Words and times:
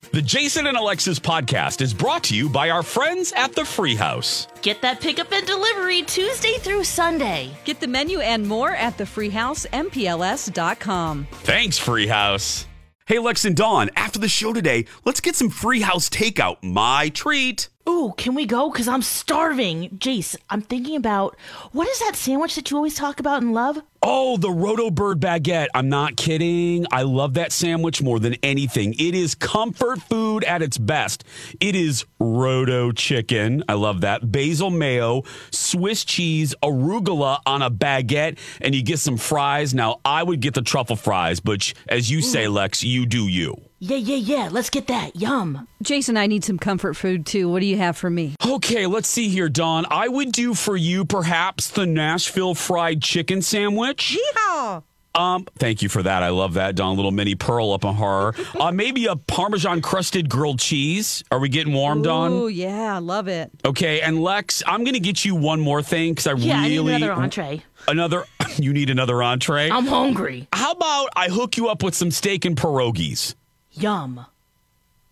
The 0.00 0.22
Jason 0.22 0.66
and 0.68 0.76
Alexis 0.78 1.18
podcast 1.18 1.80
is 1.82 1.92
brought 1.92 2.22
to 2.24 2.34
you 2.36 2.48
by 2.48 2.70
our 2.70 2.82
friends 2.84 3.32
at 3.36 3.52
the 3.52 3.64
Free 3.64 3.96
House. 3.96 4.46
Get 4.62 4.80
that 4.80 5.00
pickup 5.00 5.30
and 5.32 5.44
delivery 5.46 6.02
Tuesday 6.02 6.54
through 6.58 6.84
Sunday. 6.84 7.50
Get 7.64 7.80
the 7.80 7.88
menu 7.88 8.20
and 8.20 8.46
more 8.46 8.70
at 8.70 8.96
thefreehousempls.com. 8.96 11.26
Thanks, 11.32 11.78
Free 11.78 12.06
House. 12.06 12.66
Hey, 13.06 13.18
Lex 13.18 13.44
and 13.44 13.56
Dawn, 13.56 13.90
after 13.96 14.20
the 14.20 14.28
show 14.28 14.52
today, 14.52 14.84
let's 15.04 15.20
get 15.20 15.34
some 15.34 15.50
Free 15.50 15.80
House 15.80 16.08
takeout. 16.08 16.58
My 16.62 17.08
treat. 17.08 17.68
Ooh, 17.88 18.12
can 18.18 18.34
we 18.34 18.44
go? 18.44 18.70
Because 18.70 18.86
I'm 18.86 19.00
starving. 19.00 19.88
Jace, 19.96 20.36
I'm 20.50 20.60
thinking 20.60 20.94
about 20.94 21.36
what 21.72 21.88
is 21.88 21.98
that 22.00 22.16
sandwich 22.16 22.54
that 22.56 22.70
you 22.70 22.76
always 22.76 22.94
talk 22.94 23.18
about 23.18 23.40
and 23.40 23.54
love? 23.54 23.80
Oh, 24.02 24.36
the 24.36 24.50
Roto 24.50 24.90
Bird 24.90 25.20
baguette. 25.20 25.68
I'm 25.74 25.88
not 25.88 26.16
kidding. 26.16 26.84
I 26.92 27.02
love 27.02 27.34
that 27.34 27.50
sandwich 27.50 28.02
more 28.02 28.20
than 28.20 28.34
anything. 28.42 28.92
It 28.98 29.14
is 29.14 29.34
comfort 29.34 30.02
food 30.02 30.44
at 30.44 30.60
its 30.60 30.76
best. 30.76 31.24
It 31.60 31.74
is 31.74 32.04
Roto 32.20 32.92
chicken. 32.92 33.64
I 33.70 33.72
love 33.72 34.02
that. 34.02 34.30
Basil 34.30 34.68
mayo, 34.68 35.22
Swiss 35.50 36.04
cheese, 36.04 36.54
arugula 36.62 37.40
on 37.46 37.62
a 37.62 37.70
baguette, 37.70 38.38
and 38.60 38.74
you 38.74 38.82
get 38.82 38.98
some 38.98 39.16
fries. 39.16 39.72
Now, 39.72 40.00
I 40.04 40.22
would 40.22 40.40
get 40.40 40.52
the 40.52 40.62
truffle 40.62 40.96
fries, 40.96 41.40
but 41.40 41.72
as 41.88 42.10
you 42.10 42.20
say, 42.20 42.48
Lex, 42.48 42.84
you 42.84 43.06
do 43.06 43.28
you. 43.28 43.67
Yeah, 43.80 43.96
yeah, 43.96 44.16
yeah. 44.16 44.48
Let's 44.50 44.70
get 44.70 44.88
that. 44.88 45.14
Yum. 45.14 45.68
Jason, 45.82 46.16
I 46.16 46.26
need 46.26 46.42
some 46.42 46.58
comfort 46.58 46.94
food 46.94 47.24
too. 47.26 47.48
What 47.48 47.60
do 47.60 47.66
you 47.66 47.76
have 47.76 47.96
for 47.96 48.10
me? 48.10 48.34
Okay, 48.44 48.86
let's 48.86 49.08
see 49.08 49.28
here, 49.28 49.48
Don. 49.48 49.86
I 49.88 50.08
would 50.08 50.32
do 50.32 50.54
for 50.54 50.76
you 50.76 51.04
perhaps 51.04 51.70
the 51.70 51.86
Nashville 51.86 52.56
fried 52.56 53.02
chicken 53.02 53.40
sandwich. 53.40 54.18
Yeehaw! 54.36 54.82
Um, 55.14 55.46
thank 55.58 55.80
you 55.82 55.88
for 55.88 56.02
that. 56.02 56.22
I 56.22 56.28
love 56.30 56.54
that, 56.54 56.74
Don. 56.74 56.96
Little 56.96 57.12
Minnie 57.12 57.34
Pearl 57.36 57.72
up 57.72 57.84
on 57.84 57.94
her. 57.96 58.34
uh, 58.60 58.72
maybe 58.72 59.06
a 59.06 59.14
Parmesan 59.16 59.80
crusted 59.80 60.28
grilled 60.28 60.58
cheese. 60.58 61.22
Are 61.30 61.38
we 61.38 61.48
getting 61.48 61.72
warm, 61.72 62.02
Dawn? 62.02 62.32
Oh 62.32 62.46
yeah, 62.48 62.96
I 62.96 62.98
love 62.98 63.28
it. 63.28 63.50
Okay, 63.64 64.00
and 64.00 64.20
Lex, 64.20 64.62
I'm 64.66 64.82
going 64.82 64.94
to 64.94 65.00
get 65.00 65.24
you 65.24 65.36
one 65.36 65.60
more 65.60 65.82
thing 65.82 66.12
because 66.12 66.26
I 66.26 66.32
Yeah, 66.34 66.62
really 66.62 66.94
I 66.94 66.98
need 66.98 67.04
another 67.04 67.22
entree. 67.22 67.62
Another. 67.86 68.24
You 68.60 68.72
need 68.72 68.90
another 68.90 69.22
entree. 69.22 69.70
I'm 69.70 69.86
hungry. 69.86 70.48
How 70.52 70.72
about 70.72 71.10
I 71.14 71.28
hook 71.28 71.56
you 71.56 71.68
up 71.68 71.84
with 71.84 71.94
some 71.94 72.10
steak 72.10 72.44
and 72.44 72.56
pierogies? 72.56 73.36
Yum. 73.80 74.24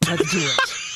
Let's 0.06 0.31
do 0.31 0.38
it. 0.38 0.87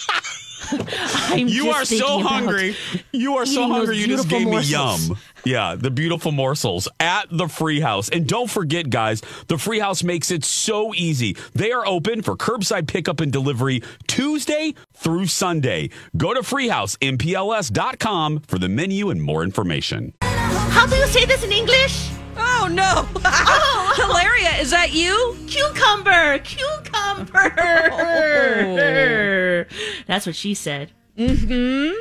I'm 0.72 1.48
You 1.48 1.64
just 1.64 1.92
are 1.92 1.96
so 1.96 2.18
hungry. 2.20 2.76
You 3.12 3.36
are 3.36 3.46
so 3.46 3.68
hungry. 3.68 3.98
You 3.98 4.06
just 4.06 4.28
beautiful 4.28 4.52
gave 4.52 4.66
me 4.66 4.70
yum. 4.70 5.18
Yeah, 5.44 5.74
the 5.74 5.90
beautiful 5.90 6.32
morsels 6.32 6.88
at 7.00 7.26
the 7.30 7.48
Free 7.48 7.80
House. 7.80 8.08
And 8.08 8.26
don't 8.26 8.50
forget, 8.50 8.90
guys, 8.90 9.22
the 9.48 9.58
Free 9.58 9.78
House 9.78 10.04
makes 10.04 10.30
it 10.30 10.44
so 10.44 10.94
easy. 10.94 11.36
They 11.54 11.72
are 11.72 11.86
open 11.86 12.22
for 12.22 12.36
curbside 12.36 12.86
pickup 12.86 13.20
and 13.20 13.32
delivery 13.32 13.82
Tuesday 14.06 14.74
through 14.94 15.26
Sunday. 15.26 15.90
Go 16.16 16.34
to 16.34 16.40
freehousempls.com 16.40 18.40
for 18.40 18.58
the 18.58 18.68
menu 18.68 19.10
and 19.10 19.22
more 19.22 19.42
information. 19.42 20.14
How 20.20 20.86
do 20.86 20.94
you 20.94 21.06
say 21.08 21.24
this 21.24 21.42
in 21.42 21.52
English? 21.52 22.10
Oh 22.52 22.68
no! 22.70 23.08
Oh. 23.24 23.94
Hilaria, 23.96 24.60
is 24.60 24.70
that 24.70 24.92
you? 24.92 25.36
Cucumber, 25.46 26.38
cucumber. 26.40 27.50
That's 30.06 30.26
what 30.26 30.34
she 30.34 30.54
said. 30.54 30.90
Mm-hmm. 31.16 31.92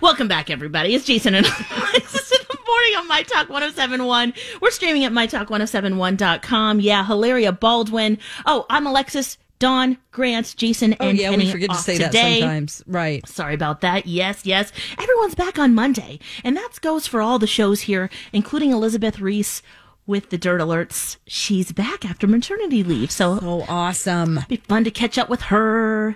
Welcome 0.00 0.28
back, 0.28 0.50
everybody. 0.50 0.94
It's 0.94 1.04
Jason 1.04 1.34
and 1.34 1.46
Alexis 1.70 2.30
in 2.32 2.46
the 2.48 2.58
morning 2.66 2.96
on 2.98 3.08
My 3.08 3.22
Talk 3.22 3.48
1071. 3.48 4.34
We're 4.60 4.70
streaming 4.70 5.04
at 5.04 5.12
MyTalk1071.com. 5.12 6.80
Yeah, 6.80 7.04
Hilaria 7.06 7.52
Baldwin. 7.52 8.18
Oh, 8.46 8.66
I'm 8.70 8.86
Alexis, 8.86 9.38
Dawn, 9.58 9.98
Grant, 10.10 10.54
Jason, 10.56 10.96
Oh 11.00 11.08
and 11.08 11.18
yeah, 11.18 11.30
Penny 11.30 11.44
we 11.46 11.50
forget 11.52 11.70
to 11.70 11.76
say 11.76 11.96
that 11.98 12.06
today. 12.12 12.40
sometimes. 12.40 12.82
Right. 12.86 13.26
Sorry 13.28 13.54
about 13.54 13.80
that. 13.82 14.06
Yes, 14.06 14.44
yes. 14.44 14.72
Everyone's 14.98 15.34
back 15.34 15.58
on 15.58 15.74
Monday. 15.74 16.18
And 16.42 16.56
that 16.56 16.80
goes 16.80 17.06
for 17.06 17.22
all 17.22 17.38
the 17.38 17.46
shows 17.46 17.82
here, 17.82 18.10
including 18.32 18.72
Elizabeth 18.72 19.20
Reese 19.20 19.62
with 20.06 20.28
the 20.30 20.36
Dirt 20.36 20.60
Alerts. 20.60 21.16
She's 21.26 21.72
back 21.72 22.04
after 22.04 22.26
maternity 22.26 22.82
leave. 22.82 23.10
So 23.10 23.38
Oh, 23.40 23.64
awesome. 23.68 24.40
be 24.48 24.56
fun 24.56 24.84
to 24.84 24.90
catch 24.90 25.16
up 25.16 25.28
with 25.30 25.42
her. 25.42 26.14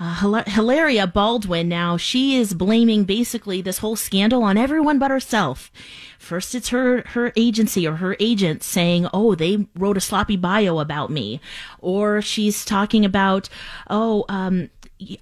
Uh, 0.00 0.14
Hila- 0.16 0.46
Hilaria 0.46 1.06
Baldwin 1.06 1.68
now, 1.68 1.96
she 1.96 2.36
is 2.36 2.54
blaming 2.54 3.04
basically 3.04 3.60
this 3.60 3.78
whole 3.78 3.96
scandal 3.96 4.44
on 4.44 4.56
everyone 4.56 4.98
but 4.98 5.10
herself. 5.10 5.72
First, 6.18 6.54
it's 6.54 6.68
her, 6.68 7.02
her 7.08 7.32
agency 7.36 7.86
or 7.86 7.96
her 7.96 8.16
agent 8.20 8.62
saying, 8.62 9.08
oh, 9.12 9.34
they 9.34 9.66
wrote 9.74 9.96
a 9.96 10.00
sloppy 10.00 10.36
bio 10.36 10.78
about 10.78 11.10
me. 11.10 11.40
Or 11.80 12.22
she's 12.22 12.64
talking 12.64 13.04
about, 13.04 13.48
oh, 13.90 14.24
um, 14.28 14.70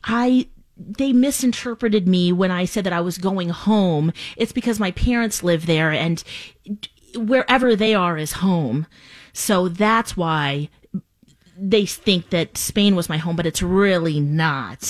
I, 0.05 0.49
they 0.77 1.13
misinterpreted 1.13 2.07
me 2.07 2.33
when 2.33 2.51
I 2.51 2.67
said 2.67 2.85
that 2.85 2.93
I 2.93 3.01
was 3.01 3.17
going 3.17 3.49
home. 3.49 4.13
It's 4.37 4.53
because 4.53 4.79
my 4.79 4.91
parents 4.91 5.43
live 5.43 5.65
there 5.65 5.91
and 5.91 6.23
wherever 7.15 7.75
they 7.75 7.95
are 7.95 8.19
is 8.19 8.33
home. 8.33 8.87
So 9.33 9.69
that's 9.69 10.17
why 10.17 10.71
they 11.59 11.87
think 11.87 12.31
that 12.31 12.57
Spain 12.59 12.95
was 12.97 13.09
my 13.09 13.17
home, 13.17 13.37
but 13.37 13.47
it's 13.47 13.63
really 13.63 14.21
not. 14.21 14.83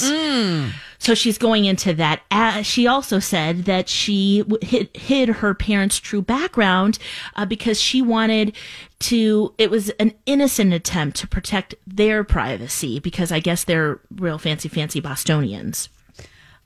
So 0.99 1.15
she's 1.15 1.39
going 1.39 1.65
into 1.67 1.93
that. 1.95 2.23
Uh, 2.31 2.63
she 2.63 2.87
also 2.87 3.19
said 3.19 3.65
that 3.67 3.89
she 3.89 4.39
w- 4.43 4.59
hid, 4.67 4.89
hid 4.97 5.29
her 5.29 5.55
parents' 5.55 5.99
true 5.99 6.23
background 6.23 6.99
uh, 7.37 7.45
because 7.45 7.81
she 7.81 8.01
wanted 8.03 8.57
to, 9.01 9.55
it 9.59 9.71
was 9.71 9.91
an 10.01 10.13
innocent 10.25 10.73
attempt 10.73 11.19
to 11.19 11.27
protect 11.29 11.75
their 11.87 12.25
privacy 12.25 12.99
because 12.99 13.31
I 13.31 13.41
guess 13.41 13.63
they're 13.65 14.01
real 14.15 14.39
fancy, 14.39 14.69
fancy 14.69 15.01
Bostonians. 15.01 15.89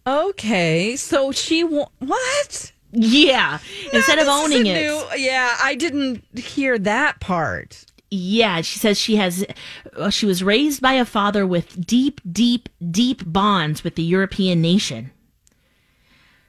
Okay, 0.06 0.96
so 0.96 1.30
she 1.32 1.62
wa- 1.64 1.88
what? 1.98 2.72
Yeah. 2.92 3.58
Instead 3.92 4.18
of 4.18 4.26
owning 4.28 4.66
it. 4.66 4.80
new- 4.80 5.04
yeah, 5.16 5.56
I 5.62 5.74
didn't 5.74 6.24
hear 6.38 6.78
that 6.78 7.20
part. 7.20 7.84
Yeah, 8.10 8.60
she 8.62 8.78
says 8.80 8.98
she 8.98 9.16
has. 9.16 9.44
Uh, 9.96 10.10
she 10.10 10.26
was 10.26 10.42
raised 10.42 10.82
by 10.82 10.94
a 10.94 11.04
father 11.04 11.46
with 11.46 11.86
deep, 11.86 12.20
deep, 12.30 12.68
deep 12.90 13.22
bonds 13.24 13.84
with 13.84 13.94
the 13.94 14.02
European 14.02 14.60
nation. 14.60 15.12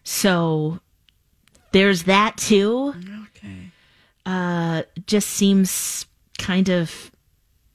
So 0.04 0.80
there's 1.72 2.04
that 2.04 2.38
too. 2.38 2.96
Okay. 3.38 3.72
Uh, 4.26 4.84
just 5.06 5.30
seems 5.30 6.06
kind 6.40 6.70
of 6.70 7.12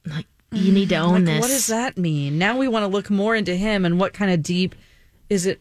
like 0.05 0.27
you 0.53 0.73
need 0.73 0.89
to 0.91 0.97
own 0.97 1.25
Like, 1.25 1.35
this. 1.35 1.41
what 1.41 1.49
does 1.49 1.67
that 1.69 1.97
mean? 1.97 2.39
Now 2.39 2.59
we 2.59 2.69
want 2.69 2.83
to 2.85 2.89
look 2.89 3.11
more 3.11 3.35
into 3.37 3.55
him 3.55 3.85
and 3.85 3.99
what 4.01 4.13
kind 4.13 4.31
of 4.33 4.43
deep 4.43 4.75
is 5.29 5.47
it 5.47 5.61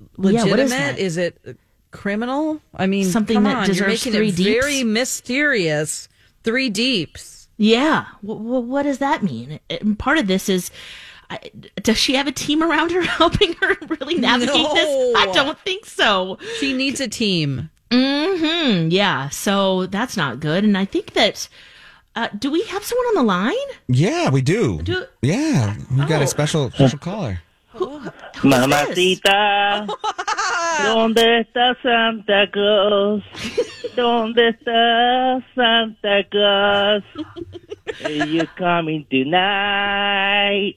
Yeah, 0.00 0.06
legitimate? 0.16 0.70
what 0.92 0.98
is 0.98 1.16
it 1.16 1.56
criminal? 1.90 2.60
I 2.74 2.86
mean, 2.86 3.06
Something 3.06 3.42
that 3.42 3.56
on, 3.56 3.56
you're 3.66 3.66
deserves 3.88 4.06
making 4.06 4.12
three 4.12 4.28
it 4.28 4.36
deeps? 4.36 4.64
very 4.66 4.84
mysterious. 4.84 6.08
Three 6.42 6.70
deeps. 6.70 7.39
Yeah. 7.60 8.06
What, 8.22 8.38
what 8.64 8.82
does 8.84 8.98
that 8.98 9.22
mean? 9.22 9.60
And 9.68 9.98
part 9.98 10.16
of 10.18 10.26
this 10.26 10.48
is. 10.48 10.70
I, 11.32 11.38
does 11.80 11.96
she 11.96 12.14
have 12.16 12.26
a 12.26 12.32
team 12.32 12.60
around 12.60 12.90
her 12.90 13.02
helping 13.20 13.52
her 13.60 13.76
really 13.88 14.16
navigate 14.16 14.66
this? 14.74 15.14
I 15.16 15.30
don't 15.32 15.56
think 15.60 15.86
so. 15.86 16.38
She 16.58 16.72
needs 16.72 17.00
a 17.00 17.06
team. 17.06 17.70
Hmm. 17.92 18.88
Yeah. 18.90 19.28
So 19.28 19.86
that's 19.86 20.16
not 20.16 20.40
good. 20.40 20.64
And 20.64 20.76
I 20.76 20.84
think 20.86 21.12
that 21.12 21.48
Uh, 22.16 22.26
do 22.36 22.50
we 22.50 22.62
have 22.64 22.82
someone 22.82 23.06
on 23.06 23.14
the 23.14 23.22
line? 23.22 23.68
Yeah, 23.86 24.30
we 24.30 24.42
do. 24.42 24.82
Do- 24.82 25.06
yeah, 25.22 25.76
we 25.92 26.04
got 26.06 26.20
Oh. 26.20 26.24
a 26.24 26.26
special 26.26 26.70
special 26.72 26.98
caller. 26.98 27.40
This? 27.72 28.44
Mamacita, 28.44 29.86
¿dónde 30.84 31.40
está 31.40 31.74
Santa 31.82 32.50
Claus? 32.50 33.22
¿Dónde 33.96 34.48
está 34.48 35.40
Santa 35.54 36.24
Claus? 36.30 37.02
Are 38.04 38.10
you 38.26 38.46
coming 38.56 39.06
tonight? 39.10 40.76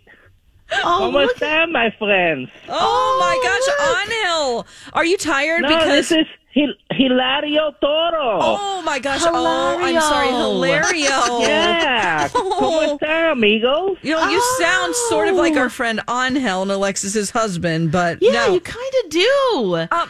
Oh, 0.84 0.98
¿Cómo 1.12 1.22
look- 1.22 1.32
están, 1.36 1.72
my 1.72 1.92
friends? 2.00 2.50
Oh, 2.68 3.18
my 3.20 3.36
gosh, 3.44 3.70
Anil. 4.08 4.66
Are 4.94 5.06
you 5.06 5.18
tired? 5.18 5.62
No, 5.62 5.68
because 5.70 5.88
this 5.90 6.12
is 6.12 6.28
Hil- 6.54 6.76
Hilario 6.92 7.72
Toro. 7.82 8.38
Oh 8.42 8.82
my 8.86 9.00
gosh. 9.00 9.22
Oh, 9.24 9.78
I'm 9.82 10.00
sorry. 10.00 10.28
Hilario. 10.28 11.10
Yeah. 11.48 12.28
¿Cómo 12.30 12.52
Oh. 12.62 12.98
están, 12.98 13.32
amigos? 13.32 13.98
You 14.04 14.12
know, 14.16 14.30
you 14.30 14.40
sound 14.60 14.94
sort 15.10 15.28
of 15.30 15.36
like 15.36 15.56
Oh. 15.56 15.60
our 15.62 15.70
friend 15.70 16.00
Angel 16.08 16.62
and 16.62 16.72
Alexis's 16.72 17.32
husband, 17.32 17.92
but 17.92 18.20
Yeah, 18.22 18.34
no. 18.48 18.54
you 18.54 18.60
kind 18.60 18.94
of 19.04 19.10
do. 19.10 19.88
Um, 19.92 20.10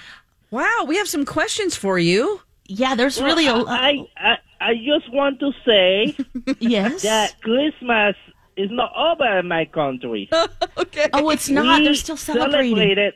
wow, 0.52 0.84
we 0.86 0.98
have 0.98 1.08
some 1.08 1.24
questions 1.26 1.76
for 1.78 1.98
you. 1.98 2.42
Yeah, 2.68 2.96
there's 2.96 3.22
really 3.22 3.48
a. 3.48 3.56
I, 3.56 4.06
I, 4.18 4.38
I 4.60 4.74
just 4.76 5.12
want 5.14 5.40
to 5.40 5.52
say 5.66 6.16
yes. 6.60 7.04
that 7.04 7.40
Christmas 7.42 8.16
is 8.58 8.70
not 8.72 8.92
over 8.96 9.40
in 9.40 9.48
my 9.48 9.66
country. 9.66 10.30
okay. 10.78 11.08
Oh, 11.14 11.30
it's 11.30 11.50
not. 11.50 11.80
we 11.80 11.86
They're 11.86 11.96
still 11.96 12.18
celebrating. 12.18 12.76
celebrated 12.76 13.14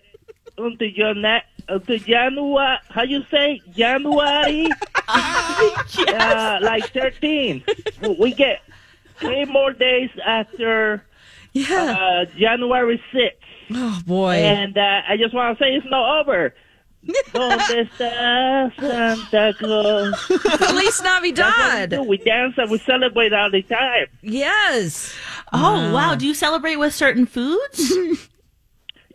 until 0.58 0.88
your 0.90 1.14
na- 1.14 1.42
until 1.70 1.98
January. 2.00 2.78
How 2.90 3.04
you 3.04 3.24
say 3.30 3.62
January? 3.76 4.70
uh, 5.08 6.60
like 6.62 6.92
thirteen. 6.92 7.64
We 8.18 8.34
get 8.34 8.62
three 9.20 9.46
more 9.46 9.74
days 9.74 10.10
after 10.26 11.04
yeah. 11.54 11.98
uh, 12.00 12.26
January 12.38 13.02
sixth, 13.12 13.38
oh 13.74 14.02
boy. 14.06 14.36
and 14.36 14.78
uh, 14.78 15.02
I 15.08 15.18
just 15.18 15.34
want 15.34 15.58
to 15.58 15.64
say 15.64 15.72
it's 15.72 15.88
not 15.90 16.22
over. 16.22 16.54
¿Dónde 17.34 17.88
está 17.88 18.72
Santa 18.80 19.54
Claus? 19.58 20.20
Feliz 20.26 21.00
That's 21.00 21.02
what 21.02 21.22
we 21.22 21.32
do. 21.32 21.42
Navidad. 21.42 22.08
We 22.08 22.18
dance 22.18 22.56
and 22.58 22.70
we 22.70 22.80
celebrate 22.80 23.34
all 23.34 23.50
the 23.50 23.62
time. 23.64 24.08
Yes. 24.22 25.16
Oh, 25.54 25.94
wow. 25.94 26.16
Do 26.16 26.26
you 26.26 26.34
celebrate 26.34 26.76
with 26.76 26.94
certain 26.94 27.26
foods? 27.26 27.94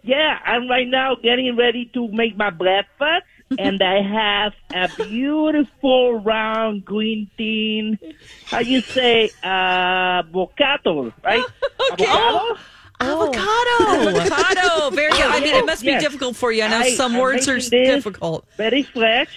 Yeah, 0.02 0.38
I'm 0.44 0.68
right 0.68 0.88
now 0.88 1.14
getting 1.14 1.56
ready 1.56 1.86
to 1.94 2.08
make 2.08 2.36
my 2.36 2.50
breakfast, 2.50 3.24
and 3.58 3.80
I 3.82 4.02
have 4.02 4.52
a 4.74 5.04
beautiful 5.06 6.14
round 6.18 6.84
green 6.84 7.30
tea. 7.38 7.98
How 8.46 8.58
you 8.60 8.80
say, 8.80 9.30
uh, 9.42 10.22
bocado, 10.24 11.12
right? 11.24 11.44
Okay. 11.92 12.06
Avocado? 12.06 12.58
Avocado. 13.00 14.08
Avocado. 14.20 14.90
Very 14.94 15.10
good. 15.12 15.20
I 15.22 15.40
mean, 15.40 15.54
it 15.56 15.66
must 15.66 15.82
be 15.84 15.98
difficult 15.98 16.36
for 16.36 16.50
you. 16.52 16.62
I 16.62 16.68
know 16.68 16.78
I- 16.78 16.94
some 16.94 17.14
I'm 17.14 17.20
words 17.20 17.48
are 17.48 17.56
this 17.56 17.68
difficult. 17.70 18.46
Very 18.56 18.82
fresh. 18.84 19.28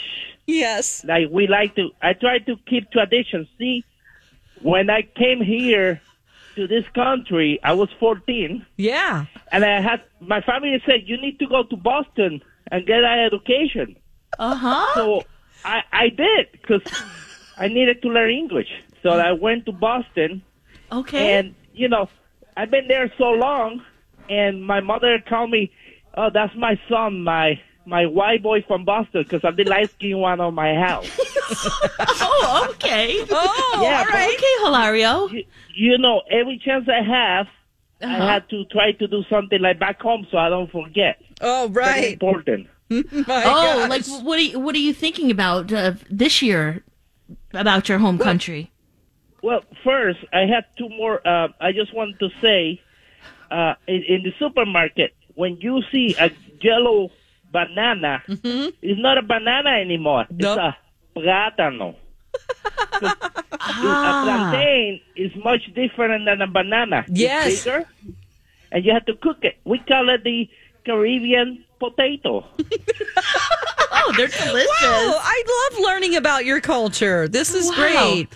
Yes. 0.47 1.03
Like 1.03 1.29
we 1.31 1.47
like 1.47 1.75
to. 1.75 1.89
I 2.01 2.13
try 2.13 2.37
to 2.39 2.55
keep 2.67 2.91
tradition. 2.91 3.47
See, 3.57 3.83
when 4.61 4.89
I 4.91 5.01
came 5.01 5.41
here 5.41 6.01
to 6.55 6.67
this 6.67 6.85
country, 6.93 7.59
I 7.63 7.73
was 7.73 7.89
14. 7.99 8.65
Yeah. 8.77 9.25
And 9.51 9.63
I 9.65 9.81
had 9.81 10.01
my 10.19 10.41
family 10.41 10.81
said 10.85 11.01
you 11.05 11.19
need 11.21 11.39
to 11.39 11.47
go 11.47 11.63
to 11.63 11.75
Boston 11.75 12.41
and 12.71 12.85
get 12.85 13.03
an 13.03 13.19
education. 13.19 13.95
Uh 14.39 14.55
huh. 14.55 14.85
So 14.95 15.23
I 15.63 15.81
I 15.91 16.09
did 16.09 16.51
because 16.53 16.81
I 17.57 17.67
needed 17.67 18.01
to 18.01 18.09
learn 18.09 18.31
English. 18.31 18.69
So 19.03 19.09
I 19.11 19.31
went 19.33 19.65
to 19.67 19.71
Boston, 19.71 20.41
Okay. 20.91 21.37
and 21.37 21.55
you 21.73 21.87
know 21.87 22.09
I've 22.57 22.71
been 22.71 22.87
there 22.87 23.11
so 23.17 23.29
long, 23.31 23.81
and 24.29 24.65
my 24.65 24.79
mother 24.81 25.19
called 25.29 25.51
me, 25.51 25.71
"Oh, 26.15 26.29
that's 26.33 26.55
my 26.55 26.79
son, 26.89 27.21
my 27.23 27.59
my 27.85 28.05
white 28.05 28.41
boy 28.43 28.61
from 28.67 28.85
Boston," 28.85 29.23
because 29.23 29.41
I'm 29.43 29.55
the 29.55 29.63
light 29.65 29.89
skinned 29.91 30.19
one 30.19 30.39
on 30.39 30.53
my 30.55 30.73
house. 30.75 31.09
oh, 31.99 32.67
okay. 32.71 33.23
Oh, 33.29 33.79
Yeah, 33.81 33.99
all 33.99 34.05
but- 34.05 34.13
right. 34.13 34.33
Okay, 34.35 34.63
Hilario. 34.63 35.27
you, 35.29 35.43
you 35.75 35.97
know, 35.97 36.21
every 36.29 36.57
chance 36.57 36.87
I 36.89 37.01
have, 37.01 37.47
I 38.01 38.05
Uh-huh. 38.05 38.27
had 38.27 38.49
to 38.49 38.65
try 38.65 38.91
to 38.93 39.07
do 39.07 39.23
something 39.29 39.61
like 39.61 39.79
back 39.79 40.01
home 40.01 40.27
so 40.31 40.37
I 40.37 40.49
don't 40.49 40.71
forget. 40.71 41.21
Oh, 41.41 41.69
Very 41.71 41.85
right. 41.87 42.13
important. 42.13 42.67
My 42.89 43.43
Oh, 43.45 43.87
gosh. 43.87 43.89
like 43.89 44.05
what 44.25 44.37
are 44.37 44.41
you, 44.41 44.59
what 44.59 44.75
are 44.75 44.79
you 44.89 44.93
thinking 44.93 45.31
about 45.31 45.71
uh, 45.73 45.93
this 46.09 46.41
year 46.41 46.83
about 47.53 47.89
your 47.89 47.97
home 47.99 48.17
country? 48.19 48.71
Well, 49.41 49.61
first, 49.83 50.19
I 50.33 50.41
had 50.41 50.65
two 50.77 50.89
more. 50.89 51.25
Uh, 51.27 51.49
I 51.61 51.71
just 51.71 51.93
wanted 51.93 52.19
to 52.19 52.29
say, 52.41 52.81
uh, 53.51 53.73
in, 53.87 54.03
in 54.03 54.23
the 54.23 54.33
supermarket, 54.39 55.13
when 55.35 55.57
you 55.61 55.81
see 55.91 56.15
a 56.19 56.31
yellow 56.61 57.09
banana, 57.55 58.13
it's 58.87 58.99
not 58.99 59.17
a 59.17 59.25
banana 59.33 59.71
anymore. 59.85 60.25
Nope. 60.29 60.59
It's 61.15 61.19
a 61.19 61.19
plátano. 61.19 61.95
Ah. 63.59 64.21
A 64.21 64.23
plantain 64.25 64.99
is 65.15 65.31
much 65.43 65.63
different 65.73 66.25
than 66.25 66.41
a 66.41 66.47
banana. 66.47 67.05
Yes. 67.07 67.47
It's 67.47 67.63
bigger, 67.63 67.85
and 68.71 68.85
you 68.85 68.91
have 68.93 69.05
to 69.05 69.15
cook 69.15 69.39
it. 69.43 69.55
We 69.63 69.79
call 69.79 70.09
it 70.09 70.23
the 70.23 70.49
Caribbean 70.85 71.64
potato. 71.79 72.45
Oh, 74.07 74.11
they're 74.17 74.27
delicious. 74.27 74.67
Wow, 74.81 75.19
I 75.21 75.69
love 75.71 75.79
learning 75.83 76.15
about 76.15 76.45
your 76.45 76.59
culture. 76.59 77.27
This 77.27 77.55
is 77.55 77.65
Wow. 77.67 77.75
great. 77.75 78.27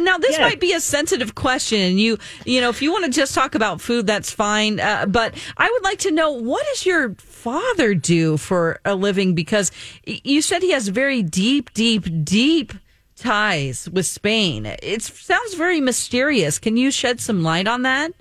Now, 0.00 0.18
this 0.18 0.36
Yeah. 0.36 0.42
might 0.42 0.60
be 0.60 0.74
a 0.74 0.80
sensitive 0.80 1.34
question, 1.34 1.80
and 1.80 1.98
you, 2.00 2.18
you 2.44 2.60
know, 2.60 2.68
if 2.68 2.82
you 2.82 2.92
want 2.92 3.04
to 3.06 3.10
just 3.10 3.34
talk 3.34 3.54
about 3.54 3.80
food, 3.80 4.06
that's 4.06 4.30
fine. 4.30 4.78
Uh, 4.78 5.06
but 5.06 5.34
I 5.56 5.68
would 5.70 5.82
like 5.82 5.98
to 6.00 6.10
know 6.12 6.30
what 6.30 6.64
does 6.66 6.86
your 6.86 7.14
father 7.16 7.94
do 7.94 8.36
for 8.36 8.80
a 8.84 8.94
living? 8.94 9.34
Because 9.34 9.72
you 10.04 10.40
said 10.42 10.62
he 10.62 10.72
has 10.72 10.88
very 10.88 11.22
deep, 11.22 11.72
deep, 11.72 12.04
deep 12.24 12.72
ties 13.16 13.88
with 13.90 14.06
Spain. 14.06 14.66
It 14.66 15.02
sounds 15.02 15.54
very 15.54 15.80
mysterious. 15.80 16.58
Can 16.58 16.76
you 16.76 16.90
shed 16.92 17.20
some 17.20 17.42
light 17.42 17.66
on 17.66 17.82
that? 17.82 18.12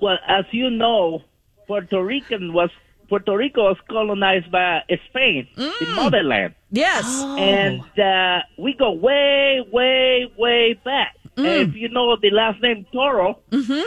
Well, 0.00 0.18
as 0.26 0.46
you 0.50 0.70
know, 0.70 1.22
Puerto 1.68 2.02
Rican 2.02 2.52
was 2.54 2.70
Puerto 3.10 3.36
Rico 3.36 3.64
was 3.64 3.76
colonized 3.90 4.50
by 4.52 4.82
Spain, 5.08 5.48
the 5.56 5.62
mm. 5.64 5.96
motherland, 5.96 6.54
Yes. 6.70 7.04
Oh. 7.06 7.36
and 7.36 7.82
uh, 7.98 8.42
we 8.56 8.72
go 8.72 8.92
way, 8.92 9.60
way, 9.70 10.32
way 10.38 10.74
back. 10.84 11.16
Mm. 11.36 11.68
If 11.68 11.74
you 11.74 11.88
know 11.88 12.16
the 12.16 12.30
last 12.30 12.62
name 12.62 12.86
Toro, 12.92 13.40
mm-hmm. 13.50 13.82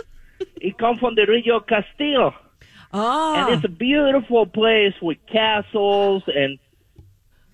it 0.57 0.77
comes 0.77 0.99
from 0.99 1.15
the 1.15 1.25
Rio 1.25 1.61
Castillo, 1.61 2.35
Oh. 2.91 3.35
and 3.37 3.55
it's 3.55 3.63
a 3.65 3.69
beautiful 3.69 4.45
place 4.45 4.93
with 5.01 5.17
castles 5.31 6.23
and 6.27 6.59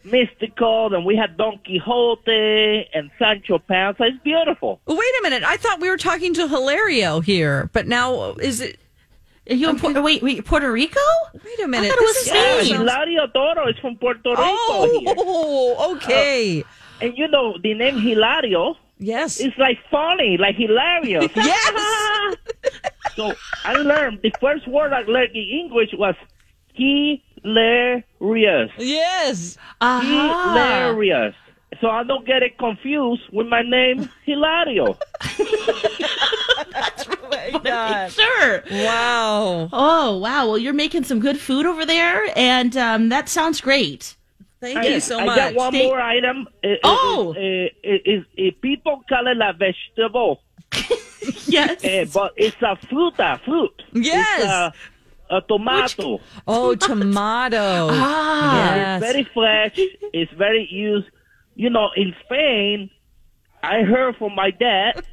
mystical. 0.03 0.93
And 0.95 1.05
we 1.05 1.15
had 1.15 1.37
Don 1.37 1.59
Quixote 1.65 2.87
and 2.93 3.11
Sancho 3.19 3.59
Panza. 3.59 4.05
It's 4.05 4.23
beautiful. 4.23 4.81
Wait 4.87 4.97
a 4.97 5.21
minute. 5.21 5.43
I 5.43 5.57
thought 5.57 5.79
we 5.79 5.89
were 5.89 5.97
talking 5.97 6.33
to 6.33 6.47
Hilario 6.47 7.19
here, 7.19 7.69
but 7.73 7.87
now 7.87 8.33
is 8.33 8.59
it? 8.59 8.79
Are 9.49 9.55
you 9.55 9.69
in 9.69 9.79
Pu- 9.79 10.01
wait, 10.01 10.21
wait, 10.21 10.45
Puerto 10.45 10.71
Rico? 10.71 10.99
Wait 11.33 11.59
a 11.63 11.67
minute. 11.67 11.89
thought 11.89 11.97
it 11.97 12.01
was 12.05 12.15
This 12.15 12.27
is- 12.27 12.33
Yeah, 12.33 12.61
Spain. 12.61 12.75
Hilario 12.79 13.27
Toro 13.27 13.67
is 13.67 13.77
from 13.79 13.95
Puerto 13.97 14.29
Rico 14.29 14.99
here. 14.99 15.15
Oh, 15.17 15.95
okay. 15.95 16.63
And 17.01 17.17
you 17.17 17.27
know, 17.27 17.57
the 17.63 17.73
name 17.73 17.99
Hilario 17.99 18.75
yes. 18.99 19.39
It's 19.39 19.57
like 19.57 19.79
funny, 19.89 20.37
like 20.37 20.55
hilarious. 20.55 21.31
Yes. 21.35 22.35
so 23.15 23.33
I 23.63 23.73
learned 23.73 24.19
the 24.21 24.31
first 24.39 24.67
word 24.67 24.93
I 24.93 25.01
learned 25.01 25.35
in 25.35 25.43
English 25.63 25.89
was 25.93 26.15
hilarious. 26.73 28.71
Yes. 28.77 29.57
Uh-huh. 29.81 30.49
Hilarious. 30.51 31.35
So 31.81 31.87
I 31.89 32.03
don't 32.03 32.25
get 32.25 32.43
it 32.43 32.57
confused 32.57 33.23
with 33.31 33.47
my 33.47 33.61
name 33.61 34.09
Hilario. 34.25 34.97
Sure. 38.09 38.63
Wow. 38.71 39.69
Oh, 39.71 40.17
wow. 40.17 40.47
Well, 40.47 40.57
you're 40.57 40.73
making 40.73 41.03
some 41.03 41.19
good 41.19 41.39
food 41.39 41.65
over 41.65 41.85
there, 41.85 42.25
and 42.35 42.75
um, 42.77 43.09
that 43.09 43.29
sounds 43.29 43.61
great. 43.61 44.15
Thank 44.61 44.77
I, 44.77 44.87
you 44.87 44.99
so 44.99 45.19
I 45.19 45.25
much. 45.25 45.35
got 45.37 45.53
one 45.55 45.71
Thank- 45.71 45.85
more 45.85 46.01
item. 46.01 46.47
Uh, 46.63 46.67
Oh. 46.83 47.33
is, 47.37 48.23
people 48.61 49.01
call 49.07 49.27
it 49.27 49.37
a 49.41 49.53
vegetable, 49.53 50.41
Yes. 51.47 51.83
uh, 51.85 52.05
but 52.13 52.33
it's 52.37 52.57
a 52.61 52.75
fruta, 52.87 53.39
fruit. 53.43 53.81
Yes. 53.93 54.39
It's 54.41 54.47
a, 55.31 55.35
a 55.37 55.41
tomato. 55.41 56.19
oh, 56.47 56.75
tomato. 56.75 57.57
ah. 57.91 58.75
yes. 58.75 59.01
It's 59.03 59.11
very 59.11 59.23
fresh. 59.33 59.73
It's 60.13 60.31
very 60.33 60.67
used. 60.69 61.07
You 61.55 61.69
know, 61.69 61.89
in 61.95 62.13
Spain, 62.25 62.89
I 63.61 63.81
heard 63.83 64.15
from 64.17 64.33
my 64.35 64.51
dad 64.51 65.03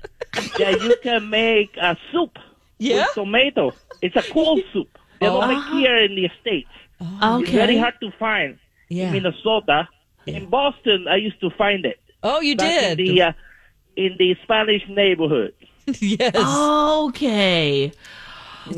that 0.58 0.80
you 0.82 0.96
can 1.02 1.28
make 1.30 1.76
a 1.76 1.96
soup 2.12 2.38
Yeah? 2.78 3.04
with 3.06 3.14
tomato. 3.14 3.72
It's 4.02 4.16
a 4.16 4.22
cold 4.32 4.60
soup. 4.72 4.88
They 5.20 5.26
don't 5.26 5.48
make 5.48 5.64
here 5.72 5.96
in 5.96 6.14
the 6.14 6.30
States. 6.40 6.68
It's 7.00 7.50
very 7.50 7.78
hard 7.78 7.94
to 8.00 8.10
find 8.18 8.58
Yeah. 8.88 9.06
in 9.08 9.12
Minnesota. 9.14 9.88
In 10.26 10.46
Boston, 10.46 11.06
I 11.08 11.16
used 11.16 11.40
to 11.40 11.50
find 11.50 11.84
it. 11.86 12.00
Oh, 12.22 12.40
you 12.40 12.54
did. 12.56 12.98
In 12.98 13.06
the 13.14 13.22
uh, 13.22 13.32
in 13.96 14.16
the 14.18 14.36
Spanish 14.42 14.82
neighborhood. 14.88 15.54
yes. 16.00 16.34
Okay. 16.36 17.92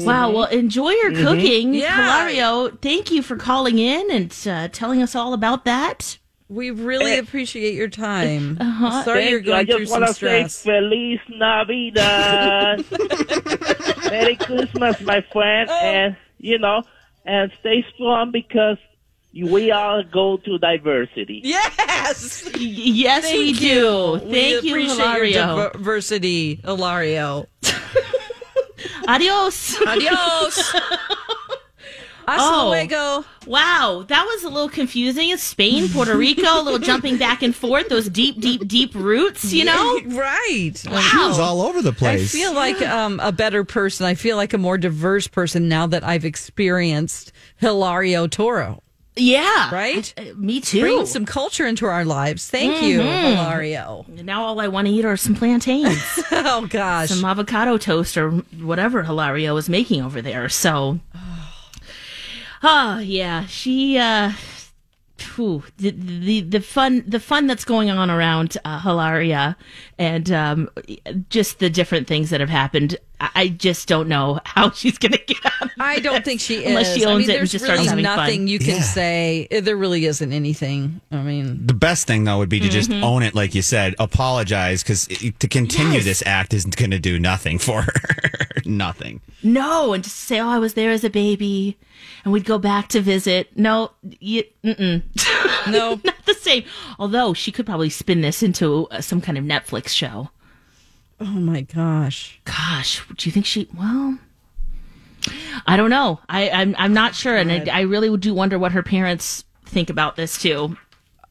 Wow. 0.01 0.31
Well, 0.33 0.45
enjoy 0.45 0.91
your 0.91 1.13
cooking, 1.13 1.73
Yeah. 1.73 1.97
Hilario. 1.97 2.69
Thank 2.77 3.11
you 3.11 3.23
for 3.23 3.37
calling 3.37 3.79
in 3.79 4.11
and 4.11 4.31
uh, 4.47 4.69
telling 4.69 5.03
us 5.03 5.15
all 5.15 5.33
about 5.33 5.65
that. 5.65 6.18
We 6.49 6.71
really 6.71 7.19
appreciate 7.19 7.75
your 7.75 7.89
time. 7.89 8.57
Uh-huh. 8.69 9.05
Sorry 9.05 9.21
Thank 9.21 9.31
you're 9.31 9.41
going 9.41 9.67
you. 9.69 9.75
I 9.75 9.79
going 9.79 9.87
through 9.87 9.87
just 9.87 9.93
some 9.93 10.01
want 10.03 10.17
to 10.17 10.65
say. 10.65 10.81
Feliz 10.81 11.21
Navidad. 11.29 12.85
Merry 14.11 14.37
Christmas, 14.37 15.01
my 15.01 15.21
friend. 15.33 15.69
Oh. 15.71 15.75
And, 15.75 16.17
you 16.39 16.59
know, 16.59 16.83
and 17.25 17.51
stay 17.61 17.85
strong 17.95 18.31
because 18.31 18.79
we 19.35 19.71
all 19.73 20.03
go 20.05 20.37
to 20.39 20.59
diversity. 20.59 21.41
Yes. 21.45 22.45
Y- 22.55 22.61
yes, 22.61 23.25
we 23.33 23.53
Thank 23.53 23.59
do. 23.59 23.67
you. 23.67 24.19
Thank 24.31 24.65
you, 24.65 24.75
Hilario. 24.77 25.57
your 25.57 25.71
diversity, 25.73 26.61
Hilario. 26.65 27.47
Adios. 29.09 29.81
Adios. 29.83 30.75
Hasta 32.29 32.55
Oh. 32.57 32.69
luego. 32.69 33.25
Wow, 33.47 34.05
that 34.09 34.25
was 34.27 34.45
a 34.45 34.49
little 34.49 34.69
confusing. 34.69 35.31
It's 35.31 35.43
Spain, 35.43 35.89
Puerto 35.89 36.17
Rico, 36.17 36.61
a 36.61 36.63
little 36.63 36.79
jumping 36.79 37.17
back 37.17 37.43
and 37.43 37.55
forth, 37.57 37.89
those 37.89 38.09
deep, 38.09 38.41
deep, 38.41 38.69
deep 38.69 38.95
roots, 38.95 39.53
you 39.53 39.65
know? 39.65 40.01
right. 40.07 40.73
Wow. 40.91 41.01
She 41.01 41.17
was 41.17 41.39
all 41.39 41.63
over 41.63 41.81
the 41.81 41.93
place. 41.93 42.35
I 42.35 42.39
feel 42.39 42.53
like 42.55 42.81
um, 42.83 43.19
a 43.21 43.33
better 43.33 43.65
person. 43.65 44.05
I 44.07 44.15
feel 44.15 44.37
like 44.37 44.53
a 44.53 44.59
more 44.59 44.77
diverse 44.77 45.27
person 45.27 45.69
now 45.69 45.87
that 45.87 46.05
I've 46.05 46.25
experienced 46.27 47.33
Hilario 47.57 48.27
Toro. 48.27 48.83
Yeah. 49.21 49.75
Right? 49.75 50.15
Uh, 50.17 50.35
me 50.37 50.61
too. 50.61 50.81
Bring 50.81 51.05
some 51.07 51.25
culture 51.25 51.67
into 51.67 51.87
our 51.87 52.05
lives. 52.05 52.49
Thank 52.49 52.83
you, 52.85 53.01
Hilario. 53.01 54.07
now 54.09 54.45
all 54.45 54.61
I 54.61 54.69
want 54.69 54.87
to 54.87 54.93
eat 54.93 55.05
are 55.05 55.17
some 55.17 55.35
plantains, 55.35 55.99
Oh 56.31 56.69
gosh. 56.71 57.09
some 57.09 57.25
avocado 57.25 57.79
toast, 57.79 58.17
or 58.17 58.31
whatever 58.61 59.03
Hilario 59.03 59.57
is 59.57 59.69
making 59.69 60.03
over 60.03 60.23
there. 60.23 60.49
So, 60.49 61.01
oh 62.63 62.99
yeah, 62.99 63.47
she. 63.47 63.99
uh 63.99 64.33
the, 65.79 65.91
the 65.91 66.41
the 66.41 66.61
fun 66.61 67.05
the 67.07 67.21
fun 67.21 67.47
that's 67.47 67.65
going 67.65 67.91
on 67.91 68.11
around 68.11 68.57
uh, 68.65 68.81
Hilaria 68.81 69.57
and 69.99 70.31
um, 70.31 70.71
just 71.29 71.59
the 71.59 71.69
different 71.71 72.07
things 72.07 72.31
that 72.31 72.41
have 72.41 72.49
happened. 72.51 72.97
I, 73.21 73.31
I 73.35 73.49
just 73.49 73.89
don't 73.89 74.09
know 74.09 74.39
how 74.45 74.71
she's 74.73 74.97
going 74.99 75.13
to 75.13 75.19
get 75.19 75.45
out. 75.45 75.63
Of 75.63 75.71
I 75.81 75.99
don't 75.99 76.25
think 76.25 76.41
she 76.41 76.57
is. 76.59 76.67
Unless 76.69 76.95
she 76.95 77.05
I 77.05 77.11
owns 77.11 77.27
mean, 77.27 77.37
it 77.37 77.41
and 77.41 77.51
just 77.51 77.65
really 77.65 77.75
starts 77.77 77.91
having 77.91 78.05
nothing 78.05 78.41
fun. 78.43 78.47
you 78.49 78.59
can 78.61 78.77
Yeah. 78.77 78.83
say. 78.83 79.49
There 79.51 79.77
really 79.77 80.05
isn't 80.07 80.33
anything. 80.33 81.01
I 81.11 81.17
mean, 81.23 81.67
the 81.67 81.75
best 81.75 82.07
thing 82.07 82.25
though 82.25 82.39
would 82.39 82.49
be 82.49 82.61
to 82.61 82.69
just 82.69 82.91
Mm-hmm. 82.91 83.03
own 83.05 83.23
it, 83.25 83.35
like 83.35 83.55
you 83.57 83.63
said, 83.63 83.95
apologize, 83.99 84.83
because 84.85 85.07
to 85.09 85.49
continue 85.49 85.95
Yes. 85.95 86.05
this 86.05 86.23
act 86.27 86.55
isn't 86.55 86.77
going 86.77 86.93
to 86.93 86.99
do 87.01 87.19
nothing 87.19 87.59
for 87.69 87.83
her. 87.83 87.93
nothing. 88.65 89.21
No, 89.43 89.93
and 89.95 90.03
just 90.05 90.17
say, 90.17 90.39
"Oh, 90.41 90.49
I 90.49 90.59
was 90.59 90.75
there 90.75 90.91
as 90.91 91.03
a 91.05 91.11
baby," 91.11 91.77
and 92.25 92.33
we'd 92.33 92.45
go 92.45 92.59
back 92.59 92.89
to 92.89 93.01
visit. 93.01 93.57
No, 93.57 93.93
you, 94.21 94.45
mm-mm. 94.65 95.03
no. 95.71 96.01
Not 96.39 96.45
same. 96.53 96.65
Although 96.99 97.35
she 97.35 97.53
could 97.53 97.67
probably 97.67 97.91
spin 97.91 98.21
this 98.21 98.43
into 98.43 98.87
uh, 98.91 99.01
some 99.01 99.21
kind 99.21 99.39
of 99.39 99.45
Netflix 99.45 99.89
show. 99.89 100.31
Oh 101.21 101.25
my 101.25 101.63
gosh. 101.63 102.41
Gosh, 102.45 103.03
do 103.17 103.29
you 103.29 103.33
think 103.33 103.45
she? 103.47 103.69
Well, 103.77 104.19
I 105.67 105.77
don't 105.77 105.91
know. 105.91 106.21
I, 106.29 106.49
I'm 106.51 106.75
I'm 106.79 106.93
not 106.93 107.15
sure, 107.15 107.37
and 107.37 107.51
I, 107.51 107.67
I 107.73 107.81
really 107.83 108.17
do 108.17 108.33
wonder 108.33 108.59
what 108.59 108.73
her 108.73 108.83
parents 108.83 109.45
think 109.67 109.91
about 109.91 110.17
this 110.17 110.41
too. 110.41 110.77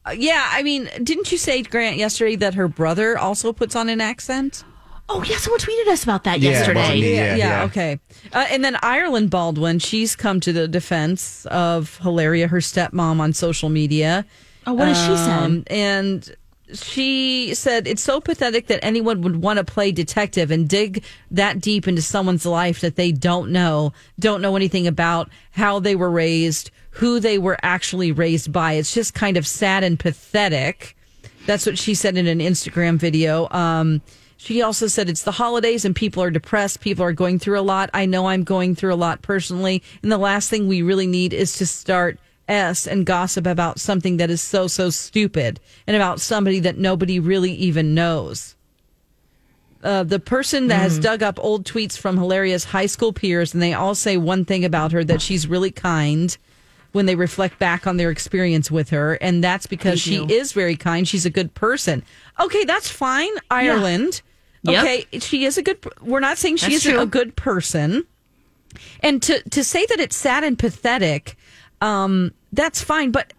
Uh, 0.06 0.10
yeah, 0.10 0.46
I 0.52 0.62
mean, 0.62 0.88
didn't 1.02 1.32
you 1.32 1.38
say 1.38 1.62
Grant 1.62 1.96
yesterday 1.96 2.36
that 2.36 2.54
her 2.54 2.68
brother 2.68 3.18
also 3.18 3.52
puts 3.52 3.74
on 3.74 3.88
an 3.88 4.00
accent? 4.00 4.62
Oh 5.08 5.22
yeah, 5.24 5.38
someone 5.38 5.58
tweeted 5.60 5.88
us 5.88 6.04
about 6.04 6.24
that 6.24 6.40
Yeah, 6.40 6.50
yesterday. 6.50 6.80
wasn't. 6.80 6.98
Yeah, 7.00 7.34
yeah. 7.36 7.64
okay. 7.64 7.98
Uh, 8.30 8.44
and 8.50 8.62
then 8.62 8.76
Ireland 8.82 9.30
Baldwin, 9.30 9.78
she's 9.78 10.14
come 10.14 10.38
to 10.40 10.52
the 10.52 10.68
defense 10.68 11.46
of 11.46 11.96
Hilaria, 12.02 12.46
her 12.48 12.58
stepmom, 12.58 13.18
on 13.20 13.32
social 13.32 13.70
media. 13.70 14.26
Oh, 14.68 14.74
what 14.74 14.88
has 14.88 14.98
she 14.98 15.16
said? 15.16 15.42
Um, 15.42 15.64
And 15.68 16.36
she 16.74 17.54
said 17.54 17.86
it's 17.86 18.02
so 18.02 18.20
pathetic 18.20 18.66
that 18.66 18.84
anyone 18.84 19.22
would 19.22 19.42
want 19.42 19.56
to 19.56 19.64
play 19.64 19.90
detective 19.90 20.50
and 20.50 20.68
dig 20.68 21.02
that 21.30 21.60
deep 21.60 21.88
into 21.88 22.02
someone's 22.02 22.44
life 22.44 22.82
that 22.82 22.96
they 22.96 23.10
don't 23.10 23.50
know, 23.50 23.94
don't 24.18 24.42
know 24.42 24.56
anything 24.56 24.86
about 24.86 25.30
how 25.52 25.80
they 25.80 25.96
were 25.96 26.10
raised, 26.10 26.70
who 26.90 27.20
they 27.20 27.38
were 27.38 27.56
actually 27.62 28.12
raised 28.12 28.52
by. 28.52 28.74
It's 28.74 28.92
just 28.92 29.14
kind 29.14 29.38
of 29.38 29.46
sad 29.46 29.82
and 29.82 29.98
pathetic. 29.98 30.94
That's 31.46 31.64
what 31.64 31.78
she 31.78 31.94
said 31.94 32.18
in 32.18 32.26
an 32.26 32.40
Instagram 32.40 32.98
video. 32.98 33.48
Um, 33.50 34.02
she 34.36 34.60
also 34.60 34.86
said 34.86 35.08
it's 35.08 35.22
the 35.22 35.32
holidays 35.32 35.86
and 35.86 35.96
people 35.96 36.22
are 36.22 36.30
depressed. 36.30 36.80
People 36.80 37.04
are 37.04 37.14
going 37.14 37.38
through 37.38 37.58
a 37.58 37.62
lot. 37.62 37.88
I 37.94 38.04
know 38.04 38.26
I'm 38.26 38.44
going 38.44 38.74
through 38.74 38.92
a 38.92 38.96
lot 38.96 39.22
personally. 39.22 39.82
And 40.02 40.12
the 40.12 40.18
last 40.18 40.50
thing 40.50 40.68
we 40.68 40.82
really 40.82 41.06
need 41.06 41.32
is 41.32 41.54
to 41.54 41.66
start 41.66 42.18
S 42.48 42.86
and 42.86 43.04
gossip 43.06 43.46
about 43.46 43.78
something 43.78 44.16
that 44.16 44.30
is 44.30 44.40
so, 44.40 44.66
so 44.66 44.90
stupid 44.90 45.60
and 45.86 45.94
about 45.94 46.20
somebody 46.20 46.60
that 46.60 46.78
nobody 46.78 47.20
really 47.20 47.52
even 47.52 47.94
knows. 47.94 48.56
Uh, 49.82 50.02
the 50.02 50.18
person 50.18 50.66
that 50.68 50.80
has 50.80 50.98
dug 50.98 51.22
up 51.22 51.38
old 51.40 51.64
tweets 51.64 51.96
from 51.96 52.16
Hilaria's 52.16 52.64
high 52.64 52.86
school 52.86 53.12
peers, 53.12 53.54
and 53.54 53.62
they 53.62 53.74
all 53.74 53.94
say 53.94 54.16
one 54.16 54.44
thing 54.44 54.64
about 54.64 54.90
her 54.90 55.04
that 55.04 55.22
she's 55.22 55.46
really 55.46 55.70
kind 55.70 56.36
when 56.92 57.06
they 57.06 57.14
reflect 57.14 57.58
back 57.60 57.86
on 57.86 57.96
their 57.96 58.10
experience 58.10 58.70
with 58.72 58.90
her. 58.90 59.14
And 59.14 59.44
that's 59.44 59.66
because 59.66 60.02
Thank 60.02 60.14
she 60.14 60.14
you. 60.14 60.26
is 60.26 60.52
very 60.52 60.74
kind. 60.74 61.06
She's 61.06 61.26
a 61.26 61.30
good 61.30 61.54
person. 61.54 62.02
Okay, 62.40 62.64
that's 62.64 62.90
fine. 62.90 63.30
Ireland. 63.50 64.22
Yep. 64.62 64.82
Okay, 64.82 65.06
she 65.20 65.44
is 65.44 65.56
a 65.58 65.62
good. 65.62 65.78
We're 66.02 66.18
not 66.18 66.38
saying 66.38 66.56
she 66.56 66.66
That's 66.72 66.76
isn't 66.86 66.92
true. 66.94 67.00
a 67.02 67.06
good 67.06 67.36
person. 67.36 68.04
And 69.00 69.22
to 69.22 69.40
to 69.50 69.62
say 69.62 69.86
that 69.86 70.00
it's 70.00 70.16
sad 70.16 70.42
and 70.42 70.58
pathetic, 70.58 71.36
um, 71.80 72.32
that's 72.52 72.82
fine. 72.82 73.10
But 73.10 73.32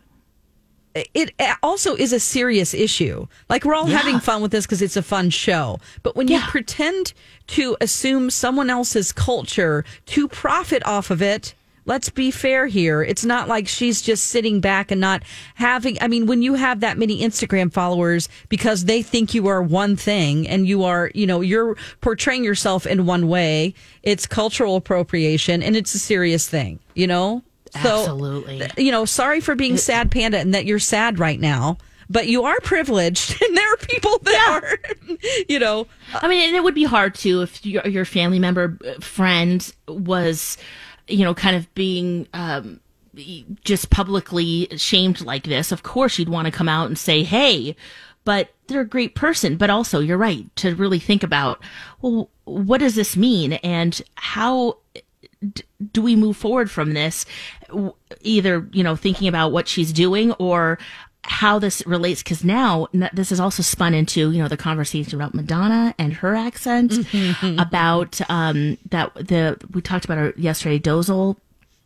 it 1.14 1.32
also 1.62 1.96
is 1.96 2.14
a 2.14 2.20
serious 2.20 2.74
issue. 2.74 3.28
Like 3.48 3.64
we're 3.64 3.76
all 3.76 3.86
having 3.86 4.20
fun 4.20 4.42
with 4.42 4.52
this 4.52 4.66
because 4.66 4.82
it's 4.82 4.98
a 4.98 5.04
fun 5.04 5.30
show. 5.30 5.80
But 6.04 6.16
when 6.16 6.28
you 6.28 6.40
pretend 6.42 7.14
to 7.48 7.78
assume 7.80 8.30
someone 8.30 8.70
else's 8.70 9.12
culture 9.12 9.86
to 10.08 10.28
profit 10.28 10.86
off 10.86 11.12
of 11.12 11.22
it, 11.22 11.54
let's 11.86 12.10
be 12.10 12.32
fair 12.32 12.68
here. 12.68 13.02
It's 13.02 13.24
not 13.24 13.48
like 13.48 13.68
she's 13.68 14.02
just 14.02 14.26
sitting 14.26 14.62
back 14.62 14.92
and 14.92 15.00
not 15.00 15.24
having. 15.56 15.98
I 16.02 16.08
mean, 16.08 16.26
when 16.26 16.42
you 16.42 16.56
have 16.56 16.80
that 16.82 16.98
many 16.98 17.22
Instagram 17.22 17.72
followers 17.72 18.28
because 18.50 18.86
they 18.86 19.02
think 19.02 19.34
you 19.34 19.48
are 19.48 19.62
one 19.62 19.96
thing 19.96 20.48
and 20.48 20.68
you 20.68 20.84
are, 20.84 21.12
you 21.14 21.28
know, 21.28 21.42
you're 21.42 21.76
portraying 22.02 22.44
yourself 22.44 22.86
in 22.86 23.06
one 23.06 23.28
way, 23.28 23.74
it's 24.04 24.26
cultural 24.26 24.76
appropriation 24.76 25.64
and 25.64 25.76
it's 25.76 25.94
a 25.94 26.00
serious 26.00 26.48
thing, 26.48 26.80
you 26.94 27.08
know? 27.08 27.44
So, 27.72 28.00
Absolutely. 28.00 28.68
you 28.78 28.92
know, 28.92 29.06
sorry 29.06 29.40
for 29.40 29.56
being 29.56 29.78
sad 29.78 30.12
panda 30.12 30.40
and 30.40 30.54
that 30.54 30.66
you're 30.66 30.80
sad 30.80 31.20
right 31.20 31.40
now, 31.40 31.78
but 32.10 32.28
you 32.28 32.44
are 32.44 32.60
privileged 32.62 33.42
and 33.48 33.58
there 33.58 33.74
are 33.74 33.78
people 33.78 34.18
that 34.20 34.62
are, 34.64 35.18
you 35.50 35.60
know, 35.60 35.88
I 36.14 36.28
mean, 36.28 36.48
and 36.48 36.56
it 36.56 36.64
would 36.64 36.76
be 36.76 36.84
hard 36.86 37.16
too 37.16 37.42
if 37.42 37.66
your, 37.66 37.86
your 37.88 38.06
family 38.06 38.40
member, 38.40 38.78
uh, 38.86 39.00
friend 39.00 39.72
was, 39.88 40.58
you 41.08 41.24
know, 41.24 41.34
kind 41.34 41.56
of 41.56 41.74
being 41.76 42.28
um, 42.34 42.80
just 43.64 43.90
publicly 43.90 44.68
shamed 44.78 45.22
like 45.22 45.44
this. 45.44 45.72
Of 45.72 45.84
course, 45.84 46.18
you'd 46.18 46.30
want 46.30 46.46
to 46.46 46.52
come 46.52 46.70
out 46.70 46.88
and 46.88 46.98
say, 46.98 47.24
hey, 47.24 47.76
but 48.24 48.50
they're 48.68 48.82
a 48.82 48.86
great 48.86 49.16
person. 49.16 49.58
But 49.58 49.70
also, 49.70 50.00
you're 50.00 50.18
right 50.18 50.46
to 50.58 50.76
really 50.76 51.00
think 51.00 51.24
about, 51.24 51.64
well, 52.02 52.30
what 52.46 52.80
does 52.80 52.96
this 52.96 53.18
mean 53.18 53.54
and 53.54 54.02
how 54.16 54.78
d- 55.54 55.64
do 55.94 56.02
we 56.02 56.16
move 56.16 56.38
forward 56.38 56.70
from 56.70 56.94
this? 56.94 57.26
Either, 58.22 58.68
you 58.72 58.84
know, 58.84 58.96
thinking 58.96 59.28
about 59.28 59.52
what 59.52 59.68
she's 59.68 59.94
doing 59.94 60.32
or 60.34 60.80
how 61.24 61.60
this 61.60 61.86
relates 61.86 62.24
because 62.24 62.44
now 62.44 62.88
this 63.14 63.30
has 63.30 63.40
also 63.40 63.62
spun 63.62 63.94
into 63.94 64.32
you 64.32 64.42
know 64.42 64.48
the 64.48 64.58
conversation 64.58 65.16
about 65.16 65.34
Madonna 65.34 65.94
and 66.00 66.14
her 66.14 66.34
accent 66.34 66.94
about 67.60 68.20
um 68.30 68.78
that 68.90 69.14
the 69.16 69.58
we 69.74 69.82
talked 69.82 70.06
about 70.06 70.18
her 70.18 70.34
yesterday 70.38 70.80
Dozel. 70.80 71.36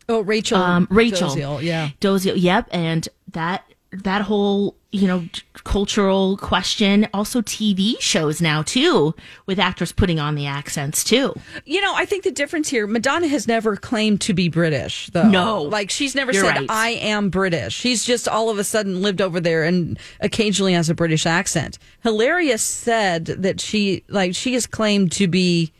Oh, 0.08 0.20
Rachel, 0.20 0.58
um 0.58 0.86
Rachel. 0.90 1.30
Doziel, 1.30 1.62
yeah. 1.62 1.90
Doziel 2.00 2.34
yep 2.36 2.68
and 2.70 3.08
that 3.32 3.64
that 4.02 4.22
whole 4.22 4.76
you 4.90 5.06
know 5.08 5.24
cultural 5.64 6.36
question 6.36 7.08
also 7.12 7.40
TV 7.40 8.00
shows 8.00 8.40
now 8.40 8.62
too 8.62 9.14
with 9.46 9.58
actors 9.58 9.92
putting 9.92 10.20
on 10.20 10.34
the 10.34 10.46
accents 10.46 11.02
too 11.02 11.34
You 11.64 11.80
know, 11.80 11.94
I 11.94 12.04
think 12.04 12.24
the 12.24 12.30
difference 12.30 12.68
here, 12.68 12.86
Madonna 12.86 13.28
has 13.28 13.46
never 13.48 13.76
claimed 13.76 14.20
to 14.22 14.34
be 14.34 14.48
British, 14.48 15.08
though. 15.08 15.28
No. 15.28 15.62
Like, 15.62 15.90
she's 15.90 16.14
never 16.14 16.32
You're 16.32 16.44
said, 16.44 16.56
right. 16.56 16.66
I 16.70 16.90
am 16.90 17.30
British. 17.30 17.74
She's 17.74 18.04
just 18.04 18.28
all 18.28 18.50
of 18.50 18.58
a 18.58 18.64
sudden 18.64 19.02
lived 19.02 19.20
over 19.20 19.40
there 19.40 19.64
and 19.64 19.98
occasionally 20.20 20.72
has 20.74 20.90
a 20.90 20.94
British 20.94 21.26
accent. 21.26 21.78
Hilaria's 22.02 22.62
said 22.62 23.26
that 23.26 23.60
she, 23.60 24.04
like, 24.08 24.34
she 24.34 24.54
has 24.54 24.66
claimed 24.66 25.12
to 25.12 25.26
be 25.26 25.72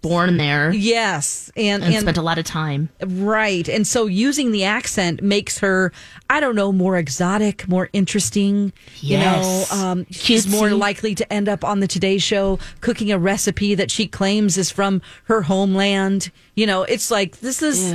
born 0.00 0.36
there 0.36 0.72
Yes, 0.72 1.50
and 1.56 1.82
and, 1.82 1.92
and, 1.94 2.02
spent 2.02 2.16
a 2.16 2.22
lot 2.22 2.38
of 2.38 2.44
time. 2.44 2.88
right, 3.04 3.68
and 3.68 3.86
so 3.86 4.06
using 4.06 4.52
the 4.52 4.64
accent 4.64 5.22
makes 5.22 5.58
her, 5.58 5.92
I 6.30 6.40
don't 6.40 6.56
know, 6.56 6.72
more 6.72 6.96
exotic, 6.96 7.68
more 7.68 7.88
interesting. 7.92 8.72
Yes. 9.00 9.70
You 9.70 9.76
know, 9.76 9.84
um, 9.84 10.06
she's 10.10 10.46
more 10.46 10.70
likely 10.70 11.14
to 11.16 11.32
end 11.32 11.48
up 11.48 11.64
on 11.64 11.80
the 11.80 11.86
Today 11.86 12.18
Show 12.18 12.58
cooking 12.80 13.12
a 13.12 13.18
recipe 13.18 13.74
that 13.74 13.90
she 13.90 14.06
claims 14.06 14.56
is 14.56 14.70
from 14.70 15.02
her 15.24 15.42
homeland. 15.42 16.30
You 16.54 16.66
know, 16.66 16.82
it's 16.82 17.10
like 17.10 17.40
this 17.40 17.62
is. 17.62 17.94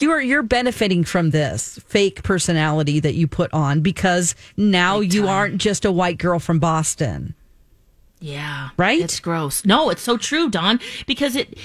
You're 0.00 0.20
you're 0.20 0.42
benefiting 0.42 1.04
from 1.04 1.30
this 1.30 1.78
fake 1.86 2.22
personality 2.22 3.00
that 3.00 3.14
you 3.14 3.26
put 3.26 3.52
on 3.52 3.80
because 3.82 4.34
now 4.56 5.00
you 5.00 5.28
aren't 5.28 5.58
just 5.58 5.84
a 5.84 5.92
white 5.92 6.18
girl 6.18 6.38
from 6.38 6.58
Boston. 6.58 7.34
Yeah. 8.18 8.70
Right? 8.76 9.00
It's 9.00 9.20
gross. 9.20 9.64
No, 9.64 9.90
it's 9.90 10.02
so 10.02 10.16
true, 10.16 10.50
Don, 10.50 10.80
because 11.06 11.36
it 11.36 11.58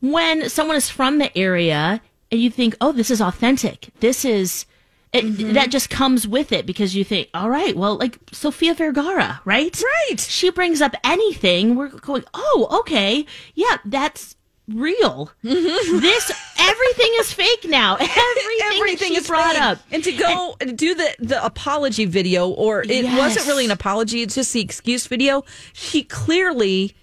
when 0.00 0.48
someone 0.48 0.76
is 0.76 0.90
from 0.90 1.18
the 1.18 1.36
area 1.36 2.00
and 2.30 2.40
you 2.40 2.50
think, 2.50 2.76
"Oh, 2.80 2.92
this 2.92 3.10
is 3.10 3.20
authentic. 3.20 3.88
This 4.00 4.24
is 4.24 4.66
it, 5.12 5.24
Mm-hmm. 5.24 5.52
that 5.54 5.70
just 5.70 5.88
comes 5.88 6.26
with 6.28 6.52
it 6.52 6.66
because 6.66 6.94
you 6.94 7.04
think, 7.04 7.28
all 7.32 7.48
right, 7.48 7.74
well, 7.76 7.96
like 7.96 8.18
Sofia 8.32 8.74
Vergara, 8.74 9.40
right? 9.44 9.82
Right. 10.10 10.20
She 10.20 10.50
brings 10.50 10.82
up 10.82 10.94
anything. 11.04 11.74
We're 11.76 11.88
going, 11.88 12.24
oh, 12.34 12.68
okay. 12.80 13.24
Yeah, 13.54 13.78
that's 13.84 14.35
real. 14.68 15.30
Mm-hmm. 15.44 15.98
This, 16.00 16.32
everything 16.58 17.10
is 17.18 17.32
fake 17.32 17.64
now. 17.68 17.94
Everything, 18.00 18.58
Everything 18.74 19.14
is 19.14 19.26
brought 19.26 19.54
fake. 19.54 19.62
up. 19.62 19.78
and 19.92 20.02
to 20.04 20.12
go 20.12 20.56
and 20.60 20.76
do 20.76 20.94
the 20.94 21.14
the 21.18 21.44
apology 21.44 22.04
video, 22.04 22.48
or 22.48 22.82
it 22.82 22.88
Yes. 22.88 23.18
wasn't 23.18 23.46
really 23.46 23.64
an 23.64 23.70
apology; 23.70 24.22
it's 24.22 24.34
just 24.34 24.52
the 24.52 24.60
excuse 24.60 25.06
video. 25.06 25.44
She 25.72 26.02
clearly 26.02 26.94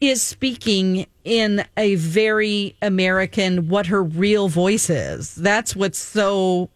is 0.00 0.20
speaking 0.22 1.06
in 1.24 1.64
a 1.76 1.94
very 1.96 2.74
American 2.82 3.68
what 3.68 3.86
her 3.86 4.02
real 4.02 4.48
voice 4.48 4.90
is. 4.90 5.34
That's 5.36 5.76
what's 5.76 5.98
so, 5.98 6.68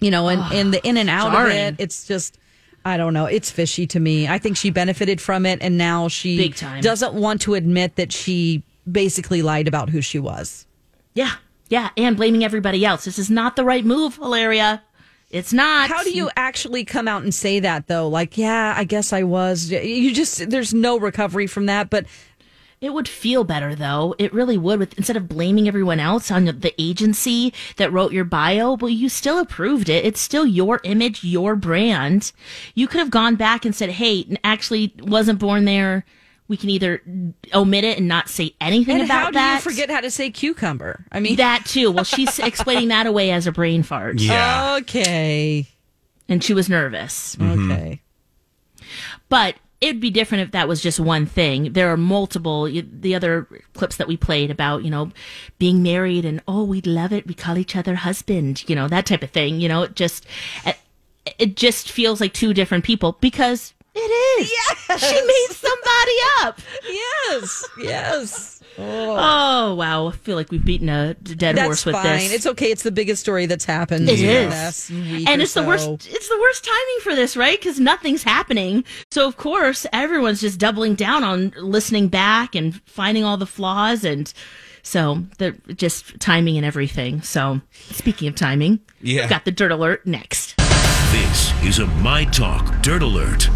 you 0.00 0.10
know, 0.10 0.28
and 0.28 0.40
and 0.52 0.74
the 0.74 0.84
in 0.86 0.96
and 0.96 1.08
out 1.10 1.34
of 1.34 1.48
it. 1.50 1.76
It's 1.78 2.06
just. 2.06 2.38
I 2.86 2.98
don't 2.98 3.14
know. 3.14 3.24
It's 3.24 3.50
fishy 3.50 3.86
to 3.86 3.98
me. 3.98 4.28
I 4.28 4.36
think 4.36 4.58
she 4.58 4.68
benefited 4.68 5.18
from 5.18 5.46
it, 5.46 5.62
and 5.62 5.78
now 5.78 6.08
she 6.08 6.50
doesn't 6.82 7.14
want 7.14 7.40
to 7.42 7.54
admit 7.54 7.96
that 7.96 8.12
she 8.12 8.62
basically 8.90 9.42
lied 9.42 9.68
about 9.68 9.90
who 9.90 10.00
she 10.00 10.18
was. 10.18 10.66
Yeah, 11.14 11.32
yeah, 11.68 11.90
and 11.96 12.16
blaming 12.16 12.44
everybody 12.44 12.84
else. 12.84 13.04
This 13.04 13.18
is 13.18 13.30
not 13.30 13.56
the 13.56 13.64
right 13.64 13.84
move, 13.84 14.16
Hilaria. 14.16 14.82
It's 15.30 15.52
not. 15.52 15.88
How 15.88 16.02
do 16.04 16.10
you 16.12 16.30
actually 16.36 16.84
come 16.84 17.08
out 17.08 17.22
and 17.22 17.34
say 17.34 17.58
that 17.60 17.88
though? 17.88 18.08
Like, 18.08 18.38
yeah, 18.38 18.74
I 18.76 18.84
guess 18.84 19.12
I 19.12 19.22
was. 19.24 19.70
You 19.70 20.14
just 20.14 20.50
there's 20.50 20.72
no 20.72 20.98
recovery 20.98 21.46
from 21.48 21.66
that. 21.66 21.90
But 21.90 22.06
It 22.80 22.92
would 22.92 23.08
feel 23.08 23.44
better 23.44 23.74
though. 23.74 24.14
It 24.18 24.32
really 24.34 24.58
would. 24.58 24.78
With 24.78 24.94
instead 24.98 25.16
of 25.16 25.26
blaming 25.28 25.66
everyone 25.66 25.98
else 26.00 26.30
on 26.30 26.44
the 26.44 26.74
agency 26.78 27.52
that 27.78 27.92
wrote 27.92 28.12
your 28.12 28.24
bio, 28.24 28.74
well, 28.74 28.90
you 28.90 29.08
still 29.08 29.38
approved 29.38 29.88
it. 29.88 30.04
It's 30.04 30.20
still 30.20 30.46
your 30.46 30.80
image, 30.84 31.24
your 31.24 31.56
brand. 31.56 32.30
You 32.74 32.86
could 32.86 32.98
have 33.00 33.10
gone 33.10 33.36
back 33.36 33.64
and 33.64 33.74
said, 33.74 33.90
"Hey, 33.90 34.38
actually, 34.44 34.92
wasn't 35.00 35.38
born 35.38 35.64
there." 35.64 36.04
We 36.46 36.56
can 36.58 36.68
either 36.70 37.00
omit 37.54 37.84
it 37.84 37.96
and 37.98 38.06
not 38.06 38.28
say 38.28 38.54
anything 38.60 38.96
and 38.96 39.04
about 39.04 39.18
how 39.18 39.30
do 39.30 39.34
that. 39.34 39.54
you 39.64 39.70
forget 39.70 39.88
how 39.90 40.00
to 40.00 40.10
say 40.10 40.30
cucumber? 40.30 41.06
I 41.10 41.20
mean, 41.20 41.36
that 41.36 41.64
too? 41.64 41.90
Well, 41.90 42.04
she's 42.04 42.38
explaining 42.38 42.88
that 42.88 43.06
away 43.06 43.30
as 43.30 43.46
a 43.46 43.52
brain 43.52 43.82
fart, 43.82 44.20
Yeah. 44.20 44.76
okay, 44.82 45.66
and 46.28 46.44
she 46.44 46.52
was 46.52 46.68
nervous. 46.68 47.36
okay. 47.40 48.00
Mm-hmm. 48.76 48.84
But 49.28 49.56
it'd 49.80 50.00
be 50.00 50.10
different 50.10 50.42
if 50.44 50.52
that 50.52 50.68
was 50.68 50.80
just 50.80 51.00
one 51.00 51.26
thing. 51.26 51.72
There 51.72 51.90
are 51.92 51.96
multiple 51.96 52.64
the 52.64 53.14
other 53.14 53.46
clips 53.74 53.96
that 53.96 54.08
we 54.08 54.16
played 54.16 54.50
about, 54.50 54.84
you 54.84 54.90
know, 54.90 55.10
being 55.58 55.82
married 55.82 56.24
and 56.24 56.42
oh, 56.48 56.64
we'd 56.64 56.86
love 56.86 57.12
it. 57.12 57.26
We 57.26 57.34
call 57.34 57.58
each 57.58 57.76
other 57.76 57.94
husband, 57.96 58.68
you 58.68 58.74
know, 58.76 58.88
that 58.88 59.06
type 59.06 59.22
of 59.22 59.30
thing. 59.30 59.60
You 59.60 59.68
know, 59.68 59.82
it 59.82 59.94
just 59.96 60.26
it, 60.64 60.76
it 61.38 61.56
just 61.56 61.90
feels 61.90 62.20
like 62.20 62.32
two 62.32 62.54
different 62.54 62.84
people 62.84 63.16
because 63.20 63.74
it 63.94 63.98
is. 63.98 64.50
Yes. 64.88 65.00
She 65.08 65.14
made 65.14 65.48
somebody 65.50 66.16
up. 66.42 66.60
Yes, 66.88 67.68
yes. 67.78 68.50
Oh. 68.76 68.82
oh, 69.16 69.74
wow. 69.76 70.08
I 70.08 70.12
feel 70.12 70.34
like 70.34 70.50
we've 70.50 70.64
beaten 70.64 70.88
a 70.88 71.14
dead 71.14 71.56
That's 71.56 71.64
horse 71.66 71.86
with 71.86 71.94
fine. 71.94 72.04
this. 72.18 72.32
It's 72.32 72.46
okay. 72.46 72.72
It's 72.72 72.82
the 72.82 72.90
biggest 72.90 73.20
story 73.22 73.46
that's 73.46 73.64
happened. 73.64 74.08
It 74.08 74.18
in 74.20 74.44
the 74.44 74.50
last 74.50 74.90
week 74.90 75.28
and 75.28 75.40
or 75.40 75.44
it's 75.44 75.54
the 75.54 75.62
worst 75.62 75.88
it's 76.10 76.28
the 76.28 76.38
worst 76.40 76.64
timing 76.64 77.00
for 77.02 77.14
this 77.14 77.36
right 77.36 77.58
because 77.58 77.78
nothing's 77.78 78.22
happening 78.24 78.82
so 79.12 79.26
of 79.28 79.36
course 79.36 79.86
everyone's 79.92 80.40
just 80.40 80.58
doubling 80.58 80.94
down 80.96 81.22
on 81.22 81.52
listening 81.56 82.08
back 82.08 82.54
and 82.56 82.80
finding 82.82 83.22
all 83.24 83.36
the 83.36 83.46
flaws 83.46 84.04
and 84.04 84.32
so 84.82 85.22
the 85.38 85.52
just 85.74 86.18
timing 86.20 86.56
and 86.56 86.66
everything 86.66 87.22
so 87.22 87.60
speaking 87.74 88.26
of 88.28 88.34
timing 88.34 88.80
Yeah. 89.00 89.22
we've 89.22 89.30
got 89.30 89.44
the 89.44 89.52
dirt 89.52 89.70
alert 89.72 90.04
next 90.06 90.56
This 91.12 91.52
is 91.62 91.78
a 91.78 91.86
My 91.86 92.24
Talk 92.24 92.82
Dirt 92.82 93.02
Alert. 93.02 93.48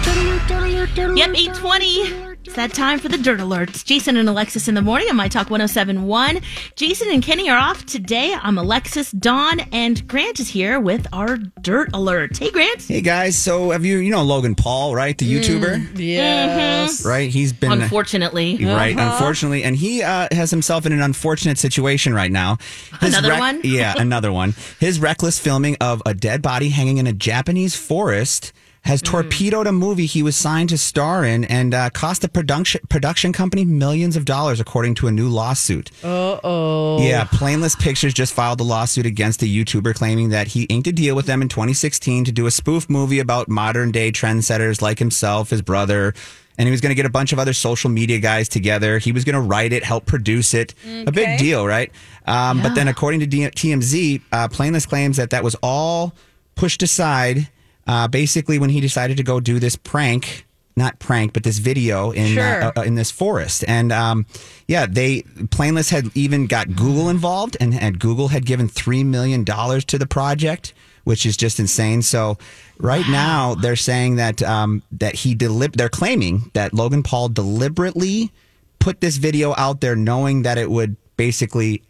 Yep, 0.00 1.36
820. 1.36 2.30
It's 2.44 2.54
that 2.56 2.72
time 2.72 2.98
for 2.98 3.08
the 3.08 3.18
Dirt 3.18 3.38
Alerts. 3.40 3.84
Jason 3.84 4.16
and 4.16 4.28
Alexis 4.28 4.66
in 4.68 4.74
the 4.74 4.80
morning 4.82 5.08
on 5.10 5.16
My 5.16 5.28
Talk 5.28 5.50
1071. 5.50 6.40
Jason 6.74 7.10
and 7.10 7.22
Kenny 7.22 7.50
are 7.50 7.58
off 7.58 7.84
today. 7.84 8.34
I'm 8.40 8.56
Alexis. 8.58 9.10
Dawn 9.12 9.60
and 9.72 10.06
Grant 10.08 10.40
is 10.40 10.48
here 10.48 10.80
with 10.80 11.06
our 11.12 11.36
Dirt 11.36 11.90
Alert. 11.92 12.38
Hey, 12.38 12.50
Grant. 12.50 12.82
Hey 12.82 13.02
guys, 13.02 13.36
so 13.38 13.70
have 13.70 13.84
you 13.84 13.98
you 13.98 14.10
know 14.10 14.22
Logan 14.22 14.54
Paul, 14.54 14.94
right? 14.94 15.16
The 15.16 15.30
mm, 15.30 15.40
YouTuber, 15.42 15.98
Yes. 15.98 17.00
Mm-hmm. 17.00 17.08
right? 17.08 17.30
He's 17.30 17.52
been 17.52 17.72
Unfortunately. 17.72 18.56
right, 18.64 18.96
uh-huh. 18.96 19.12
unfortunately, 19.12 19.62
and 19.62 19.76
he 19.76 20.02
uh, 20.02 20.28
has 20.32 20.50
himself 20.50 20.86
in 20.86 20.92
an 20.92 21.02
unfortunate 21.02 21.58
situation 21.58 22.14
right 22.14 22.32
now. 22.32 22.56
Another 23.00 23.38
one? 23.38 23.60
yeah, 23.64 23.94
another 23.98 24.32
one. 24.32 24.54
His 24.78 24.98
reckless 24.98 25.38
filming 25.38 25.76
of 25.80 26.02
a 26.06 26.14
dead 26.14 26.40
body 26.40 26.70
hanging 26.70 26.96
in 26.96 27.06
a 27.06 27.12
Japanese 27.12 27.76
forest 27.76 28.52
has 28.82 29.00
Hmm. 29.00 29.06
torpedoed 29.06 29.66
a 29.66 29.72
movie 29.72 30.06
he 30.06 30.22
was 30.22 30.34
signed 30.36 30.70
to 30.70 30.78
star 30.78 31.24
in 31.24 31.44
and 31.44 31.74
uh, 31.74 31.90
cost 31.90 32.22
the 32.22 32.28
production 32.28 32.80
production 32.88 33.32
company 33.32 33.64
millions 33.64 34.16
of 34.16 34.24
dollars, 34.24 34.58
according 34.58 34.94
to 34.96 35.06
a 35.06 35.12
new 35.12 35.28
lawsuit. 35.28 35.90
Uh 36.02 36.38
oh. 36.42 36.98
Yeah, 37.02 37.24
Planeless 37.24 37.78
Pictures 37.78 38.14
just 38.14 38.32
filed 38.32 38.58
a 38.60 38.64
lawsuit 38.64 39.04
against 39.06 39.42
a 39.42 39.46
YouTuber 39.46 39.94
claiming 39.94 40.30
that 40.30 40.48
he 40.48 40.62
inked 40.64 40.86
a 40.88 40.92
deal 40.92 41.14
with 41.14 41.26
them 41.26 41.42
in 41.42 41.48
2016 41.48 42.24
to 42.24 42.32
do 42.32 42.46
a 42.46 42.50
spoof 42.50 42.88
movie 42.88 43.18
about 43.18 43.48
modern 43.48 43.90
day 43.92 44.10
trendsetters 44.10 44.80
like 44.80 44.98
himself, 44.98 45.50
his 45.50 45.60
brother, 45.62 46.14
and 46.58 46.66
he 46.66 46.70
was 46.70 46.80
going 46.80 46.90
to 46.90 46.94
get 46.94 47.06
a 47.06 47.10
bunch 47.10 47.32
of 47.32 47.38
other 47.38 47.52
social 47.52 47.90
media 47.90 48.18
guys 48.18 48.48
together. 48.48 48.98
He 48.98 49.12
was 49.12 49.24
going 49.24 49.34
to 49.34 49.40
write 49.40 49.72
it, 49.72 49.84
help 49.84 50.06
produce 50.06 50.52
it. 50.54 50.74
A 51.06 51.12
big 51.12 51.38
deal, 51.38 51.66
right? 51.66 51.92
Um, 52.26 52.60
But 52.62 52.74
then, 52.74 52.88
according 52.88 53.20
to 53.20 53.26
D- 53.26 53.42
TMZ, 53.50 54.20
uh, 54.32 54.48
Plainless 54.48 54.86
claims 54.86 55.16
that 55.18 55.30
that 55.30 55.44
was 55.44 55.54
all 55.62 56.14
pushed 56.56 56.82
aside 56.82 57.48
uh, 57.90 58.06
basically 58.08 58.58
when 58.58 58.70
he 58.70 58.80
decided 58.80 59.16
to 59.16 59.22
go 59.22 59.40
do 59.40 59.58
this 59.58 59.76
prank 59.76 60.46
not 60.76 60.98
prank, 60.98 61.32
but 61.32 61.42
this 61.42 61.58
video 61.58 62.10
in 62.10 62.34
Sure. 62.34 62.62
uh, 62.62 62.72
uh, 62.76 62.82
in 62.82 62.94
this 62.94 63.10
forest. 63.10 63.64
And 63.68 63.92
um, 63.92 64.24
yeah, 64.66 64.86
they 64.86 65.22
Planeless 65.56 65.90
had 65.90 66.10
even 66.14 66.46
got 66.46 66.74
Google 66.74 67.08
involved, 67.10 67.56
and, 67.60 67.74
and 67.74 67.98
Google 67.98 68.28
had 68.28 68.46
given 68.46 68.66
three 68.68 69.04
million 69.04 69.44
dollars 69.44 69.84
to 69.86 69.98
the 69.98 70.06
project, 70.06 70.72
which 71.04 71.26
is 71.26 71.36
just 71.36 71.60
insane. 71.60 72.02
So 72.02 72.38
right 72.78 73.06
now 73.10 73.54
they're 73.54 73.76
saying 73.76 74.16
that 74.16 74.42
um, 74.42 74.82
that 74.92 75.14
he 75.16 75.34
delib- 75.34 75.76
they're 75.76 75.88
claiming 75.88 76.50
that 76.54 76.72
Logan 76.72 77.02
Paul 77.02 77.28
deliberately 77.28 78.30
put 78.78 79.00
this 79.00 79.16
video 79.18 79.54
out 79.58 79.80
there, 79.82 79.96
knowing 79.96 80.42
that 80.42 80.56
it 80.56 80.70
would 80.70 80.96
basically 81.16 81.82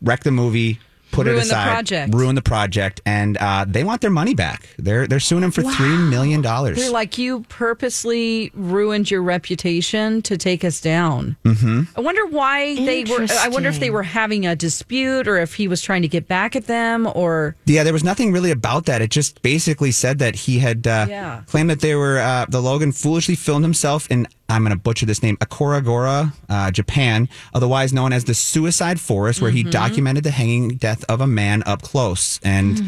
wreck 0.00 0.22
the 0.22 0.30
movie. 0.30 0.78
Put 1.12 1.26
Ruin 1.26 1.36
it 1.38 1.40
the 1.42 1.46
aside, 1.46 1.70
project. 1.70 2.14
ruin 2.14 2.34
the 2.34 2.42
project, 2.42 3.00
and 3.06 3.36
uh, 3.36 3.64
they 3.68 3.84
want 3.84 4.00
their 4.00 4.10
money 4.10 4.34
back. 4.34 4.68
They're 4.78 5.06
they're 5.06 5.20
suing 5.20 5.44
him 5.44 5.50
for 5.52 5.62
three 5.62 5.96
million 5.96 6.42
dollars. 6.42 6.76
They're 6.78 6.90
like, 6.90 7.18
you 7.18 7.44
purposely 7.48 8.50
ruined 8.54 9.10
your 9.10 9.22
reputation 9.22 10.22
to 10.22 10.36
take 10.36 10.64
us 10.64 10.80
down. 10.80 11.36
Mm-hmm. 11.44 11.82
I 11.96 12.00
wonder 12.00 12.26
why 12.26 12.74
they 12.76 13.04
were. 13.04 13.26
I 13.30 13.48
wonder 13.48 13.68
if 13.68 13.78
they 13.80 13.90
were 13.90 14.02
having 14.02 14.46
a 14.46 14.56
dispute 14.56 15.28
or 15.28 15.38
if 15.38 15.54
he 15.54 15.68
was 15.68 15.82
trying 15.82 16.02
to 16.02 16.08
get 16.08 16.26
back 16.28 16.56
at 16.56 16.66
them 16.66 17.08
or. 17.14 17.54
Yeah, 17.66 17.84
there 17.84 17.92
was 17.92 18.04
nothing 18.04 18.32
really 18.32 18.50
about 18.50 18.86
that. 18.86 19.02
It 19.02 19.10
just 19.10 19.42
basically 19.42 19.92
said 19.92 20.18
that 20.20 20.34
he 20.34 20.58
had 20.58 20.86
uh, 20.86 21.06
Yeah. 21.08 21.42
claimed 21.46 21.70
that 21.70 21.80
they 21.80 21.94
were 21.94 22.18
uh, 22.18 22.46
the 22.48 22.60
Logan 22.62 22.92
foolishly 22.92 23.34
filmed 23.34 23.64
himself 23.64 24.10
in 24.10 24.26
I'm 24.48 24.62
going 24.64 24.76
to 24.76 24.78
butcher 24.78 25.06
this 25.06 25.22
name 25.22 25.38
Akoragora, 25.38 26.34
uh, 26.50 26.70
Japan, 26.70 27.28
otherwise 27.54 27.92
known 27.94 28.12
as 28.12 28.24
the 28.24 28.34
Suicide 28.34 29.00
Forest, 29.00 29.40
where 29.40 29.50
he 29.50 29.62
documented 29.62 30.24
the 30.24 30.30
hanging 30.30 30.76
death 30.76 31.01
of 31.04 31.20
a 31.20 31.26
man 31.26 31.62
up 31.66 31.82
close, 31.82 32.38
and. 32.42 32.80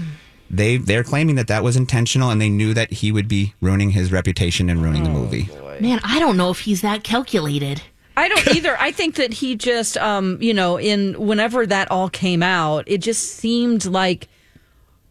They 0.51 0.77
they're 0.77 1.03
claiming 1.03 1.35
that 1.37 1.49
that 1.49 1.65
was 1.65 1.75
intentional, 1.75 2.31
and 2.31 2.41
they 2.41 2.51
knew 2.51 2.75
that 2.75 2.93
he 2.93 3.11
would 3.11 3.27
be 3.27 3.55
ruining 3.63 3.91
his 3.91 4.13
reputation 4.13 4.69
and 4.71 4.81
ruining 4.83 5.03
the 5.03 5.11
movie. 5.11 5.49
Man, 5.81 5.99
I 6.05 6.21
don't 6.21 6.37
know 6.37 6.51
if 6.51 6.61
he's 6.61 6.83
that 6.83 7.03
calculated. 7.03 7.83
I 8.17 8.29
don't 8.29 8.47
either. 8.55 8.77
I 8.79 8.93
think 8.93 9.17
that 9.17 9.33
he 9.33 9.57
just, 9.57 9.97
um, 9.97 10.39
you 10.41 10.55
know, 10.55 10.79
in 10.79 11.19
whenever 11.19 11.67
that 11.67 11.91
all 11.91 12.09
came 12.11 12.43
out, 12.43 12.85
it 12.87 12.99
just 12.99 13.23
seemed 13.37 13.87
like 13.87 14.29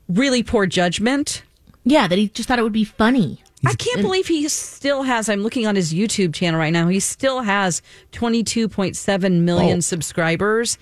really 0.07 0.43
poor 0.43 0.65
judgment. 0.65 1.43
Yeah, 1.83 2.07
that 2.07 2.17
he 2.17 2.29
just 2.29 2.47
thought 2.47 2.59
it 2.59 2.63
would 2.63 2.71
be 2.71 2.85
funny. 2.85 3.43
I 3.65 3.73
can't 3.73 4.01
believe 4.01 4.27
he 4.27 4.47
still 4.49 5.03
has. 5.03 5.27
I'm 5.27 5.41
looking 5.41 5.65
on 5.67 5.75
his 5.75 5.93
YouTube 5.93 6.33
channel 6.35 6.59
right 6.59 6.71
now. 6.71 6.87
He 6.87 6.99
still 7.01 7.41
has 7.41 7.81
22.7 8.11 9.41
million 9.41 9.77
Oh. 9.77 9.81
subscribers, 9.81 10.77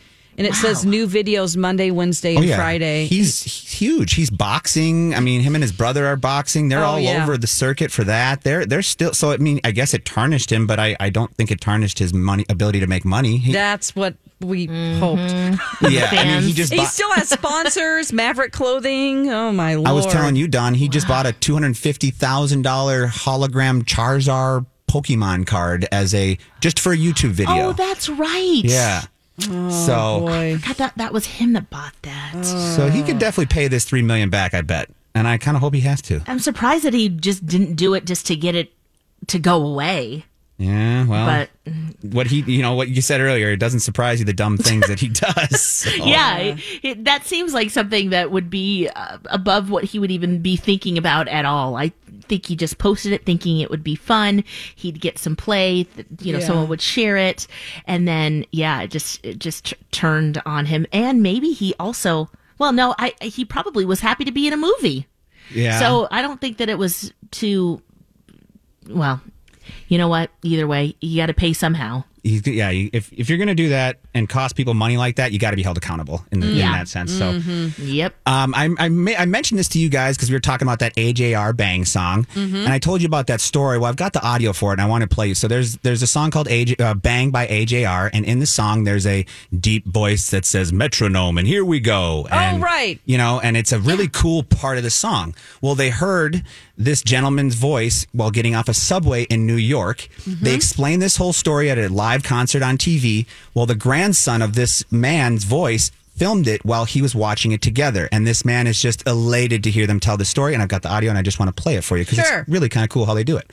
and 0.46 0.48
it 0.48 0.56
says 0.56 0.84
new 0.86 1.08
videos 1.08 1.56
Monday, 1.56 1.92
Wednesday, 1.92 2.36
and 2.36 2.50
Friday. 2.56 3.04
Oh, 3.06 3.08
He's, 3.08 3.44
he's 3.44 3.72
huge. 3.72 4.14
He's 4.14 4.30
boxing. 4.32 5.14
I 5.14 5.20
mean, 5.20 5.42
him 5.42 5.54
and 5.56 5.62
his 5.64 5.72
brother 5.72 6.08
are 6.08 6.16
boxing. 6.16 6.70
They're 6.70 6.80
Oh, 6.84 6.92
all 6.92 7.00
yeah. 7.00 7.22
over 7.24 7.38
the 7.38 7.48
circuit 7.48 7.92
for 7.92 8.04
that. 8.06 8.42
They're 8.42 8.66
they're 8.66 8.82
still. 8.82 9.14
So 9.14 9.32
I 9.32 9.38
mean, 9.38 9.60
I 9.64 9.72
guess 9.72 9.94
it 9.94 10.04
tarnished 10.06 10.52
him, 10.52 10.66
but 10.66 10.80
I, 10.80 10.96
I 11.00 11.10
don't 11.12 11.34
think 11.36 11.52
it 11.52 11.62
tarnished 11.62 12.00
his 12.00 12.14
money 12.14 12.46
ability 12.50 12.80
to 12.80 12.88
make 12.88 13.06
money. 13.06 13.38
He, 13.38 13.54
That's 13.54 13.96
what 13.96 14.16
we 14.40 14.68
Mm-hmm. 14.68 15.00
hoped. 15.00 15.92
yeah, 15.92 16.08
I 16.12 16.26
mean, 16.26 16.44
he 16.44 16.54
just. 16.54 16.74
He 16.74 16.84
still 16.86 17.12
has 17.14 17.30
sponsors, 17.40 18.12
Maverick 18.12 18.52
Clothing. 18.52 19.30
Oh 19.30 19.52
my 19.52 19.76
lord! 19.76 19.88
I 19.88 19.92
was 19.92 20.08
telling 20.08 20.36
you, 20.36 20.48
Don. 20.48 20.74
He 20.74 20.90
just 20.90 21.08
bought 21.08 21.26
a 21.28 21.32
two 21.34 21.54
hundred 21.54 21.78
fifty 21.78 22.10
thousand 22.10 22.64
dollar 22.64 23.06
hologram 23.08 23.84
Charizard 23.84 24.66
Pokemon 24.90 25.46
card 25.46 25.88
as 25.92 26.14
a 26.16 26.38
just 26.60 26.80
for 26.80 26.92
a 26.94 26.98
YouTube 26.98 27.30
video. 27.32 27.70
Oh, 27.70 27.74
that's 27.74 28.10
right. 28.10 28.62
yeah. 28.64 29.04
Oh, 29.50 29.70
so 29.86 30.20
boy. 30.28 30.58
God, 30.66 30.76
that 30.78 30.94
that 30.98 31.14
was 31.14 31.26
him 31.26 31.54
that 31.54 31.70
bought 31.70 31.94
that. 32.04 32.44
so 32.46 32.90
he 32.90 33.04
could 33.04 33.20
definitely 33.20 33.48
pay 33.54 33.68
this 33.68 33.86
three 33.86 34.02
million 34.02 34.30
back. 34.30 34.54
I 34.54 34.62
bet, 34.62 34.90
and 35.16 35.28
I 35.28 35.38
kind 35.38 35.56
of 35.58 35.62
hope 35.62 35.74
he 35.74 35.82
has 35.82 36.02
to. 36.04 36.22
I'm 36.28 36.40
surprised 36.40 36.84
that 36.84 36.94
he 36.94 37.10
just 37.10 37.46
didn't 37.46 37.76
do 37.76 37.94
it 37.94 38.06
just 38.06 38.26
to 38.28 38.36
get 38.36 38.56
it 38.56 38.72
to 39.28 39.40
go 39.40 39.66
away. 39.66 40.26
Yeah, 40.58 41.08
well, 41.08 41.26
But 41.66 41.74
what 42.14 42.28
he, 42.28 42.42
you 42.42 42.62
know, 42.62 42.76
what 42.76 42.88
you 42.90 43.02
said 43.02 43.20
earlier, 43.20 43.50
it 43.50 43.58
doesn't 43.58 43.80
surprise 43.80 44.20
you 44.20 44.26
the 44.26 44.34
dumb 44.34 44.58
things 44.60 44.86
that 44.88 45.00
he 45.00 45.08
does. 45.10 45.60
So- 45.62 45.90
yeah, 46.06 46.38
it, 46.38 46.60
it- 46.84 47.04
that 47.06 47.26
seems 47.26 47.52
like 47.54 47.72
something 47.72 48.12
that 48.12 48.30
would 48.32 48.50
be 48.52 48.88
uh, 48.96 49.18
above 49.26 49.72
what 49.72 49.86
he 49.86 49.98
would 49.98 50.12
even 50.12 50.42
be 50.42 50.56
thinking 50.56 51.00
about 51.00 51.28
at 51.28 51.46
all. 51.46 51.76
I 51.78 51.92
think 52.28 52.46
he 52.46 52.56
just 52.56 52.78
posted 52.78 53.12
it 53.12 53.26
thinking 53.26 53.60
it 53.60 53.72
would 53.72 53.84
be 53.84 53.96
fun. 53.96 54.44
He'd 54.76 55.02
get 55.02 55.18
some 55.18 55.36
play, 55.36 55.86
th- 55.86 56.06
you 56.22 56.32
know, 56.32 56.38
Yeah. 56.40 56.46
someone 56.46 56.68
would 56.70 56.82
share 56.82 57.18
it, 57.18 57.48
and 57.88 58.08
then 58.08 58.46
yeah, 58.52 58.82
it 58.84 58.92
just 58.92 59.26
it 59.26 59.40
just 59.40 59.66
t- 59.66 59.76
turned 59.92 60.40
on 60.46 60.68
him. 60.68 60.86
And 60.94 61.24
maybe 61.24 61.54
he 61.54 61.74
also, 61.80 62.30
well, 62.60 62.72
no, 62.72 62.94
I 63.00 63.16
he 63.20 63.46
probably 63.46 63.84
was 63.84 64.00
happy 64.02 64.26
to 64.26 64.32
be 64.32 64.46
in 64.46 64.54
a 64.54 64.58
movie. 64.58 65.08
yeah. 65.52 65.80
So 65.80 66.08
I 66.12 66.22
don't 66.22 66.40
think 66.40 66.58
that 66.58 66.70
it 66.70 66.78
was 66.78 67.12
too. 67.32 67.82
Well, 68.88 69.22
you 69.88 69.98
know 69.98 70.08
what? 70.08 70.32
Either 70.44 70.68
way, 70.68 70.96
you 71.02 71.18
got 71.18 71.28
to 71.28 71.34
pay 71.34 71.54
somehow. 71.54 72.04
He's, 72.24 72.46
yeah, 72.46 72.70
if 72.70 73.12
if 73.14 73.30
you're 73.30 73.38
gonna 73.38 73.56
do 73.56 73.70
that 73.70 74.00
and 74.14 74.30
cost 74.30 74.56
people 74.56 74.74
money 74.74 74.98
like 74.98 75.16
that, 75.16 75.32
you 75.32 75.40
got 75.40 75.52
to 75.52 75.56
be 75.56 75.64
held 75.64 75.78
accountable 75.78 76.24
in, 76.32 76.40
the, 76.40 76.48
in 76.52 76.58
that 76.60 76.88
sense. 76.88 77.12
So. 77.12 77.40
Yep. 77.82 78.14
Um, 78.26 78.54
I, 78.56 78.70
I, 78.78 78.90
ma- 78.90 79.16
I 79.18 79.26
mentioned 79.26 79.60
this 79.60 79.70
to 79.70 79.80
you 79.80 79.90
guys 79.90 80.18
because 80.18 80.30
we 80.30 80.36
were 80.36 80.42
talking 80.42 80.68
about 80.68 80.80
that 80.80 80.96
AJR 80.96 81.56
Bang 81.56 81.86
song, 81.86 82.28
and 82.36 82.70
I 82.70 82.80
told 82.80 83.02
you 83.02 83.08
about 83.08 83.28
that 83.28 83.42
story. 83.42 83.78
Well, 83.78 83.90
I've 83.90 83.96
got 83.96 84.14
the 84.14 84.22
audio 84.22 84.54
for 84.54 84.72
it, 84.72 84.74
and 84.74 84.82
I 84.82 84.86
want 84.86 85.02
to 85.02 85.08
play 85.08 85.28
you. 85.30 85.36
So 85.36 85.48
there's 85.48 85.78
there's 85.78 86.02
a 86.02 86.08
song 86.08 86.32
called 86.32 86.48
AJ, 86.48 86.80
uh, 86.80 86.94
Bang 86.94 87.32
by 87.32 87.48
AJR, 87.48 88.10
and 88.14 88.26
in 88.26 88.40
the 88.40 88.46
song 88.46 88.84
there's 88.84 89.08
a 89.08 89.26
deep 89.58 89.86
voice 89.88 90.30
that 90.32 90.46
says 90.46 90.72
metronome, 90.72 91.38
and 91.38 91.48
here 91.48 91.66
we 91.66 91.80
go. 91.80 92.28
And, 92.32 92.62
right. 92.62 93.00
You 93.06 93.18
know, 93.18 93.40
and 93.40 93.56
it's 93.56 93.72
a 93.72 93.80
really 93.80 94.08
cool 94.08 94.44
part 94.44 94.78
of 94.78 94.84
the 94.84 94.90
song. 94.90 95.34
Well, 95.62 95.76
they 95.76 95.90
heard 95.90 96.44
this 96.78 97.02
gentleman's 97.02 97.56
voice 97.56 98.06
while 98.12 98.32
getting 98.32 98.56
off 98.56 98.68
a 98.68 98.74
subway 98.74 99.24
in 99.24 99.46
New 99.46 99.56
York. 99.56 100.08
They 100.26 100.54
explained 100.56 101.02
this 101.02 101.16
whole 101.16 101.34
story 101.34 101.70
at 101.70 101.78
a 101.78 101.88
live 101.88 102.11
concert 102.20 102.62
on 102.62 102.78
TV. 102.78 103.26
Well, 103.54 103.66
the 103.66 103.76
grandson 103.76 104.42
of 104.42 104.54
this 104.56 104.84
man's 104.92 105.44
voice 105.44 105.92
filmed 106.16 106.48
it 106.48 106.64
while 106.66 106.86
he 106.86 107.02
was 107.02 107.16
watching 107.16 107.52
it 107.52 107.62
together. 107.62 108.08
And 108.12 108.28
this 108.28 108.44
man 108.46 108.68
is 108.68 108.80
just 108.82 109.08
elated 109.08 109.64
to 109.64 109.72
hear 109.72 109.88
them 109.88 110.00
tell 110.00 110.18
the 110.18 110.26
story. 110.26 110.54
And 110.54 110.62
I've 110.62 110.70
got 110.70 110.82
the 110.84 110.90
audio 110.90 111.10
and 111.10 111.18
I 111.18 111.22
just 111.22 111.40
want 111.40 111.56
to 111.56 111.62
play 111.62 111.76
it 111.76 111.84
for 111.84 111.98
you 111.98 112.04
because 112.06 112.26
Sure. 112.26 112.40
it's 112.42 112.50
really 112.50 112.70
kind 112.70 112.84
of 112.84 112.90
cool 112.90 113.06
how 113.06 113.14
they 113.14 113.24
do 113.24 113.38
it. 113.38 113.50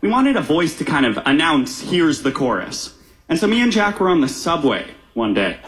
We 0.00 0.08
wanted 0.10 0.36
a 0.36 0.42
voice 0.42 0.76
to 0.78 0.84
kind 0.84 1.06
of 1.06 1.16
announce, 1.24 1.80
here's 1.80 2.22
the 2.22 2.30
chorus. 2.30 2.94
And 3.28 3.38
so 3.38 3.46
me 3.46 3.62
and 3.62 3.72
Jack 3.72 4.00
were 4.00 4.10
on 4.10 4.20
the 4.20 4.28
subway 4.28 4.86
one 5.14 5.32
day. 5.34 5.58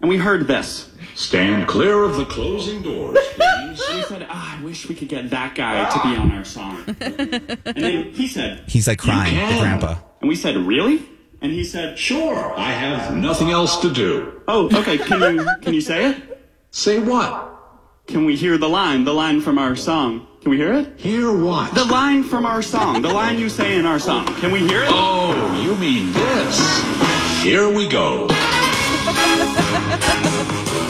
and 0.00 0.08
we 0.10 0.16
heard 0.16 0.46
this. 0.48 0.88
Stand 1.14 1.68
clear 1.68 2.02
of 2.02 2.16
the 2.16 2.24
closing 2.24 2.82
doors, 2.82 3.18
please. 3.34 3.80
And 3.88 3.96
we 3.98 4.02
said, 4.04 4.26
ah, 4.30 4.58
I 4.58 4.64
wish 4.64 4.88
we 4.88 4.94
could 4.94 5.08
get 5.08 5.28
that 5.30 5.54
guy 5.54 5.88
to 5.90 6.00
be 6.08 6.16
on 6.16 6.32
our 6.32 6.44
song. 6.44 6.82
and 6.86 7.76
then 7.76 8.04
he 8.12 8.26
said, 8.26 8.64
He's 8.66 8.88
like 8.88 8.98
crying, 8.98 9.34
the 9.36 9.60
grandpa. 9.60 9.96
And 10.20 10.28
we 10.28 10.36
said, 10.36 10.56
really? 10.56 11.02
And 11.42 11.52
he 11.52 11.64
said, 11.64 11.98
Sure, 11.98 12.52
I 12.56 12.70
have 12.72 13.16
nothing 13.16 13.50
else 13.50 13.78
to 13.80 13.90
do. 13.90 14.42
oh, 14.46 14.66
okay, 14.76 14.98
can 14.98 15.20
you, 15.36 15.48
can 15.62 15.72
you 15.72 15.80
say 15.80 16.10
it? 16.10 16.16
Say 16.70 16.98
what? 16.98 17.46
Can 18.06 18.24
we 18.26 18.36
hear 18.36 18.58
the 18.58 18.68
line, 18.68 19.04
the 19.04 19.14
line 19.14 19.40
from 19.40 19.58
our 19.58 19.74
song? 19.76 20.26
Can 20.42 20.50
we 20.50 20.56
hear 20.56 20.72
it? 20.74 20.98
Hear 20.98 21.32
what? 21.32 21.74
The 21.74 21.84
line 21.84 22.24
from 22.24 22.44
our 22.44 22.60
song, 22.62 23.02
the 23.02 23.08
line 23.12 23.38
you 23.38 23.48
say 23.48 23.76
in 23.76 23.86
our 23.86 23.98
song. 23.98 24.26
Can 24.36 24.52
we 24.52 24.60
hear 24.60 24.82
it? 24.82 24.88
Oh, 24.90 25.62
you 25.62 25.74
mean 25.76 26.12
this? 26.12 27.42
Here 27.42 27.72
we 27.72 27.88
go. 27.88 28.26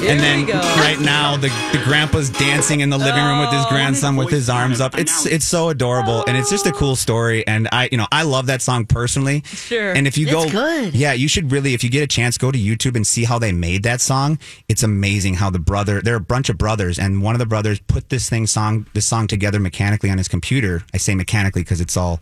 Here 0.00 0.12
and 0.12 0.18
then 0.20 0.46
right 0.78 0.98
now 0.98 1.36
the, 1.36 1.48
the 1.72 1.80
grandpa's 1.84 2.30
dancing 2.30 2.80
in 2.80 2.88
the 2.88 2.96
living 2.96 3.22
room 3.22 3.38
with 3.40 3.50
his 3.52 3.66
grandson 3.66 4.16
with 4.16 4.30
his 4.30 4.48
arms 4.48 4.80
up. 4.80 4.96
It's 4.98 5.26
it's 5.26 5.44
so 5.44 5.68
adorable 5.68 6.24
and 6.26 6.38
it's 6.38 6.48
just 6.48 6.66
a 6.66 6.72
cool 6.72 6.96
story 6.96 7.46
and 7.46 7.68
I 7.70 7.90
you 7.92 7.98
know 7.98 8.06
I 8.10 8.22
love 8.22 8.46
that 8.46 8.62
song 8.62 8.86
personally. 8.86 9.42
Sure. 9.44 9.92
And 9.92 10.06
if 10.06 10.16
you 10.16 10.24
go 10.30 10.44
It's 10.44 10.52
good. 10.52 10.94
Yeah, 10.94 11.12
you 11.12 11.28
should 11.28 11.52
really 11.52 11.74
if 11.74 11.84
you 11.84 11.90
get 11.90 12.02
a 12.02 12.06
chance 12.06 12.38
go 12.38 12.50
to 12.50 12.58
YouTube 12.58 12.96
and 12.96 13.06
see 13.06 13.24
how 13.24 13.38
they 13.38 13.52
made 13.52 13.82
that 13.82 14.00
song. 14.00 14.38
It's 14.70 14.82
amazing 14.82 15.34
how 15.34 15.50
the 15.50 15.58
brother 15.58 16.00
they're 16.00 16.16
a 16.16 16.20
bunch 16.20 16.48
of 16.48 16.56
brothers 16.56 16.98
and 16.98 17.22
one 17.22 17.34
of 17.34 17.38
the 17.38 17.46
brothers 17.46 17.78
put 17.80 18.08
this 18.08 18.28
thing 18.30 18.46
song 18.46 18.86
this 18.94 19.06
song 19.06 19.26
together 19.26 19.60
mechanically 19.60 20.10
on 20.10 20.16
his 20.16 20.28
computer. 20.28 20.82
I 20.94 20.96
say 20.96 21.14
mechanically 21.14 21.60
because 21.62 21.82
it's 21.82 21.98
all 21.98 22.20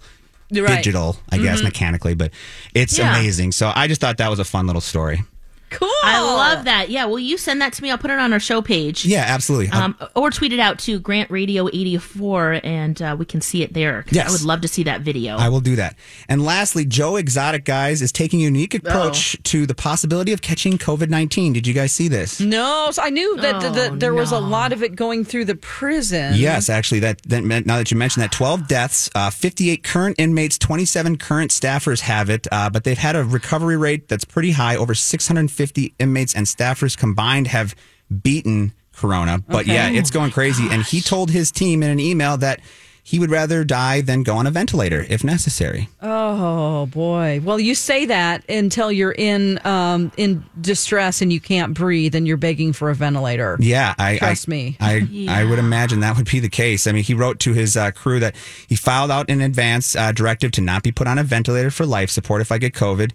You're 0.51 0.65
right. 0.67 0.77
digital, 0.79 1.17
I 1.31 1.39
guess 1.39 1.63
mechanically, 1.63 2.17
but 2.17 2.33
it's 2.75 2.99
Yeah. 2.99 3.17
amazing. 3.17 3.53
So 3.53 3.71
I 3.73 3.87
just 3.87 4.01
thought 4.01 4.17
that 4.19 4.29
was 4.31 4.41
a 4.41 4.45
fun 4.45 4.67
little 4.67 4.83
story. 4.83 5.23
Cool. 5.71 5.89
I 6.05 6.21
love 6.21 6.65
that. 6.65 6.89
Yeah, 6.91 7.05
will 7.07 7.19
you 7.19 7.37
send 7.37 7.61
that 7.61 7.73
to 7.75 7.83
me? 7.83 7.91
I'll 7.91 7.99
put 7.99 8.11
it 8.11 8.19
on 8.19 8.33
our 8.33 8.41
show 8.41 8.63
page. 8.63 9.05
Yeah, 9.05 9.25
absolutely. 9.27 9.69
Um, 9.69 9.97
or 10.17 10.31
tweet 10.31 10.53
it 10.53 10.61
out 10.61 10.79
to 10.81 10.99
Grant 10.99 11.31
Radio 11.31 11.69
84 11.69 12.61
and 12.65 13.03
uh, 13.03 13.17
we 13.19 13.25
can 13.27 13.41
see 13.41 13.63
it 13.63 13.75
there. 13.75 14.05
Yes. 14.11 14.29
I 14.29 14.33
would 14.33 14.43
love 14.43 14.61
to 14.63 14.69
see 14.69 14.85
that 14.85 15.03
video. 15.03 15.37
I 15.37 15.49
will 15.49 15.61
do 15.61 15.77
that. 15.77 15.97
And 16.29 16.43
lastly, 16.45 16.85
Joe 16.85 17.17
Exotic 17.17 17.65
Guys 17.65 18.01
is 18.01 18.13
taking 18.13 18.41
a 18.41 18.45
unique 18.45 18.75
approach 18.75 19.37
to 19.45 19.67
the 19.67 19.75
possibility 19.75 20.33
of 20.33 20.41
catching 20.41 20.79
COVID 20.79 21.11
19. 21.11 21.53
Did 21.53 21.67
you 21.67 21.75
guys 21.75 21.93
see 21.93 22.09
this? 22.09 22.41
No, 22.41 22.89
so 22.93 23.03
I 23.03 23.11
knew 23.11 23.37
that 23.39 23.57
Oh, 23.63 23.71
that 23.73 24.01
there 24.01 24.15
was 24.15 24.33
a 24.33 24.39
lot 24.39 24.73
of 24.73 24.83
it 24.83 24.95
going 24.95 25.25
through 25.25 25.45
the 25.47 25.57
prison. 25.57 26.35
Yes, 26.37 26.69
actually, 26.69 27.01
that, 27.01 27.21
that 27.25 27.43
meant, 27.45 27.67
now 27.67 27.77
that 27.79 27.91
you 27.91 27.97
mentioned 27.97 28.23
that, 28.23 28.33
12 28.33 28.69
deaths, 28.69 29.11
uh, 29.15 29.31
58 29.31 29.83
current 29.83 30.17
inmates, 30.19 30.57
27 30.59 31.19
current 31.19 31.51
staffers 31.51 32.01
have 32.01 32.31
it, 32.31 32.47
uh, 32.53 32.71
but 32.71 32.85
they've 32.85 32.97
had 32.97 33.17
a 33.17 33.25
recovery 33.25 33.77
rate 33.77 34.09
that's 34.09 34.25
pretty 34.25 34.53
high. 34.53 34.77
Over 34.77 34.95
650 34.95 35.58
inmates 35.99 36.35
and 36.35 36.47
staffers 36.47 36.97
combined 36.97 37.47
have 37.49 37.75
beaten 38.23 38.73
Corona. 38.97 39.39
But 39.47 39.65
Okay. 39.65 39.75
yeah, 39.75 39.89
it's 39.91 40.11
going 40.11 40.31
crazy. 40.33 40.67
And 40.71 40.83
he 40.83 41.01
told 41.01 41.31
his 41.31 41.51
team 41.53 41.83
in 41.83 41.91
an 41.91 42.01
email 42.01 42.37
that 42.39 42.61
he 43.05 43.19
would 43.19 43.31
rather 43.31 43.65
die 43.65 44.03
than 44.03 44.23
go 44.23 44.37
on 44.37 44.47
a 44.47 44.51
ventilator 44.51 45.07
if 45.09 45.25
necessary. 45.25 45.89
Oh 46.03 46.85
boy. 46.87 47.41
Well, 47.43 47.59
you 47.59 47.75
say 47.75 48.05
that 48.07 48.45
until 48.51 48.93
you're 48.93 49.15
in 49.17 49.65
um, 49.65 50.13
in 50.19 50.45
distress 50.61 51.23
and 51.23 51.33
you 51.33 51.41
can't 51.41 51.73
breathe 51.73 52.15
and 52.15 52.27
you're 52.27 52.37
begging 52.37 52.75
for 52.75 52.91
a 52.91 52.95
ventilator. 52.95 53.57
Yeah, 53.61 53.95
I 53.99 54.19
Trust 54.19 54.49
I, 54.49 54.51
me. 54.51 54.77
I 54.79 55.27
I 55.29 55.45
would 55.45 55.59
imagine 55.59 56.01
that 56.01 56.17
would 56.19 56.31
be 56.31 56.41
the 56.41 56.51
case. 56.51 56.87
I 56.87 56.93
mean, 56.93 57.05
he 57.05 57.15
wrote 57.15 57.39
to 57.41 57.55
his 57.55 57.79
uh, 57.79 57.93
crew 57.93 58.21
that 58.21 58.37
he 58.69 58.77
filed 58.77 59.11
out 59.11 59.31
in 59.31 59.41
advance 59.41 59.97
uh, 59.97 60.13
directive 60.13 60.51
to 60.53 60.61
not 60.61 60.83
be 60.83 60.93
put 60.93 61.07
on 61.07 61.19
a 61.19 61.23
ventilator 61.25 61.71
for 61.71 61.87
life 61.87 62.11
support 62.11 62.43
if 62.43 62.53
I 62.53 62.59
get 62.59 62.75
COVID. 62.75 63.13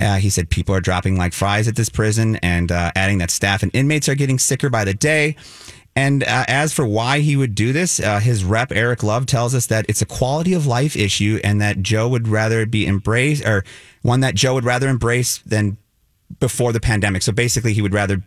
Uh, 0.00 0.16
he 0.16 0.30
said 0.30 0.50
people 0.50 0.74
are 0.74 0.80
dropping 0.80 1.16
like 1.16 1.32
fries 1.32 1.68
at 1.68 1.76
this 1.76 1.88
prison, 1.88 2.36
and 2.36 2.70
uh, 2.72 2.90
adding 2.96 3.18
that 3.18 3.30
staff 3.30 3.62
and 3.62 3.70
inmates 3.74 4.08
are 4.08 4.14
getting 4.14 4.38
sicker 4.38 4.68
by 4.70 4.84
the 4.84 4.94
day. 4.94 5.36
And 5.96 6.24
uh, 6.24 6.44
as 6.48 6.72
for 6.72 6.84
why 6.84 7.20
he 7.20 7.36
would 7.36 7.54
do 7.54 7.72
this, 7.72 8.00
uh, 8.00 8.18
his 8.18 8.42
rep 8.42 8.72
Eric 8.72 9.04
Love 9.04 9.26
tells 9.26 9.54
us 9.54 9.66
that 9.68 9.86
it's 9.88 10.02
a 10.02 10.06
quality 10.06 10.52
of 10.52 10.66
life 10.66 10.96
issue, 10.96 11.38
and 11.44 11.60
that 11.60 11.82
Joe 11.82 12.08
would 12.08 12.26
rather 12.26 12.66
be 12.66 12.86
embraced, 12.86 13.44
or 13.46 13.64
one 14.02 14.20
that 14.20 14.34
Joe 14.34 14.54
would 14.54 14.64
rather 14.64 14.88
embrace 14.88 15.38
than 15.46 15.76
before 16.40 16.72
the 16.72 16.80
pandemic. 16.80 17.22
So 17.22 17.30
basically, 17.32 17.74
he 17.74 17.82
would 17.82 17.94
rather 17.94 18.22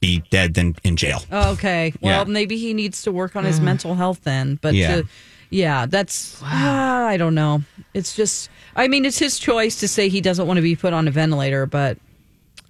be 0.00 0.22
dead 0.30 0.54
than 0.54 0.76
in 0.84 0.96
jail. 0.96 1.24
Okay. 1.32 1.92
Well, 2.00 2.24
Yeah. 2.24 2.32
maybe 2.32 2.56
he 2.56 2.72
needs 2.72 3.02
to 3.02 3.10
work 3.10 3.34
on 3.34 3.44
his 3.44 3.60
mental 3.60 3.96
health 3.96 4.20
then. 4.22 4.56
But 4.62 4.74
Yeah. 4.74 4.98
yeah, 4.98 5.02
yeah, 5.50 5.86
that's 5.86 6.40
ah, 6.44 7.04
I 7.06 7.16
don't 7.16 7.34
know. 7.34 7.64
It's 7.94 8.14
just 8.14 8.48
I 8.76 8.88
mean, 8.88 9.04
it's 9.04 9.18
his 9.18 9.38
choice 9.38 9.80
to 9.80 9.88
say 9.88 10.08
he 10.08 10.20
doesn't 10.20 10.46
want 10.46 10.58
to 10.58 10.62
be 10.62 10.76
put 10.76 10.92
on 10.92 11.08
a 11.08 11.10
ventilator, 11.10 11.66
but 11.66 11.98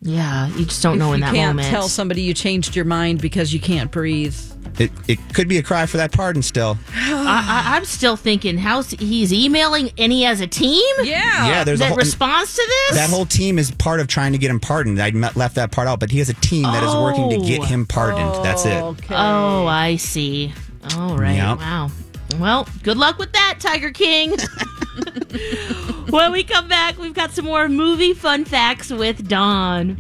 Yeah, 0.01 0.49
you 0.57 0.65
just 0.65 0.83
don't 0.83 0.95
if 0.95 0.99
know 0.99 1.13
in 1.13 1.21
you 1.21 1.27
that 1.27 1.35
can't 1.35 1.57
moment. 1.57 1.69
tell 1.69 1.89
somebody 1.89 2.23
you 2.23 2.33
changed 2.35 2.75
your 2.77 2.85
mind 2.85 3.21
because 3.21 3.53
you 3.53 3.61
can't 3.61 3.91
breathe. 3.91 4.37
It 4.79 4.93
it 5.09 5.19
could 5.35 5.49
be 5.49 5.59
a 5.59 5.63
cry 5.63 5.87
for 5.87 5.97
that 5.97 6.13
pardon 6.13 6.41
still. 6.43 6.79
I, 6.95 7.65
I, 7.73 7.77
I'm 7.77 7.85
still 7.85 8.15
thinking, 8.17 8.59
how's 8.59 8.91
he's 8.91 9.33
emailing 9.33 9.91
and 9.99 10.13
he 10.13 10.23
has 10.23 10.41
a 10.41 10.47
team? 10.47 10.85
Yeah. 11.03 11.49
Yeah, 11.49 11.65
there's 11.65 11.81
a 11.81 11.85
that 11.85 11.89
whole- 11.89 11.97
responds 11.97 12.55
to 12.55 12.63
this. 12.89 12.97
That 12.97 13.11
whole 13.11 13.27
team 13.27 13.59
is 13.59 13.71
part 13.73 13.99
of 13.99 14.07
trying 14.07 14.33
to 14.33 14.39
get 14.39 14.51
him 14.51 14.61
pardoned. 14.61 15.01
I 15.03 15.11
me- 15.11 15.29
left 15.35 15.57
that 15.57 15.73
part 15.73 15.89
out, 15.89 15.99
but 15.99 16.11
he 16.13 16.19
has 16.21 16.29
a 16.29 16.35
team 16.35 16.63
that 16.63 16.83
is 16.85 16.95
working 16.95 17.29
to 17.31 17.39
get 17.45 17.61
Oh. 17.61 17.65
him 17.65 17.87
pardoned. 17.87 18.45
That's 18.45 18.65
it. 18.67 18.81
Okay. 18.81 19.15
Oh, 19.17 19.67
I 19.67 19.97
see. 19.97 20.53
All 20.97 21.19
right. 21.19 21.37
Yep. 21.37 21.59
Wow. 21.59 21.91
Well, 22.39 22.69
good 22.85 22.99
luck 22.99 23.19
with 23.19 23.33
that, 23.33 23.57
Tiger 23.59 23.91
King. 23.91 24.37
when 26.11 26.33
we 26.33 26.45
come 26.45 26.69
back, 26.69 26.99
we've 26.99 27.15
got 27.15 27.31
some 27.33 27.45
more 27.45 27.69
movie 27.69 28.15
fun 28.15 28.45
facts 28.45 28.91
with 28.91 29.29
Dawn. 29.29 29.99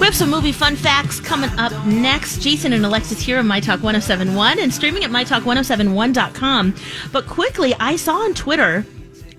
We 0.00 0.06
have 0.06 0.14
some 0.14 0.30
movie 0.30 0.52
fun 0.52 0.76
facts 0.76 1.20
coming 1.20 1.50
up 1.58 1.72
next. 1.86 2.40
Jason 2.40 2.72
and 2.72 2.84
Alexis 2.86 3.20
here 3.20 3.38
on 3.38 3.46
My 3.46 3.60
Talk 3.60 3.82
1071 3.82 4.58
and 4.58 4.72
streaming 4.72 5.04
at 5.04 5.10
MyTalk1071.com. 5.10 6.74
But 7.12 7.26
quickly, 7.26 7.74
I 7.78 7.96
saw 7.96 8.14
on 8.16 8.32
Twitter, 8.32 8.86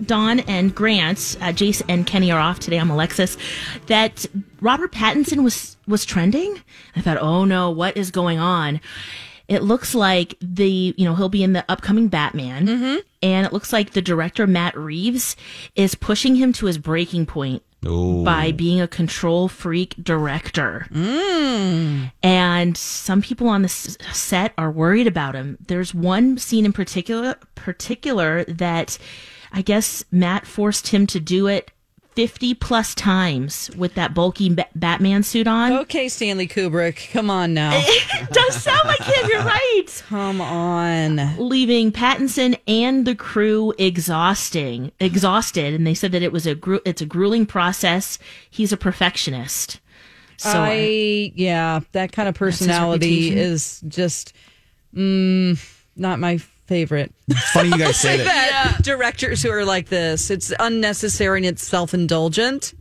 Dawn 0.06 0.40
and 0.40 0.72
Grant, 0.72 1.36
uh, 1.40 1.52
Jason 1.52 1.90
and 1.90 2.06
Kenny 2.06 2.30
are 2.30 2.38
off 2.38 2.60
today. 2.60 2.78
I'm 2.78 2.90
Alexis. 2.90 3.36
That 3.86 4.24
Robert 4.60 4.92
Pattinson 4.92 5.42
was 5.42 5.76
was 5.88 6.04
trending. 6.04 6.60
I 6.94 7.00
thought, 7.00 7.18
oh 7.18 7.44
no, 7.44 7.70
what 7.70 7.96
is 7.96 8.10
going 8.10 8.38
on? 8.38 8.80
It 9.48 9.62
looks 9.62 9.94
like 9.94 10.36
the 10.40 10.94
you 10.96 11.04
know 11.04 11.14
he'll 11.14 11.28
be 11.28 11.42
in 11.42 11.54
the 11.54 11.64
upcoming 11.68 12.06
Batman, 12.08 13.02
and 13.22 13.46
it 13.46 13.52
looks 13.52 13.72
like 13.72 13.92
the 13.92 14.02
director 14.02 14.46
Matt 14.46 14.76
Reeves 14.76 15.36
is 15.74 15.94
pushing 15.94 16.36
him 16.36 16.52
to 16.54 16.66
his 16.66 16.78
breaking 16.78 17.26
point 17.26 17.62
Ooh. 17.86 18.22
by 18.24 18.52
being 18.52 18.80
a 18.80 18.86
control 18.88 19.48
freak 19.48 19.94
director. 20.02 20.86
Hmm. 20.92 22.04
And 22.22 22.76
some 22.76 23.22
people 23.22 23.48
on 23.48 23.62
the 23.62 23.66
s- 23.66 23.98
set 24.12 24.52
are 24.56 24.70
worried 24.70 25.06
about 25.06 25.34
him. 25.34 25.58
There's 25.66 25.94
one 25.94 26.38
scene 26.38 26.64
in 26.64 26.72
particular 26.72 27.34
particular 27.54 28.44
that 28.44 28.98
I 29.52 29.62
guess 29.62 30.04
Matt 30.12 30.46
forced 30.46 30.88
him 30.88 31.06
to 31.08 31.18
do 31.20 31.46
it 31.48 31.71
50 32.14 32.54
plus 32.54 32.94
times 32.94 33.70
with 33.76 33.94
that 33.94 34.12
bulky 34.14 34.52
ba- 34.54 34.68
Batman 34.74 35.22
suit 35.22 35.46
on. 35.46 35.72
Okay, 35.72 36.08
Stanley 36.08 36.46
Kubrick, 36.46 37.10
come 37.12 37.30
on 37.30 37.54
now. 37.54 37.72
It 38.22 38.30
does 38.30 38.62
sound 38.62 38.86
like 38.86 39.02
him, 39.02 39.28
you're 39.28 39.42
right. 39.42 40.02
come 40.08 40.40
on. 40.40 41.36
Leaving 41.38 41.90
Pattinson 41.90 42.58
and 42.68 43.04
the 43.06 43.14
crew 43.14 43.72
exhausting, 43.78 44.92
exhausted, 45.00 45.74
and 45.74 45.86
they 45.86 45.94
said 45.94 46.12
that 46.12 46.22
it 46.22 46.32
was 46.32 46.46
a 46.46 46.54
gru- 46.54 46.80
it's 46.84 47.02
a 47.02 47.06
grueling 47.06 47.46
process. 47.46 48.18
He's 48.48 48.72
a 48.72 48.76
perfectionist. 48.76 49.80
So 50.36 50.50
I 50.54 51.32
yeah, 51.34 51.80
that 51.92 52.12
kind 52.12 52.28
of 52.28 52.34
personality 52.34 53.36
is 53.36 53.80
just 53.88 54.32
mm, 54.94 55.58
not 55.96 56.18
my 56.18 56.38
favorite. 56.72 57.12
It's 57.28 57.50
funny 57.50 57.68
you 57.68 57.76
guys 57.76 57.96
say 58.00 58.16
that. 58.16 58.24
that 58.24 58.82
directors 58.82 59.42
who 59.42 59.50
are 59.50 59.64
like 59.64 59.90
this. 59.90 60.30
It's 60.30 60.52
unnecessary 60.58 61.40
and 61.40 61.46
it's 61.46 61.62
self 61.62 61.92
indulgent. 61.92 62.72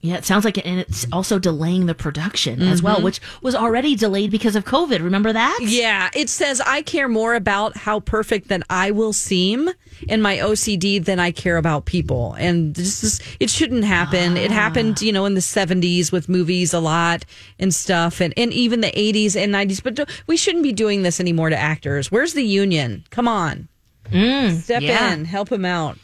Yeah, 0.00 0.16
it 0.16 0.24
sounds 0.24 0.44
like 0.44 0.56
it, 0.56 0.64
and 0.64 0.78
it's 0.78 1.06
also 1.12 1.40
delaying 1.40 1.86
the 1.86 1.94
production 1.94 2.62
as 2.62 2.80
well, 2.80 2.96
mm-hmm. 2.96 3.04
which 3.04 3.20
was 3.42 3.56
already 3.56 3.96
delayed 3.96 4.30
because 4.30 4.54
of 4.54 4.64
COVID. 4.64 5.02
Remember 5.02 5.32
that? 5.32 5.58
Yeah, 5.60 6.08
it 6.14 6.28
says 6.28 6.60
I 6.60 6.82
care 6.82 7.08
more 7.08 7.34
about 7.34 7.76
how 7.76 7.98
perfect 8.00 8.46
that 8.48 8.62
I 8.70 8.92
will 8.92 9.12
seem 9.12 9.70
in 10.08 10.22
my 10.22 10.36
OCD 10.36 11.04
than 11.04 11.18
I 11.18 11.32
care 11.32 11.56
about 11.56 11.86
people. 11.86 12.34
And 12.34 12.76
this 12.76 13.02
is 13.02 13.20
it 13.40 13.50
shouldn't 13.50 13.84
happen. 13.84 14.36
It 14.36 14.52
ah. 14.52 14.54
happened, 14.54 15.02
you 15.02 15.12
know, 15.12 15.26
in 15.26 15.34
the 15.34 15.40
70s 15.40 16.12
with 16.12 16.28
movies 16.28 16.72
a 16.72 16.80
lot 16.80 17.24
and 17.58 17.74
stuff 17.74 18.20
and, 18.20 18.32
and 18.36 18.52
even 18.52 18.80
the 18.80 18.92
80s 18.92 19.34
and 19.34 19.52
90s, 19.52 19.82
but 19.82 20.08
we 20.28 20.36
shouldn't 20.36 20.62
be 20.62 20.72
doing 20.72 21.02
this 21.02 21.18
anymore 21.18 21.50
to 21.50 21.56
actors. 21.56 22.12
Where's 22.12 22.34
the 22.34 22.44
union? 22.44 23.04
Come 23.10 23.26
on. 23.26 23.68
Mm, 24.12 24.60
Step 24.60 24.82
yeah. 24.82 25.12
in, 25.12 25.24
help 25.24 25.50
him 25.50 25.64
out. 25.64 25.98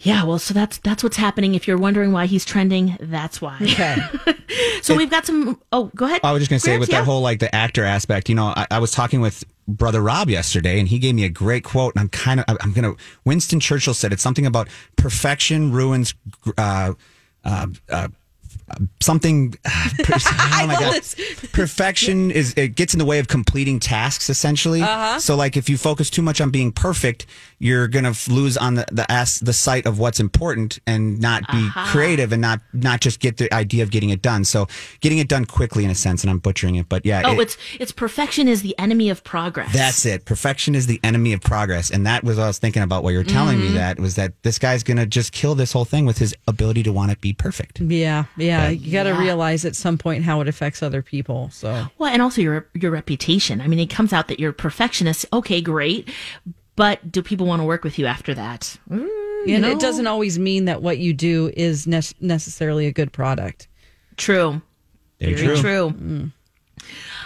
Yeah. 0.00 0.24
Well, 0.24 0.38
so 0.38 0.54
that's 0.54 0.78
that's 0.78 1.02
what's 1.02 1.16
happening. 1.16 1.54
If 1.54 1.66
you're 1.66 1.78
wondering 1.78 2.12
why 2.12 2.26
he's 2.26 2.44
trending, 2.44 2.96
that's 3.00 3.40
why. 3.40 3.58
Okay. 3.62 3.96
So 4.82 4.94
we've 4.94 5.10
got 5.10 5.26
some. 5.26 5.60
Oh, 5.72 5.90
go 5.94 6.06
ahead. 6.06 6.20
I 6.24 6.32
was 6.32 6.40
just 6.40 6.50
gonna 6.50 6.60
say 6.60 6.70
Grant, 6.70 6.80
with 6.80 6.88
yeah. 6.90 7.00
that 7.00 7.04
whole 7.04 7.20
like 7.20 7.40
the 7.40 7.54
actor 7.54 7.84
aspect, 7.84 8.28
you 8.28 8.34
know, 8.34 8.54
I, 8.56 8.66
I 8.70 8.78
was 8.78 8.90
talking 8.90 9.20
with 9.20 9.44
brother 9.66 10.00
Rob 10.00 10.30
yesterday, 10.30 10.78
and 10.78 10.88
he 10.88 10.98
gave 10.98 11.14
me 11.14 11.24
a 11.24 11.28
great 11.28 11.64
quote, 11.64 11.94
and 11.94 12.00
I'm 12.00 12.08
kind 12.08 12.40
of 12.40 12.56
I'm 12.60 12.72
gonna. 12.72 12.94
Winston 13.24 13.60
Churchill 13.60 13.94
said 13.94 14.12
it's 14.12 14.22
something 14.22 14.46
about 14.46 14.68
perfection 14.96 15.72
ruins. 15.72 16.14
Uh, 16.56 16.94
uh, 17.44 17.66
uh, 17.90 18.08
something 19.00 19.54
oh 19.66 20.64
my 20.66 20.76
God. 20.78 21.02
perfection 21.52 22.30
is 22.30 22.54
it 22.56 22.74
gets 22.74 22.92
in 22.94 22.98
the 22.98 23.04
way 23.04 23.18
of 23.18 23.28
completing 23.28 23.80
tasks 23.80 24.28
essentially 24.30 24.82
Uh-huh. 24.82 25.18
so 25.18 25.36
like 25.36 25.56
if 25.56 25.68
you 25.68 25.76
focus 25.76 26.10
too 26.10 26.22
much 26.22 26.40
on 26.40 26.50
being 26.50 26.72
perfect 26.72 27.26
you're 27.58 27.88
gonna 27.88 28.12
lose 28.28 28.56
on 28.56 28.74
the 28.74 28.86
the 28.92 29.10
ass 29.10 29.38
the 29.40 29.52
sight 29.52 29.86
of 29.86 29.98
what's 29.98 30.20
important 30.20 30.78
and 30.86 31.20
not 31.20 31.42
be 31.50 31.68
creative 31.86 32.32
and 32.32 32.40
not 32.42 32.60
not 32.72 33.00
just 33.00 33.20
get 33.20 33.36
the 33.38 33.52
idea 33.52 33.82
of 33.82 33.90
getting 33.90 34.10
it 34.10 34.22
done 34.22 34.44
so 34.44 34.66
getting 35.00 35.18
it 35.18 35.28
done 35.28 35.44
quickly 35.44 35.84
in 35.84 35.90
a 35.90 35.94
sense 35.94 36.22
and 36.22 36.30
i'm 36.30 36.38
butchering 36.38 36.76
it 36.76 36.88
but 36.88 37.04
yeah 37.04 37.22
Oh, 37.24 37.32
it- 37.34 37.40
it's 37.40 37.56
it's 37.80 37.92
perfection 37.92 38.46
is 38.48 38.62
the 38.62 38.78
enemy 38.78 39.10
of 39.10 39.24
progress. 39.24 39.72
that's 39.72 40.04
it 40.06 40.24
perfection 40.24 40.74
is 40.74 40.86
the 40.86 41.00
enemy 41.02 41.32
of 41.32 41.40
progress 41.40 41.90
and 41.90 42.06
that 42.06 42.22
was 42.24 42.36
what 42.36 42.44
i 42.44 42.46
was 42.46 42.58
thinking 42.58 42.82
about 42.82 43.02
while 43.02 43.12
you 43.12 43.18
were 43.18 43.24
telling 43.24 43.58
Mm-hmm. 43.58 43.68
me 43.68 43.78
that 43.78 43.98
was 43.98 44.14
that 44.16 44.32
this 44.42 44.58
guy's 44.58 44.82
gonna 44.82 45.06
just 45.06 45.32
kill 45.32 45.54
this 45.54 45.72
whole 45.72 45.84
thing 45.84 46.04
with 46.06 46.18
his 46.18 46.34
ability 46.46 46.82
to 46.84 46.92
want 46.92 47.10
to 47.10 47.16
be 47.18 47.32
perfect 47.32 47.80
Yeah, 47.80 48.24
yeah. 48.36 48.57
You 48.66 48.92
got 48.92 49.04
to 49.04 49.10
Yeah. 49.10 49.20
realize 49.20 49.64
at 49.64 49.76
some 49.76 49.96
point 49.98 50.24
how 50.24 50.40
it 50.40 50.48
affects 50.48 50.82
other 50.82 51.02
people. 51.02 51.50
So 51.52 51.86
Well, 51.98 52.12
and 52.12 52.20
also 52.20 52.40
your 52.42 52.66
your 52.74 52.90
reputation. 52.90 53.60
I 53.60 53.66
mean, 53.68 53.78
it 53.78 53.90
comes 53.90 54.12
out 54.12 54.28
that 54.28 54.38
you're 54.40 54.50
a 54.50 54.54
perfectionist. 54.54 55.24
Okay, 55.32 55.60
great. 55.60 56.08
But 56.76 57.10
do 57.10 57.22
people 57.22 57.46
want 57.46 57.60
to 57.60 57.64
work 57.64 57.82
with 57.84 57.98
you 57.98 58.06
after 58.06 58.34
that? 58.34 58.76
Mm, 58.88 59.08
and 59.48 59.62
no. 59.62 59.70
it 59.70 59.80
doesn't 59.80 60.06
always 60.06 60.38
mean 60.38 60.66
that 60.66 60.80
what 60.82 60.98
you 60.98 61.12
do 61.12 61.50
is 61.56 61.86
ne- 61.86 62.02
necessarily 62.20 62.86
a 62.86 62.92
good 62.92 63.12
product. 63.12 63.66
True. 64.16 64.60
Very 65.20 65.34
Very 65.34 65.46
true. 65.56 65.60
true. 65.60 65.90
Mm. 66.00 66.32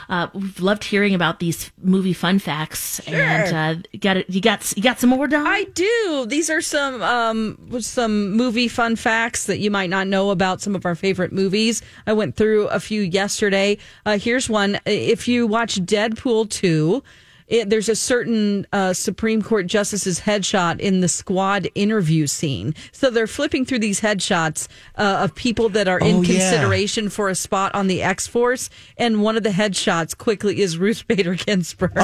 Uh, 0.09 0.29
we've 0.35 0.61
loved 0.61 0.85
hearing 0.85 1.15
about 1.15 1.41
these 1.41 1.71
movie 1.83 2.13
fun 2.13 2.39
facts, 2.39 3.01
and 3.01 3.55
uh, 3.55 3.83
you 3.93 3.99
got 3.99 4.17
it. 4.17 4.31
You 4.31 4.41
got 4.41 4.77
you 4.77 4.83
got 4.83 4.99
some 5.01 5.11
more, 5.11 5.27
Don. 5.27 5.47
I 5.47 5.65
do. 5.65 6.27
These 6.29 6.51
are 6.51 6.61
some 6.61 7.03
um 7.03 7.81
some 7.81 8.33
movie 8.33 8.69
fun 8.69 8.97
facts 8.97 9.47
that 9.47 9.59
you 9.59 9.71
might 9.71 9.91
not 9.91 10.07
know 10.07 10.31
about 10.31 10.61
some 10.61 10.75
of 10.75 10.85
our 10.87 10.95
favorite 10.95 11.33
movies. 11.33 11.83
I 12.07 12.13
went 12.13 12.37
through 12.37 12.69
a 12.69 12.81
few 12.81 13.03
yesterday. 13.03 13.79
Uh, 14.07 14.19
here's 14.19 14.49
one. 14.49 14.79
If 14.87 15.29
you 15.29 15.47
watch 15.47 15.77
Deadpool 15.77 16.51
2, 16.51 17.03
it, 17.53 17.69
there's 17.71 17.89
a 17.89 17.95
certain 17.95 18.67
uh, 18.73 18.93
Supreme 18.95 19.43
Court 19.43 19.67
justice's 19.67 20.19
headshot 20.21 20.81
in 20.81 21.01
the 21.01 21.09
squad 21.09 21.69
interview 21.75 22.27
scene. 22.27 22.75
So 22.93 23.11
they're 23.11 23.27
flipping 23.27 23.65
through 23.67 23.81
these 23.81 24.01
headshots 24.01 24.67
uh, 24.97 25.19
of 25.25 25.35
people 25.35 25.69
that 25.69 25.87
are 25.87 25.99
in 26.01 26.17
Oh, 26.17 26.23
yeah. 26.23 26.39
consideration 26.51 27.09
for 27.11 27.29
a 27.29 27.35
spot 27.35 27.75
on 27.75 27.87
the 27.87 28.03
X 28.03 28.27
Force, 28.27 28.71
and 28.97 29.23
one 29.23 29.37
of 29.37 29.43
the 29.43 29.51
headshots 29.51 30.17
quickly 30.17 30.61
is 30.63 30.79
Ruth 30.79 31.07
Bader 31.07 31.35
Ginsburg. 31.35 31.93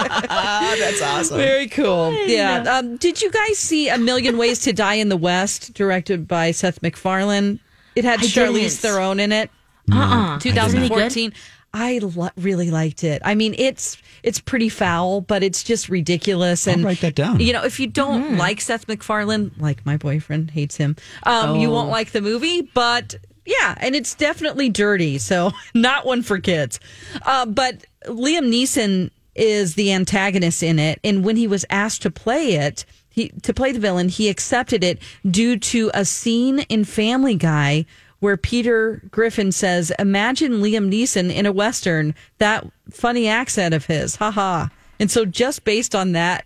that's 0.00 1.02
awesome 1.02 1.36
Very 1.38 1.68
cool. 1.68 2.12
Yeah. 2.26 2.62
Um, 2.78 2.96
did 2.96 3.20
you 3.22 3.30
guys 3.30 3.58
see 3.58 3.88
A 3.88 3.98
Million 3.98 4.38
Ways 4.38 4.60
to 4.60 4.72
Die 4.72 4.94
in 4.94 5.08
the 5.08 5.16
West, 5.16 5.74
directed 5.74 6.26
by 6.28 6.52
Seth 6.52 6.82
MacFarlane? 6.82 7.60
It 7.96 8.04
had 8.04 8.20
I 8.20 8.22
Charlize 8.22 8.52
didn't. 8.54 8.72
Theron 8.72 9.20
in 9.20 9.32
it. 9.32 9.50
uh-uh. 9.92 10.36
Isn't 10.44 10.54
it 10.54 10.54
good? 10.54 11.10
2014. 11.10 11.32
I 11.72 11.98
lo- 12.02 12.30
really 12.36 12.70
liked 12.70 13.04
it. 13.04 13.22
I 13.24 13.34
mean, 13.34 13.54
it's 13.58 13.96
it's 14.22 14.40
pretty 14.40 14.68
foul, 14.68 15.20
but 15.20 15.42
it's 15.42 15.62
just 15.62 15.88
ridiculous. 15.88 16.66
And 16.66 16.84
write 16.84 17.00
that 17.00 17.14
down. 17.14 17.40
You 17.40 17.52
know, 17.52 17.64
if 17.64 17.78
you 17.78 17.86
don't 17.86 18.22
Mm-hmm. 18.24 18.36
like 18.38 18.60
Seth 18.60 18.88
MacFarlane, 18.88 19.52
like 19.58 19.86
my 19.86 19.96
boyfriend 19.96 20.50
hates 20.50 20.76
him, 20.76 20.96
um, 21.24 21.56
you 21.56 21.68
Oh. 21.68 21.72
won't 21.72 21.90
like 21.90 22.10
the 22.10 22.20
movie. 22.20 22.62
But 22.62 23.14
yeah, 23.46 23.74
and 23.78 23.94
it's 23.94 24.14
definitely 24.14 24.68
dirty, 24.68 25.18
so 25.18 25.52
not 25.74 26.04
one 26.06 26.22
for 26.22 26.38
kids. 26.38 26.80
Uh, 27.22 27.46
but 27.46 27.84
Liam 28.06 28.50
Neeson 28.52 29.10
is 29.36 29.74
the 29.76 29.92
antagonist 29.92 30.62
in 30.62 30.78
it, 30.78 30.98
and 31.04 31.24
when 31.24 31.36
he 31.36 31.46
was 31.46 31.64
asked 31.70 32.02
to 32.02 32.10
play 32.10 32.54
it. 32.54 32.84
He 33.12 33.30
to 33.42 33.52
play 33.52 33.72
the 33.72 33.80
villain. 33.80 34.08
He 34.08 34.28
accepted 34.28 34.84
it 34.84 35.00
due 35.28 35.56
to 35.56 35.90
a 35.94 36.04
scene 36.04 36.60
in 36.68 36.84
Family 36.84 37.34
Guy 37.34 37.84
where 38.20 38.36
Peter 38.36 39.02
Griffin 39.10 39.50
says, 39.52 39.92
"Imagine 39.98 40.60
Liam 40.60 40.90
Neeson 40.92 41.34
in 41.34 41.46
a 41.46 41.52
western." 41.52 42.14
That 42.38 42.66
funny 42.90 43.26
accent 43.28 43.74
of 43.74 43.86
his, 43.86 44.16
haha. 44.16 44.68
And 44.98 45.10
so, 45.10 45.24
just 45.24 45.64
based 45.64 45.94
on 45.94 46.12
that 46.12 46.44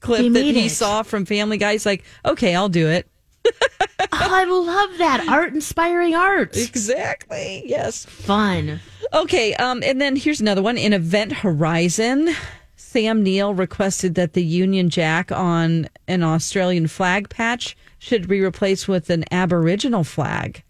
clip 0.00 0.20
They 0.20 0.28
that 0.28 0.44
he 0.44 0.66
it. 0.66 0.70
saw 0.70 1.02
from 1.02 1.24
Family 1.24 1.56
Guy, 1.56 1.72
he's 1.72 1.86
like, 1.86 2.04
"Okay, 2.24 2.54
I'll 2.54 2.68
do 2.68 2.88
it." 2.88 3.06
Oh, 3.46 3.50
I 4.12 4.44
love 4.44 4.98
that 4.98 5.26
art 5.28 5.52
inspiring 5.54 6.14
art. 6.14 6.56
Exactly. 6.56 7.62
Yes. 7.64 8.04
Fun. 8.04 8.80
Okay, 9.12 9.54
um, 9.54 9.82
and 9.84 10.00
then 10.00 10.16
here's 10.16 10.40
another 10.40 10.62
one. 10.62 10.76
In 10.76 10.92
Event 10.92 11.32
Horizon, 11.32 12.34
Sam 12.76 13.22
Neill 13.22 13.54
requested 13.54 14.14
that 14.16 14.32
the 14.32 14.42
Union 14.42 14.90
Jack 14.90 15.30
on 15.32 15.88
an 16.08 16.22
Australian 16.22 16.88
flag 16.88 17.28
patch 17.28 17.76
should 17.98 18.28
be 18.28 18.40
replaced 18.40 18.88
with 18.88 19.08
an 19.10 19.24
Aboriginal 19.30 20.04
flag. 20.04 20.62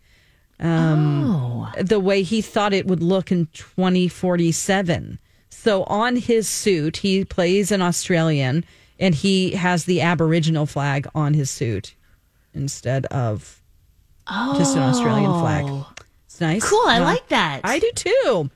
Um, 0.60 1.24
Oh. 1.28 1.72
The 1.82 2.00
way 2.00 2.22
he 2.22 2.40
thought 2.40 2.72
it 2.72 2.86
would 2.86 3.02
look 3.02 3.30
in 3.30 3.46
2047. 3.52 5.18
So 5.50 5.82
on 5.84 6.16
his 6.16 6.48
suit, 6.48 6.98
he 6.98 7.24
plays 7.24 7.70
an 7.72 7.82
Australian 7.82 8.64
and 8.98 9.14
he 9.14 9.52
has 9.52 9.84
the 9.84 10.00
Aboriginal 10.00 10.64
flag 10.66 11.06
on 11.14 11.34
his 11.34 11.50
suit 11.50 11.94
instead 12.54 13.04
of 13.06 13.60
just 14.56 14.76
an 14.76 14.82
Australian 14.82 15.32
flag. 15.40 15.66
It's 16.26 16.40
nice. 16.40 16.64
Oh. 16.64 16.68
Cool. 16.68 16.88
I 16.88 16.96
Huh? 16.98 17.04
like 17.04 17.28
that. 17.28 17.60
I 17.64 17.78
do 17.78 17.90
too. 17.94 18.50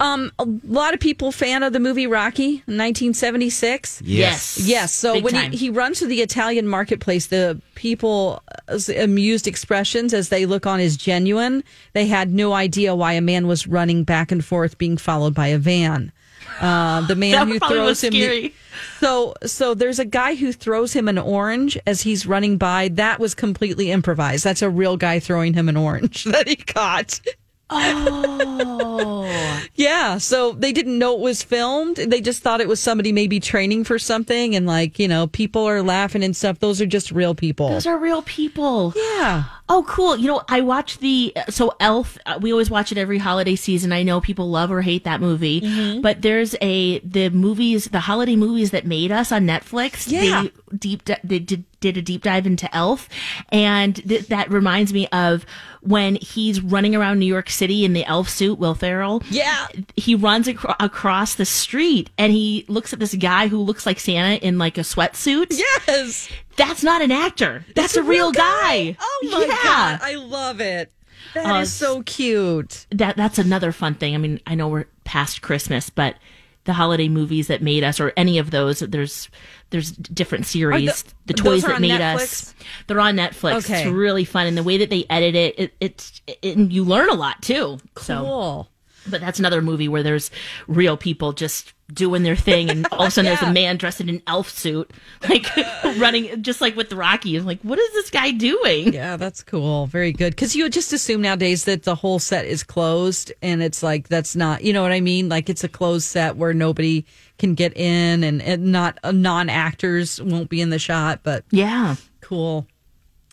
Um, 0.00 0.30
a 0.38 0.46
lot 0.64 0.94
of 0.94 1.00
people 1.00 1.32
fan 1.32 1.62
of 1.62 1.72
the 1.72 1.80
movie 1.80 2.06
Rocky, 2.06 2.56
1976. 2.66 4.02
Yes. 4.04 4.58
Yes. 4.66 4.92
So 4.92 5.14
Big 5.14 5.24
when 5.24 5.32
time. 5.34 5.50
he, 5.52 5.56
he 5.56 5.70
runs 5.70 5.98
through 5.98 6.08
the 6.08 6.22
Italian 6.22 6.68
marketplace, 6.68 7.26
the 7.26 7.60
people 7.74 8.42
uh, 8.68 8.78
amused 8.96 9.46
expressions 9.46 10.12
as 10.14 10.28
they 10.28 10.44
look 10.46 10.66
on 10.66 10.80
is 10.80 10.96
genuine. 10.96 11.64
They 11.92 12.06
had 12.06 12.32
no 12.32 12.52
idea 12.52 12.94
why 12.94 13.12
a 13.14 13.20
man 13.20 13.46
was 13.46 13.66
running 13.66 14.04
back 14.04 14.30
and 14.32 14.44
forth, 14.44 14.78
being 14.78 14.96
followed 14.96 15.34
by 15.34 15.48
a 15.48 15.58
van. 15.58 16.12
Uh, 16.60 17.06
the 17.06 17.16
man 17.16 17.32
That 17.32 17.48
who 17.48 17.58
throws 17.58 17.88
was 17.88 18.04
him. 18.04 18.12
scary. 18.12 18.54
So, 19.00 19.34
so 19.44 19.74
there's 19.74 19.98
a 19.98 20.04
guy 20.04 20.34
who 20.36 20.52
throws 20.52 20.92
him 20.92 21.08
an 21.08 21.18
orange 21.18 21.78
as 21.86 22.02
he's 22.02 22.26
running 22.26 22.56
by. 22.56 22.88
That 22.88 23.18
was 23.20 23.34
completely 23.34 23.90
improvised. 23.90 24.44
That's 24.44 24.62
a 24.62 24.70
real 24.70 24.96
guy 24.96 25.18
throwing 25.20 25.54
him 25.54 25.68
an 25.68 25.76
orange 25.76 26.24
that 26.32 26.48
he 26.48 26.56
caught. 26.56 27.20
Oh. 27.68 29.25
Yeah, 29.74 30.18
so 30.18 30.52
they 30.52 30.72
didn't 30.72 30.98
know 30.98 31.14
it 31.14 31.20
was 31.20 31.42
filmed. 31.42 31.96
They 31.96 32.20
just 32.20 32.42
thought 32.42 32.60
it 32.60 32.68
was 32.68 32.80
somebody 32.80 33.12
maybe 33.12 33.40
training 33.40 33.84
for 33.84 33.98
something, 33.98 34.54
and 34.54 34.66
like 34.66 34.98
you 34.98 35.08
know, 35.08 35.26
people 35.26 35.64
are 35.68 35.82
laughing 35.82 36.22
and 36.24 36.36
stuff. 36.36 36.58
Those 36.60 36.80
are 36.80 36.86
just 36.86 37.10
real 37.12 37.34
people. 37.34 37.68
Those 37.68 37.86
are 37.86 37.98
real 37.98 38.22
people. 38.22 38.92
yeah, 38.96 39.44
Oh, 39.68 39.84
cool. 39.88 40.16
You 40.16 40.28
know, 40.28 40.42
I 40.48 40.60
watch 40.60 40.98
the 40.98 41.34
so 41.48 41.74
Elf. 41.80 42.16
uh, 42.24 42.38
We 42.40 42.52
always 42.52 42.70
watch 42.70 42.92
it 42.92 42.98
every 42.98 43.18
holiday 43.18 43.56
season. 43.56 43.92
I 43.92 44.02
know 44.04 44.20
people 44.20 44.48
love 44.48 44.70
or 44.70 44.82
hate 44.82 45.04
that 45.04 45.20
movie, 45.20 45.60
Mm-hmm. 45.60 46.00
but 46.02 46.22
there's 46.22 46.54
a 46.60 47.00
the 47.00 47.30
movies, 47.30 47.86
the 47.86 48.00
holiday 48.00 48.36
movies 48.36 48.70
that 48.70 48.86
made 48.86 49.10
us 49.10 49.32
on 49.32 49.46
Netflix. 49.46 50.10
Yeah. 50.10 50.42
they 50.42 50.50
deep 50.76 51.02
they 51.24 51.38
did, 51.40 51.64
did 51.80 51.96
a 51.96 52.02
deep 52.02 52.22
dive 52.22 52.46
into 52.46 52.74
Elf, 52.74 53.08
and 53.50 53.96
th- 54.08 54.28
that 54.28 54.50
reminds 54.50 54.92
me 54.92 55.06
of 55.08 55.44
when 55.82 56.16
he's 56.16 56.60
running 56.60 56.96
around 56.96 57.18
New 57.18 57.26
York 57.26 57.48
City 57.50 57.84
in 57.84 57.92
the 57.92 58.04
elf 58.04 58.28
suit. 58.28 58.58
Will 58.58 58.74
Ferrell. 58.74 59.22
Yeah. 59.30 59.66
he 59.96 60.14
runs 60.14 60.48
acro- 60.48 60.74
across 60.80 61.34
the 61.34 61.44
street 61.44 62.10
and 62.18 62.32
he 62.32 62.64
looks 62.68 62.92
at 62.92 62.98
this 62.98 63.14
guy 63.14 63.48
who 63.48 63.58
looks 63.58 63.86
like 63.86 63.98
Santa 64.00 64.36
in 64.44 64.58
like 64.58 64.78
a 64.78 64.82
sweatsuit. 64.82 65.46
Yes, 65.50 66.28
That's 66.56 66.82
not 66.82 67.02
an 67.02 67.10
actor. 67.12 67.64
That's 67.74 67.96
It's 67.96 67.96
a 67.96 68.02
real 68.02 68.32
guy. 68.32 68.96
Oh 69.00 69.28
my 69.32 69.40
Yeah. 69.42 69.62
god, 69.62 70.00
I 70.02 70.14
love 70.14 70.60
it. 70.60 70.92
That 71.34 71.60
is 71.62 71.82
Uh, 71.82 71.86
so 71.86 72.02
cute. 72.02 72.86
That 72.90 73.16
that's 73.16 73.38
another 73.38 73.72
fun 73.72 73.94
thing. 73.94 74.14
I 74.14 74.18
mean, 74.18 74.40
I 74.46 74.54
know 74.54 74.68
we're 74.68 74.86
past 75.04 75.42
Christmas, 75.42 75.90
but 75.90 76.16
the 76.64 76.72
holiday 76.72 77.08
movies 77.08 77.46
that 77.46 77.62
made 77.62 77.84
us, 77.84 78.00
or 78.00 78.12
any 78.16 78.38
of 78.38 78.50
those, 78.50 78.80
there's 78.80 79.28
there's 79.70 79.92
different 79.92 80.46
series. 80.46 81.04
the, 81.26 81.34
those 81.34 81.44
toys 81.44 81.62
that 81.64 81.80
made 81.80 82.00
Netflix? 82.00 82.22
us. 82.22 82.54
They're 82.86 83.00
on 83.00 83.16
Netflix. 83.16 83.64
Okay. 83.64 83.82
It's 83.82 83.90
really 83.90 84.24
fun, 84.24 84.46
and 84.46 84.56
the 84.56 84.62
way 84.62 84.78
that 84.78 84.90
they 84.90 85.04
edit 85.10 85.34
it, 85.34 85.58
it 85.58 85.74
it's 85.80 86.20
it, 86.26 86.56
and 86.56 86.72
you 86.72 86.84
learn 86.84 87.08
a 87.10 87.14
lot 87.14 87.42
too. 87.42 87.78
So, 87.98 88.20
Cool. 88.22 88.68
But 89.10 89.20
that's 89.20 89.38
another 89.38 89.62
movie 89.62 89.88
where 89.88 90.02
there's 90.02 90.30
real 90.66 90.96
people 90.96 91.32
just 91.32 91.72
doing 91.92 92.22
their 92.24 92.36
thing, 92.36 92.68
and 92.70 92.86
all 92.92 93.02
of 93.02 93.08
a 93.08 93.10
sudden 93.10 93.28
there's 93.28 93.42
a 93.48 93.52
man 93.54 93.76
dressed 93.76 94.00
in 94.00 94.08
an 94.08 94.22
elf 94.26 94.48
suit, 94.50 94.90
like 95.28 95.46
running, 95.98 96.42
just 96.42 96.60
like 96.60 96.76
with 96.76 96.90
the 96.90 96.96
Rocky. 96.96 97.38
Like, 97.40 97.60
what 97.62 97.78
is 97.78 97.92
this 97.92 98.10
guy 98.10 98.32
doing? 98.32 98.92
Yeah, 98.92 99.16
that's 99.16 99.42
cool. 99.42 99.86
Very 99.86 100.12
good. 100.12 100.34
Because 100.34 100.56
you 100.56 100.68
just 100.68 100.92
assume 100.92 101.22
nowadays 101.22 101.64
that 101.64 101.84
the 101.84 101.94
whole 101.94 102.18
set 102.18 102.46
is 102.46 102.62
closed, 102.62 103.32
and 103.42 103.62
it's 103.62 103.82
like 103.82 104.08
that's 104.08 104.34
not. 104.34 104.62
You 104.64 104.72
know 104.72 104.82
what 104.82 104.92
I 104.92 105.00
mean? 105.00 105.28
Like 105.28 105.48
it's 105.48 105.64
a 105.64 105.68
closed 105.68 106.06
set 106.06 106.36
where 106.36 106.52
nobody 106.52 107.04
can 107.38 107.54
get 107.54 107.76
in, 107.76 108.24
and, 108.24 108.42
and 108.42 108.72
not 108.72 108.98
uh, 109.04 109.12
non 109.12 109.48
actors 109.48 110.20
won't 110.20 110.48
be 110.48 110.60
in 110.60 110.70
the 110.70 110.78
shot. 110.78 111.20
But 111.22 111.44
Yeah. 111.50 111.96
Cool. 112.20 112.66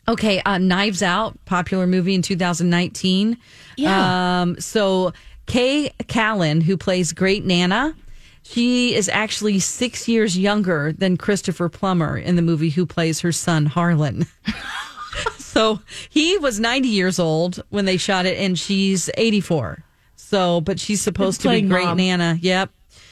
Okay, 0.07 0.41
uh, 0.41 0.57
Knives 0.57 1.01
Out, 1.01 1.37
popular 1.45 1.87
movie 1.87 2.13
in 2.13 2.21
2019. 2.21 3.37
Yeah. 3.77 4.41
Um, 4.41 4.59
so 4.59 5.13
K 5.45 5.91
Callan, 6.07 6.61
who 6.61 6.77
plays 6.77 7.11
Great 7.11 7.45
Nana, 7.45 7.95
she 8.43 8.93
is 8.93 9.07
actually 9.09 9.59
six 9.59 10.07
years 10.07 10.37
younger 10.37 10.91
than 10.91 11.17
Christopher 11.17 11.69
Plummer 11.69 12.17
in 12.17 12.35
the 12.35 12.41
movie, 12.41 12.69
who 12.69 12.85
plays 12.85 13.21
her 13.21 13.31
son 13.31 13.65
Harlan. 13.65 14.25
so 15.37 15.79
he 16.09 16.37
was 16.37 16.59
90 16.59 16.89
years 16.89 17.19
old 17.19 17.63
when 17.69 17.85
they 17.85 17.97
shot 17.97 18.25
it, 18.25 18.37
and 18.37 18.59
she's 18.59 19.09
84. 19.17 19.83
So, 20.15 20.61
but 20.61 20.79
she's 20.79 21.01
supposed 21.01 21.41
to 21.41 21.49
be 21.49 21.61
Great 21.61 21.85
mom. 21.85 21.97
Nana. 21.97 22.37
Yep. 22.41 22.69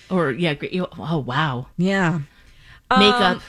Or 0.09 0.31
yeah, 0.31 0.53
great. 0.53 0.77
Oh 0.97 1.19
wow. 1.19 1.67
Yeah. 1.77 2.19
Makeup. 2.89 3.41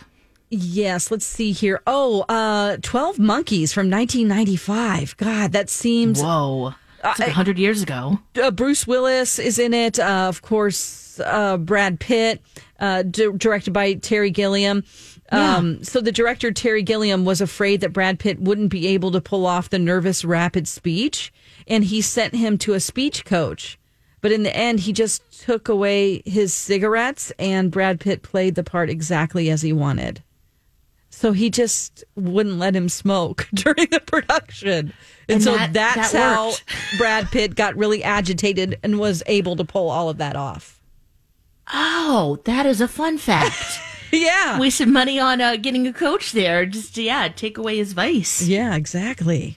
Yes, 0.51 1.11
let's 1.11 1.27
see 1.27 1.51
here. 1.51 1.81
Oh, 1.87 2.21
uh 2.29 2.77
12 2.83 3.19
Monkeys 3.19 3.73
from 3.73 3.91
1995. 3.91 5.17
God, 5.17 5.53
that 5.53 5.69
seems 5.69 6.23
Whoa. 6.23 6.75
It's 7.05 7.19
like 7.19 7.31
hundred 7.31 7.59
years 7.59 7.83
ago. 7.83 8.19
uh, 8.43 8.51
Bruce 8.51 8.87
Willis 8.87 9.39
is 9.39 9.59
in 9.59 9.75
it. 9.75 9.99
Uh, 9.99 10.27
of 10.29 10.43
course, 10.43 11.21
uh, 11.25 11.57
Brad 11.57 11.99
Pitt, 12.01 12.41
uh, 12.81 13.03
di- 13.03 13.33
directed 13.37 13.73
by 13.73 13.95
Terry 13.95 14.31
Gilliam. 14.31 14.85
Um, 15.31 15.83
So 15.83 16.01
the 16.01 16.13
director 16.13 16.53
Terry 16.53 16.83
Gilliam 16.83 17.25
was 17.25 17.41
afraid 17.41 17.81
that 17.81 17.93
Brad 17.93 18.19
Pitt 18.19 18.39
wouldn't 18.41 18.71
be 18.71 18.87
able 18.89 19.11
to 19.13 19.21
pull 19.21 19.47
off 19.47 19.71
the 19.71 19.79
nervous, 19.79 20.25
rapid 20.25 20.69
speech, 20.69 21.33
and 21.67 21.85
he 21.85 22.01
sent 22.03 22.35
him 22.35 22.59
to 22.59 22.75
a 22.75 22.81
speech 22.81 23.25
coach. 23.25 23.79
But 24.21 24.31
in 24.31 24.43
the 24.45 24.55
end, 24.55 24.81
he 24.81 24.93
just 24.93 25.23
took 25.43 25.69
away 25.69 26.23
his 26.25 26.55
cigarettes, 26.55 27.33
and 27.39 27.71
Brad 27.73 27.99
Pitt 27.99 28.23
played 28.23 28.55
the 28.55 28.63
part 28.63 28.89
exactly 28.91 29.51
as 29.51 29.63
he 29.63 29.73
wanted. 29.73 30.23
So 31.23 31.31
he 31.31 31.51
just 31.51 32.03
wouldn't 32.17 32.59
let 32.59 32.75
him 32.75 32.89
smoke 32.89 33.47
during 33.55 33.87
the 33.93 34.01
production. 34.01 34.93
And, 35.29 35.37
And 35.37 35.43
so 35.43 35.53
that- 35.57 35.73
that's 35.73 36.11
that 36.11 36.35
how. 36.35 36.53
Brad 36.99 37.29
Pitt 37.31 37.55
got 37.55 37.77
really 37.77 38.03
agitated 38.03 38.81
and 38.83 38.99
was 38.99 39.23
able 39.27 39.55
to 39.55 39.65
pull 39.65 39.89
all 39.89 40.09
of 40.09 40.17
that 40.19 40.35
off. 40.35 40.81
Oh, 41.73 42.41
that 42.45 42.67
is 42.67 42.81
a 42.81 42.89
fun 42.89 43.19
fact. 43.19 43.55
Yeah. 44.15 44.59
Wasted 44.61 44.89
money 44.89 45.19
on 45.19 45.41
uh, 45.41 45.57
getting 45.57 45.87
a 45.87 45.93
coach 45.93 46.33
there. 46.33 46.67
Just 46.67 46.99
yeah, 46.99 47.29
take 47.29 47.57
away 47.57 47.79
his 47.79 47.95
vice. 47.95 48.43
yeah, 48.43 48.75
exactly. 48.77 49.57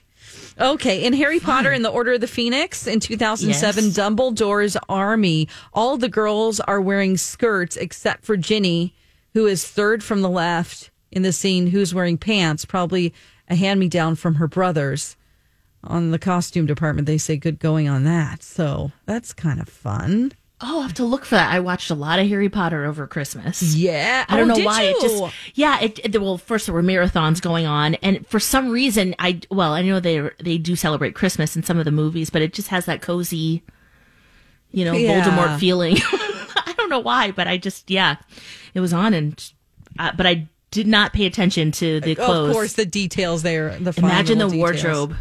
Okay, 0.58 1.04
in 1.04 1.12
Harry 1.12 1.40
Potter 1.40 1.72
and 1.72 1.84
the 1.84 1.90
Order 1.90 2.14
of 2.14 2.22
the 2.22 2.26
Phoenix 2.26 2.86
in 2.86 2.98
2007, 3.00 3.84
Yes. 3.84 3.94
Dumbledore's 3.94 4.78
army, 4.88 5.46
all 5.74 5.98
the 5.98 6.08
girls 6.08 6.58
are 6.60 6.80
wearing 6.80 7.18
skirts 7.18 7.76
except 7.76 8.24
for 8.24 8.38
Ginny, 8.38 8.94
who 9.34 9.44
is 9.46 9.66
third 9.68 10.02
from 10.02 10.22
the 10.22 10.30
left 10.30 10.90
in 11.16 11.22
the 11.22 11.32
scene, 11.32 11.68
who's 11.68 11.94
wearing 11.94 12.18
pants, 12.18 12.66
probably 12.66 13.14
a 13.48 13.56
hand 13.56 13.80
me 13.80 13.88
down 13.88 14.14
from 14.16 14.34
her 14.36 14.46
brothers. 14.46 15.16
On 15.82 16.10
the 16.10 16.18
costume 16.18 16.66
department, 16.66 17.06
they 17.06 17.16
say 17.16 17.36
good 17.38 17.58
going 17.58 17.88
on 17.88 18.04
that. 18.04 18.42
So 18.42 18.92
that's 19.06 19.32
kind 19.32 19.58
of 19.60 19.68
fun. 19.68 20.32
Oh, 20.60 20.80
I 20.80 20.82
have 20.82 20.94
to 20.94 21.04
look 21.04 21.24
for 21.24 21.36
that. 21.36 21.52
I 21.54 21.60
watched 21.60 21.90
a 21.90 21.94
lot 21.94 22.18
of 22.18 22.28
Harry 22.28 22.48
Potter 22.50 22.84
over 22.84 23.06
Christmas. 23.06 23.74
Yeah. 23.74 24.26
I 24.28 24.36
don't 24.36 24.50
Oh, 24.50 24.54
know 24.56 24.64
why. 24.64 24.82
It 24.82 24.96
you? 24.96 25.02
just 25.02 25.34
yeah. 25.54 25.80
It, 25.80 26.00
it 26.14 26.20
well, 26.20 26.36
first 26.38 26.66
there 26.66 26.74
were 26.74 26.82
marathons 26.82 27.40
going 27.40 27.66
on, 27.66 27.94
and 27.96 28.26
for 28.26 28.40
some 28.40 28.68
reason, 28.70 29.14
I 29.18 29.40
well, 29.50 29.72
I 29.72 29.80
know 29.82 30.00
they 30.00 30.28
they 30.42 30.58
do 30.58 30.76
celebrate 30.76 31.14
Christmas 31.14 31.56
in 31.56 31.62
some 31.62 31.78
of 31.78 31.84
the 31.86 31.92
movies, 31.92 32.28
but 32.30 32.42
it 32.42 32.52
just 32.52 32.68
has 32.68 32.84
that 32.86 33.00
cozy, 33.00 33.62
you 34.70 34.84
know, 34.84 34.92
Yeah. 34.94 35.22
Voldemort 35.24 35.58
feeling. 35.60 35.96
I 36.02 36.74
don't 36.76 36.90
know 36.90 37.00
why, 37.00 37.30
but 37.30 37.46
I 37.46 37.56
just 37.58 37.90
yeah, 37.90 38.16
it 38.74 38.80
was 38.80 38.92
on, 38.92 39.14
and 39.14 39.52
uh, 39.98 40.12
but 40.16 40.26
I 40.26 40.48
did 40.76 40.86
not 40.86 41.14
pay 41.14 41.24
attention 41.24 41.72
to 41.72 42.00
the 42.00 42.14
clothes. 42.14 42.50
Of 42.50 42.54
course, 42.54 42.72
the 42.74 42.84
details 42.84 43.42
there. 43.42 43.78
The 43.78 43.94
Imagine 43.96 44.36
the 44.38 44.44
details. 44.44 44.84
wardrobe 44.84 45.16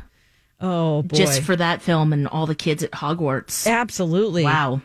Oh 0.60 1.02
boy! 1.04 1.16
just 1.18 1.42
for 1.44 1.56
that 1.56 1.82
film 1.82 2.12
and 2.12 2.28
all 2.28 2.46
the 2.46 2.56
kids 2.56 2.84
at 2.84 2.92
Hogwarts. 2.92 3.66
absolutely 3.66 4.44
Wow. 4.44 4.82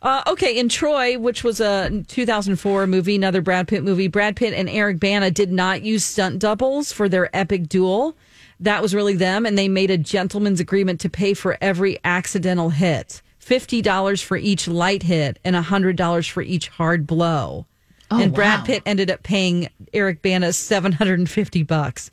Uh, 0.00 0.22
okay, 0.28 0.56
in 0.56 0.68
Troy, 0.70 1.18
which 1.18 1.44
was 1.44 1.60
a 1.60 2.04
2004 2.06 2.86
movie, 2.86 3.16
another 3.16 3.42
Brad 3.42 3.68
Pitt 3.68 3.82
movie, 3.82 4.06
Brad 4.08 4.34
Pitt 4.36 4.54
and 4.54 4.68
Eric 4.70 4.98
Bana 4.98 5.30
did 5.30 5.50
not 5.52 5.82
use 5.82 6.04
stunt 6.04 6.38
doubles 6.38 6.90
for 6.92 7.08
their 7.08 7.28
epic 7.36 7.68
duel. 7.68 8.16
That 8.60 8.80
was 8.80 8.94
really 8.94 9.14
them, 9.14 9.44
and 9.44 9.58
they 9.58 9.68
made 9.68 9.90
a 9.90 9.98
gentleman's 9.98 10.60
agreement 10.60 11.00
to 11.00 11.10
pay 11.10 11.34
for 11.34 11.58
every 11.60 11.98
accidental 12.04 12.70
hit 12.70 13.20
$50 13.44 14.22
for 14.22 14.36
each 14.36 14.68
light 14.68 15.02
hit 15.02 15.38
and 15.44 15.56
$100 15.56 16.30
for 16.30 16.42
each 16.42 16.68
hard 16.68 17.06
blow. 17.06 17.66
Oh, 18.10 18.20
and 18.20 18.32
Brad 18.32 18.60
wow. 18.60 18.64
Pitt 18.64 18.82
ended 18.86 19.10
up 19.10 19.22
paying 19.22 19.68
Eric 19.92 20.22
Bana 20.22 20.52
750 20.52 21.62
bucks. 21.64 22.10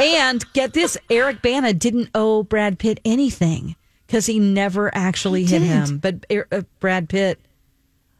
and 0.00 0.44
get 0.52 0.72
this, 0.74 0.98
Eric 1.08 1.40
Bana 1.42 1.72
didn't 1.72 2.10
owe 2.14 2.42
Brad 2.42 2.78
Pitt 2.78 3.00
anything 3.04 3.74
because 4.06 4.26
he 4.26 4.38
never 4.38 4.94
actually 4.94 5.44
hit 5.44 5.60
didn't. 5.60 5.88
him. 5.88 5.98
But 5.98 6.26
Er- 6.30 6.48
uh, 6.52 6.62
Brad 6.80 7.08
Pitt 7.08 7.38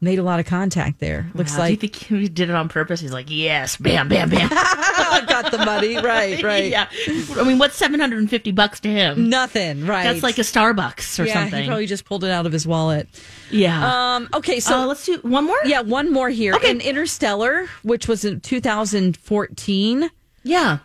made 0.01 0.17
a 0.19 0.23
lot 0.23 0.39
of 0.39 0.47
contact 0.47 0.99
there. 0.99 1.29
Looks 1.35 1.51
Wow, 1.51 1.57
do 1.57 1.63
you 1.63 1.69
like 1.73 1.79
think 1.79 1.95
he 1.95 2.27
did 2.27 2.49
it 2.49 2.55
on 2.55 2.67
purpose? 2.69 2.99
He's 2.99 3.13
like, 3.13 3.27
yes, 3.29 3.77
bam, 3.77 4.09
bam, 4.09 4.29
bam. 4.29 4.49
got 5.27 5.51
the 5.51 5.59
money. 5.59 5.95
Right, 5.97 6.41
right. 6.43 6.69
yeah. 6.71 6.89
I 7.37 7.43
mean, 7.43 7.59
what's 7.59 7.75
750 7.75 8.51
bucks 8.51 8.79
to 8.81 8.89
him? 8.89 9.29
Nothing, 9.29 9.85
right. 9.85 10.03
That's 10.03 10.23
like 10.23 10.39
a 10.39 10.41
Starbucks 10.41 11.19
or 11.19 11.25
yeah, 11.27 11.33
something. 11.33 11.61
he 11.61 11.67
probably 11.67 11.85
just 11.85 12.05
pulled 12.05 12.23
it 12.23 12.31
out 12.31 12.45
of 12.45 12.51
his 12.51 12.65
wallet. 12.65 13.07
yeah. 13.51 14.15
Um, 14.15 14.29
okay, 14.33 14.59
so 14.59 14.71
so 14.71 14.87
let's 14.87 15.05
do 15.05 15.19
one 15.21 15.45
more. 15.45 15.59
yeah, 15.65 15.81
one 15.81 16.11
more 16.11 16.29
here. 16.29 16.55
Okay. 16.55 16.71
In 16.71 16.81
Interstellar, 16.81 17.67
which 17.83 18.07
was 18.07 18.25
in 18.25 18.39
2014, 18.41 20.09
Yeah. 20.43 20.79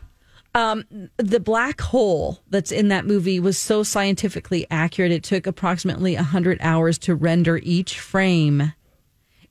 Um, 0.54 0.84
the 1.18 1.38
black 1.38 1.82
hole 1.82 2.40
that's 2.48 2.72
in 2.72 2.88
that 2.88 3.04
movie 3.04 3.38
was 3.38 3.58
so 3.58 3.82
scientifically 3.82 4.66
accurate. 4.70 5.12
It 5.12 5.22
took 5.22 5.46
approximately 5.46 6.14
100 6.14 6.56
hours 6.62 6.96
to 7.00 7.14
render 7.14 7.58
each 7.62 8.00
frame 8.00 8.72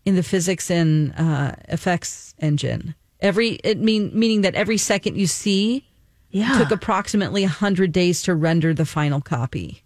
in 0.06 0.16
the 0.16 0.24
physics 0.24 0.70
and 0.72 1.14
uh, 1.18 1.53
effects 1.70 2.34
engine. 2.39 2.95
Every 3.20 3.53
it 3.64 3.80
mean 3.80 4.12
meaning 4.14 4.41
that 4.41 4.56
every 4.56 4.78
second 4.78 5.18
you 5.18 5.26
see 5.28 5.86
Yeah. 6.30 6.58
took 6.60 6.72
approximately 6.72 7.41
100 7.43 7.91
days 7.91 8.22
to 8.24 8.36
render 8.36 8.74
the 8.74 8.86
final 8.86 9.22
copy. 9.22 9.84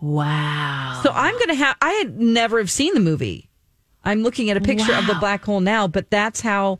wow. 0.00 1.00
So 1.02 1.10
I'm 1.14 1.34
going 1.34 1.48
to 1.48 1.54
have 1.54 1.76
I 1.80 1.90
had 1.92 2.18
never 2.20 2.58
have 2.58 2.70
seen 2.70 2.94
the 2.94 3.00
movie. 3.00 3.48
I'm 4.04 4.22
looking 4.22 4.50
at 4.50 4.56
a 4.56 4.60
picture 4.60 4.94
of 4.94 5.06
the 5.06 5.14
black 5.20 5.44
hole 5.44 5.60
now, 5.60 5.86
but 5.86 6.10
that's 6.10 6.40
how 6.40 6.78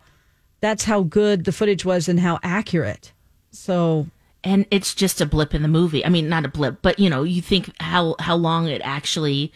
that's 0.60 0.84
how 0.84 1.02
good 1.02 1.44
the 1.44 1.52
footage 1.52 1.84
was 1.84 2.08
and 2.08 2.18
how 2.20 2.38
accurate. 2.42 3.12
So 3.50 4.06
and 4.42 4.64
it's 4.70 4.94
just 4.94 5.20
a 5.20 5.26
blip 5.26 5.54
in 5.54 5.60
the 5.62 5.68
movie. 5.68 6.04
I 6.04 6.08
mean, 6.08 6.28
not 6.30 6.46
a 6.46 6.48
blip, 6.48 6.78
but 6.82 6.98
you 6.98 7.10
know, 7.10 7.22
you 7.22 7.42
think 7.42 7.70
how 7.80 8.16
how 8.18 8.36
long 8.36 8.68
it 8.68 8.80
actually 8.84 9.52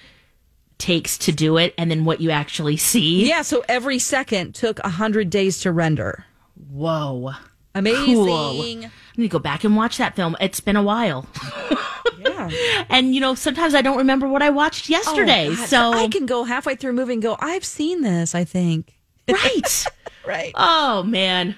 takes 0.85 1.17
to 1.19 1.33
do 1.33 1.57
it, 1.57 1.75
and 1.79 1.91
then 1.91 2.05
what 2.05 2.21
you 2.21 2.31
actually 2.31 2.77
see. 2.77 3.27
yeah, 3.27 3.41
so 3.43 3.65
every 3.69 3.99
second 3.99 4.55
took 4.55 4.79
100 4.85 5.31
days 5.31 5.61
to 5.61 5.73
render. 5.73 6.27
Whoa. 6.71 7.33
Amazing. 7.75 8.15
Cool. 8.15 8.85
I 8.85 8.91
need 9.17 9.25
to 9.25 9.29
go 9.29 9.39
back 9.39 9.65
and 9.65 9.77
watch 9.77 9.97
that 9.97 10.15
film. 10.15 10.37
It's 10.41 10.61
been 10.61 10.77
a 10.77 10.83
while. 10.83 11.27
Yeah. 12.19 12.85
And 12.89 13.15
you 13.15 13.21
know, 13.21 13.35
sometimes 13.35 13.75
I 13.75 13.83
don't 13.83 13.99
remember 13.99 14.27
what 14.27 14.41
I 14.41 14.49
watched 14.49 14.89
oh, 14.89 14.93
yesterday. 14.93 15.49
Oh, 15.51 15.55
so 15.55 15.93
I 15.93 16.09
can 16.09 16.25
go 16.25 16.45
halfway 16.45 16.75
through 16.75 16.91
a 16.91 16.95
movie 16.95 17.15
and 17.15 17.23
go, 17.23 17.37
I've 17.39 17.65
seen 17.65 18.01
this, 18.01 18.35
I 18.35 18.45
think. 18.45 18.99
right. 19.29 19.87
Right. 20.27 20.53
Oh 20.55 21.03
man. 21.03 21.55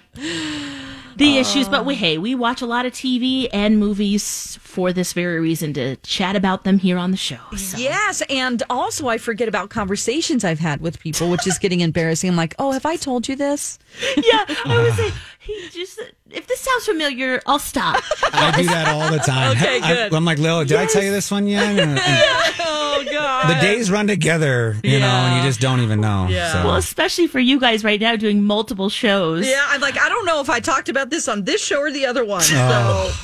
The 1.17 1.39
issues, 1.39 1.69
but 1.69 1.87
we 1.87 1.95
um, 1.95 1.99
hey, 1.99 2.19
we 2.19 2.35
watch 2.35 2.61
a 2.61 2.67
lot 2.67 2.85
of 2.85 2.93
TV 2.93 3.49
and 3.53 3.79
movies 3.79 4.59
for 4.63 4.93
this 4.93 5.15
very 5.15 5.41
reason 5.41 5.73
to 5.75 5.97
chat 5.97 6.37
about 6.37 6.65
them 6.65 6.79
here 6.79 6.99
on 6.99 7.11
the 7.11 7.17
show. 7.17 7.39
So. 7.57 7.79
Yes, 7.79 8.23
and 8.29 8.63
also 8.69 9.09
I 9.09 9.17
forget 9.17 9.49
about 9.49 9.71
conversations 9.71 10.45
I've 10.45 10.59
had 10.59 10.83
with 10.83 11.01
people, 11.01 11.31
which 11.31 11.47
is 11.47 11.59
getting 11.59 11.81
embarrassing. 11.81 12.29
I'm 12.29 12.37
like, 12.37 12.55
oh, 12.59 12.73
have 12.73 12.85
I 12.85 12.97
told 12.97 13.29
you 13.29 13.37
this? 13.37 13.79
yeah, 14.17 14.45
I 14.67 14.83
was 14.83 14.99
like, 15.05 15.15
he 15.39 15.69
just 15.71 16.01
if 16.31 16.47
this 16.47 16.61
sounds 16.61 16.85
familiar, 16.85 17.41
I'll 17.47 17.59
stop. 17.59 18.03
I 18.33 18.53
do 18.57 18.67
that 18.67 18.89
all 18.89 19.11
the 19.11 19.19
time. 19.19 19.53
Okay, 19.53 19.81
good. 19.81 19.85
I, 19.85 20.09
good. 20.09 20.17
am 20.17 20.25
like, 20.25 20.39
Lil, 20.39 20.65
did 20.65 20.77
I 20.77 20.87
tell 20.87 21.03
you 21.03 21.13
this 21.13 21.31
one 21.31 21.47
yet? 21.47 21.67
And- 21.79 21.99
and 21.99 22.55
Oh 22.99 23.05
God. 23.11 23.51
the 23.51 23.61
days 23.61 23.91
run 23.91 24.07
together, 24.07 24.77
you 24.83 24.99
know, 24.99 25.07
and 25.07 25.37
you 25.37 25.49
just 25.49 25.61
don't 25.61 25.81
even 25.81 26.01
know. 26.01 26.27
Yeah. 26.29 26.53
So. 26.53 26.65
well, 26.65 26.77
especially 26.77 27.27
for 27.27 27.39
you 27.39 27.61
guys 27.61 27.85
right 27.85 28.01
now 28.01 28.17
doing 28.17 28.43
multiple 28.43 28.89
shows. 28.89 29.47
Yeah, 29.47 29.63
I'm 29.69 29.81
like, 29.81 29.99
I 29.99 30.09
don't 30.09 30.25
know 30.25 30.41
if 30.41 30.49
I 30.49 30.61
talked 30.61 30.89
about 30.89 31.11
this 31.11 31.29
on 31.29 31.45
this 31.45 31.63
show 31.63 31.79
or 31.81 31.91
the 31.91 32.07
other 32.07 32.25
one. 32.25 32.43
Oh, 32.47 33.15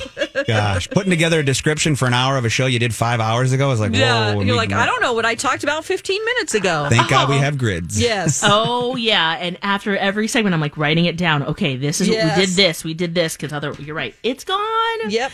gosh, 0.47 0.89
putting 0.89 1.09
together 1.09 1.39
a 1.39 1.43
description 1.43 1.95
for 1.95 2.05
an 2.07 2.13
hour 2.13 2.37
of 2.37 2.45
a 2.45 2.49
show 2.49 2.67
you 2.67 2.77
did 2.79 2.93
five 2.93 3.19
hours 3.19 3.51
ago 3.51 3.71
is 3.71 3.79
like, 3.79 3.95
yeah, 3.95 4.35
whoa. 4.35 4.41
you're 4.41 4.53
we- 4.53 4.57
like, 4.59 4.71
I 4.71 4.85
don't 4.85 5.01
know 5.01 5.13
what 5.13 5.25
I 5.25 5.35
talked 5.35 5.63
about 5.63 5.85
15 5.85 6.23
minutes 6.23 6.53
ago. 6.53 6.87
Thank 6.89 7.09
God 7.09 7.29
we 7.29 7.35
oh. 7.35 7.39
have 7.39 7.57
grids. 7.57 7.99
yes. 7.99 8.43
Oh 8.45 8.95
yeah, 8.95 9.37
and 9.39 9.57
after 9.63 9.97
every 9.97 10.27
segment, 10.27 10.53
I'm 10.53 10.61
like 10.61 10.77
writing 10.77 11.05
it 11.05 11.17
down. 11.17 11.43
Okay, 11.43 11.75
this 11.75 11.99
is 11.99 12.09
what 12.09 12.17
we 12.17 12.45
did. 12.45 12.49
This 12.49 12.83
we 12.83 12.92
did 12.93 13.15
this 13.15 13.35
because 13.35 13.51
other. 13.53 13.73
You're 13.79 13.95
right. 13.95 14.15
It's 14.23 14.43
gone. 14.43 15.09
Yep. 15.09 15.31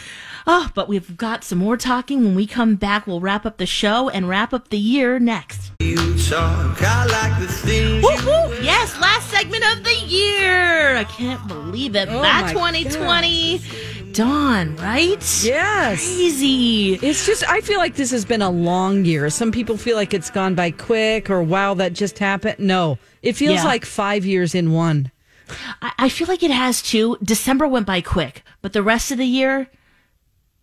Oh, 0.47 0.69
but 0.73 0.87
we've 0.87 1.15
got 1.17 1.43
some 1.43 1.57
more 1.59 1.77
talking. 1.77 2.23
When 2.23 2.35
we 2.35 2.47
come 2.47 2.75
back, 2.75 3.05
we'll 3.07 3.19
wrap 3.19 3.45
up 3.45 3.57
the 3.57 3.65
show 3.65 4.09
and 4.09 4.27
wrap 4.29 4.53
up 4.53 4.69
the 4.69 4.77
year 4.77 5.19
next. 5.19 5.71
Woo-hoo! 8.01 8.63
Yes, 8.63 8.99
last 8.99 9.29
segment 9.29 9.63
of 9.75 9.83
the 9.83 9.95
year. 10.07 10.95
I 10.95 11.03
can't 11.03 11.45
believe 11.47 11.95
it. 11.95 12.07
Oh 12.09 12.21
That 12.21 12.45
my 12.45 12.53
2020. 12.53 13.61
Dawn, 14.13 14.75
right? 14.77 15.43
Yes. 15.43 15.97
Crazy. 16.03 16.95
It's 16.95 17.25
just, 17.25 17.47
I 17.49 17.61
feel 17.61 17.77
like 17.77 17.95
this 17.95 18.09
has 18.11 18.25
been 18.25 18.41
a 18.41 18.49
long 18.49 19.05
year. 19.05 19.29
Some 19.29 19.51
people 19.51 19.77
feel 19.77 19.95
like 19.95 20.13
it's 20.13 20.29
gone 20.31 20.55
by 20.55 20.71
quick 20.71 21.29
or 21.29 21.43
wow, 21.43 21.75
that 21.75 21.93
just 21.93 22.17
happened. 22.17 22.57
No, 22.59 22.97
it 23.21 23.33
feels 23.33 23.55
Yeah. 23.57 23.63
like 23.65 23.85
five 23.85 24.25
years 24.25 24.55
in 24.55 24.71
one. 24.73 25.11
I, 25.81 25.91
I 25.97 26.09
feel 26.09 26.27
like 26.27 26.43
it 26.43 26.51
has 26.51 26.81
too. 26.81 27.17
December 27.23 27.67
went 27.67 27.85
by 27.85 28.01
quick, 28.01 28.43
but 28.61 28.73
the 28.73 28.83
rest 28.83 29.11
of 29.11 29.17
the 29.17 29.25
year, 29.25 29.67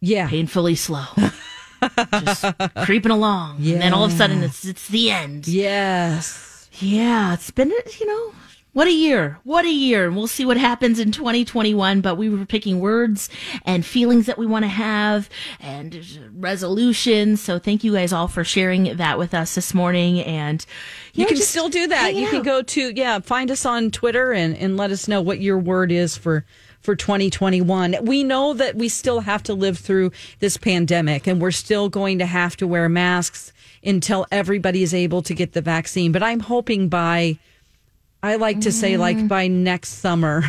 Yeah. 0.00 0.28
painfully 0.28 0.74
slow. 0.74 1.04
Just 2.12 2.44
creeping 2.84 3.12
along. 3.12 3.56
And 3.58 3.80
then 3.82 3.92
all 3.92 4.04
of 4.04 4.12
a 4.12 4.16
sudden 4.16 4.42
it's 4.42 4.64
it's 4.64 4.88
the 4.88 5.10
end. 5.10 5.46
Yes. 5.46 6.68
Yeah, 6.78 7.34
it's 7.34 7.50
been 7.50 7.70
you 7.70 8.06
know 8.06 8.34
what 8.76 8.88
a 8.88 8.92
year. 8.92 9.38
What 9.44 9.64
a 9.64 9.70
year. 9.70 10.06
And 10.06 10.14
we'll 10.14 10.26
see 10.26 10.44
what 10.44 10.58
happens 10.58 10.98
in 10.98 11.10
2021, 11.10 12.02
but 12.02 12.16
we 12.16 12.28
were 12.28 12.44
picking 12.44 12.78
words 12.78 13.30
and 13.64 13.86
feelings 13.86 14.26
that 14.26 14.36
we 14.36 14.44
want 14.44 14.66
to 14.66 14.68
have 14.68 15.30
and 15.60 16.06
resolutions. 16.36 17.40
So 17.40 17.58
thank 17.58 17.84
you 17.84 17.94
guys 17.94 18.12
all 18.12 18.28
for 18.28 18.44
sharing 18.44 18.98
that 18.98 19.18
with 19.18 19.32
us 19.32 19.54
this 19.54 19.72
morning 19.72 20.20
and 20.20 20.66
You 21.14 21.24
know, 21.24 21.28
can 21.28 21.38
still 21.38 21.70
do 21.70 21.86
that. 21.86 22.14
You 22.14 22.28
can 22.28 22.42
go 22.42 22.60
to, 22.60 22.92
yeah, 22.94 23.18
find 23.20 23.50
us 23.50 23.64
on 23.64 23.90
Twitter 23.90 24.34
and, 24.34 24.54
and 24.54 24.76
let 24.76 24.90
us 24.90 25.08
know 25.08 25.22
what 25.22 25.40
your 25.40 25.58
word 25.58 25.90
is 25.90 26.18
for, 26.18 26.44
for 26.82 26.94
2021. 26.94 27.96
We 28.02 28.24
know 28.24 28.52
that 28.52 28.76
we 28.76 28.90
still 28.90 29.20
have 29.20 29.42
to 29.44 29.54
live 29.54 29.78
through 29.78 30.12
this 30.40 30.58
pandemic 30.58 31.26
and 31.26 31.40
we're 31.40 31.50
still 31.50 31.88
going 31.88 32.18
to 32.18 32.26
have 32.26 32.58
to 32.58 32.66
wear 32.66 32.90
masks 32.90 33.54
until 33.82 34.26
everybody 34.30 34.82
is 34.82 34.92
able 34.92 35.22
to 35.22 35.32
get 35.32 35.54
the 35.54 35.62
vaccine. 35.62 36.12
But 36.12 36.22
I'm 36.22 36.40
hoping 36.40 36.90
by, 36.90 37.38
I 38.26 38.36
like 38.36 38.60
to 38.62 38.72
say, 38.72 38.94
Mm. 38.94 38.98
like 38.98 39.28
by 39.28 39.46
next 39.48 39.90
summer, 40.00 40.44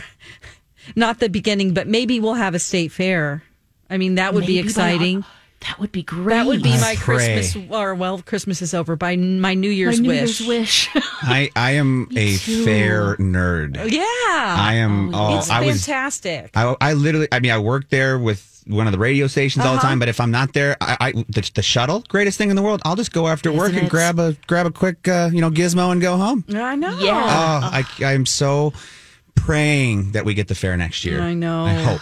not 0.95 1.19
the 1.19 1.29
beginning, 1.29 1.73
but 1.73 1.87
maybe 1.87 2.19
we'll 2.19 2.33
have 2.35 2.55
a 2.55 2.59
state 2.59 2.91
fair. 2.91 3.43
I 3.89 3.97
mean, 3.97 4.15
that 4.15 4.33
would 4.33 4.45
be 4.45 4.55
Maybe 4.55 4.63
by- 4.63 4.67
exciting. 4.69 5.25
That 5.61 5.79
would 5.79 5.91
be 5.91 6.03
great. 6.03 6.35
That 6.35 6.45
would 6.45 6.61
be 6.61 6.71
I 6.71 6.79
my 6.79 6.95
pray. 6.95 7.33
Christmas, 7.33 7.71
or 7.71 7.95
well, 7.95 8.21
Christmas 8.21 8.61
is 8.61 8.75
over. 8.75 8.95
By 8.95 9.15
my 9.15 9.55
New 9.55 9.69
my 9.69 9.73
Year's 9.73 9.99
New 9.99 10.09
wish. 10.09 10.39
Year's 10.39 10.47
wish. 10.47 10.89
I, 11.23 11.49
I 11.55 11.71
am 11.71 12.07
a 12.15 12.37
too. 12.37 12.63
fair 12.63 13.15
nerd. 13.15 13.75
Yeah, 13.91 14.01
I 14.03 14.75
am. 14.75 15.15
Oh, 15.15 15.39
it's 15.39 15.49
I 15.49 15.61
was. 15.65 15.83
fantastic. 15.83 16.51
I, 16.55 16.75
I 16.79 16.93
literally. 16.93 17.27
I 17.31 17.39
mean, 17.39 17.49
I 17.51 17.57
worked 17.57 17.89
there 17.89 18.19
with 18.19 18.56
one 18.67 18.87
of 18.87 18.93
the 18.93 18.99
radio 18.99 19.27
stations 19.27 19.65
all 19.65 19.71
the 19.73 19.77
Uh-huh. 19.79 19.87
time. 19.87 19.99
But 19.99 20.09
if 20.09 20.19
I'm 20.19 20.31
not 20.31 20.53
there, 20.53 20.77
I, 20.81 20.97
I 20.99 21.11
the, 21.29 21.49
the 21.55 21.61
shuttle, 21.61 22.03
greatest 22.07 22.37
thing 22.37 22.49
in 22.49 22.55
the 22.55 22.61
world. 22.61 22.81
I'll 22.85 22.95
just 22.95 23.11
go 23.13 23.27
after 23.27 23.51
work 23.51 23.69
Isn't 23.69 23.77
and 23.79 23.87
it? 23.87 23.89
grab 23.91 24.19
a 24.19 24.35
grab 24.47 24.65
a 24.65 24.71
quick, 24.71 25.07
uh, 25.07 25.29
you 25.33 25.41
know, 25.41 25.49
gizmo 25.49 25.91
and 25.91 26.01
go 26.01 26.17
home. 26.17 26.43
I 26.53 26.75
know. 26.75 26.91
Oh, 26.99 27.03
Yeah. 27.05 27.13
I 27.15 27.83
I 28.03 28.13
am 28.13 28.25
so 28.25 28.73
praying 29.35 30.11
that 30.11 30.25
we 30.25 30.33
get 30.33 30.47
the 30.47 30.55
fair 30.55 30.75
next 30.77 31.05
year. 31.05 31.21
I 31.21 31.33
know. 31.33 31.65
I 31.65 31.73
hope. 31.73 32.01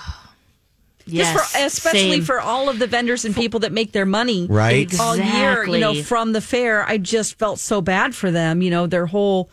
yes, 1.05 1.31
for, 1.33 1.59
especially 1.59 2.11
same. 2.13 2.23
for 2.23 2.39
all 2.39 2.69
of 2.69 2.79
the 2.79 2.87
vendors 2.87 3.25
and 3.25 3.35
people 3.35 3.59
that 3.61 3.71
make 3.71 3.91
their 3.91 4.05
money 4.05 4.47
Right. 4.49 4.89
all 4.99 5.15
year, 5.17 5.65
you 5.67 5.79
know, 5.79 6.01
from 6.01 6.33
the 6.33 6.41
fair. 6.41 6.83
I 6.87 6.97
just 6.97 7.37
felt 7.37 7.59
so 7.59 7.81
bad 7.81 8.15
for 8.15 8.31
them. 8.31 8.61
You 8.61 8.71
know, 8.71 8.87
their 8.87 9.05
whole 9.05 9.49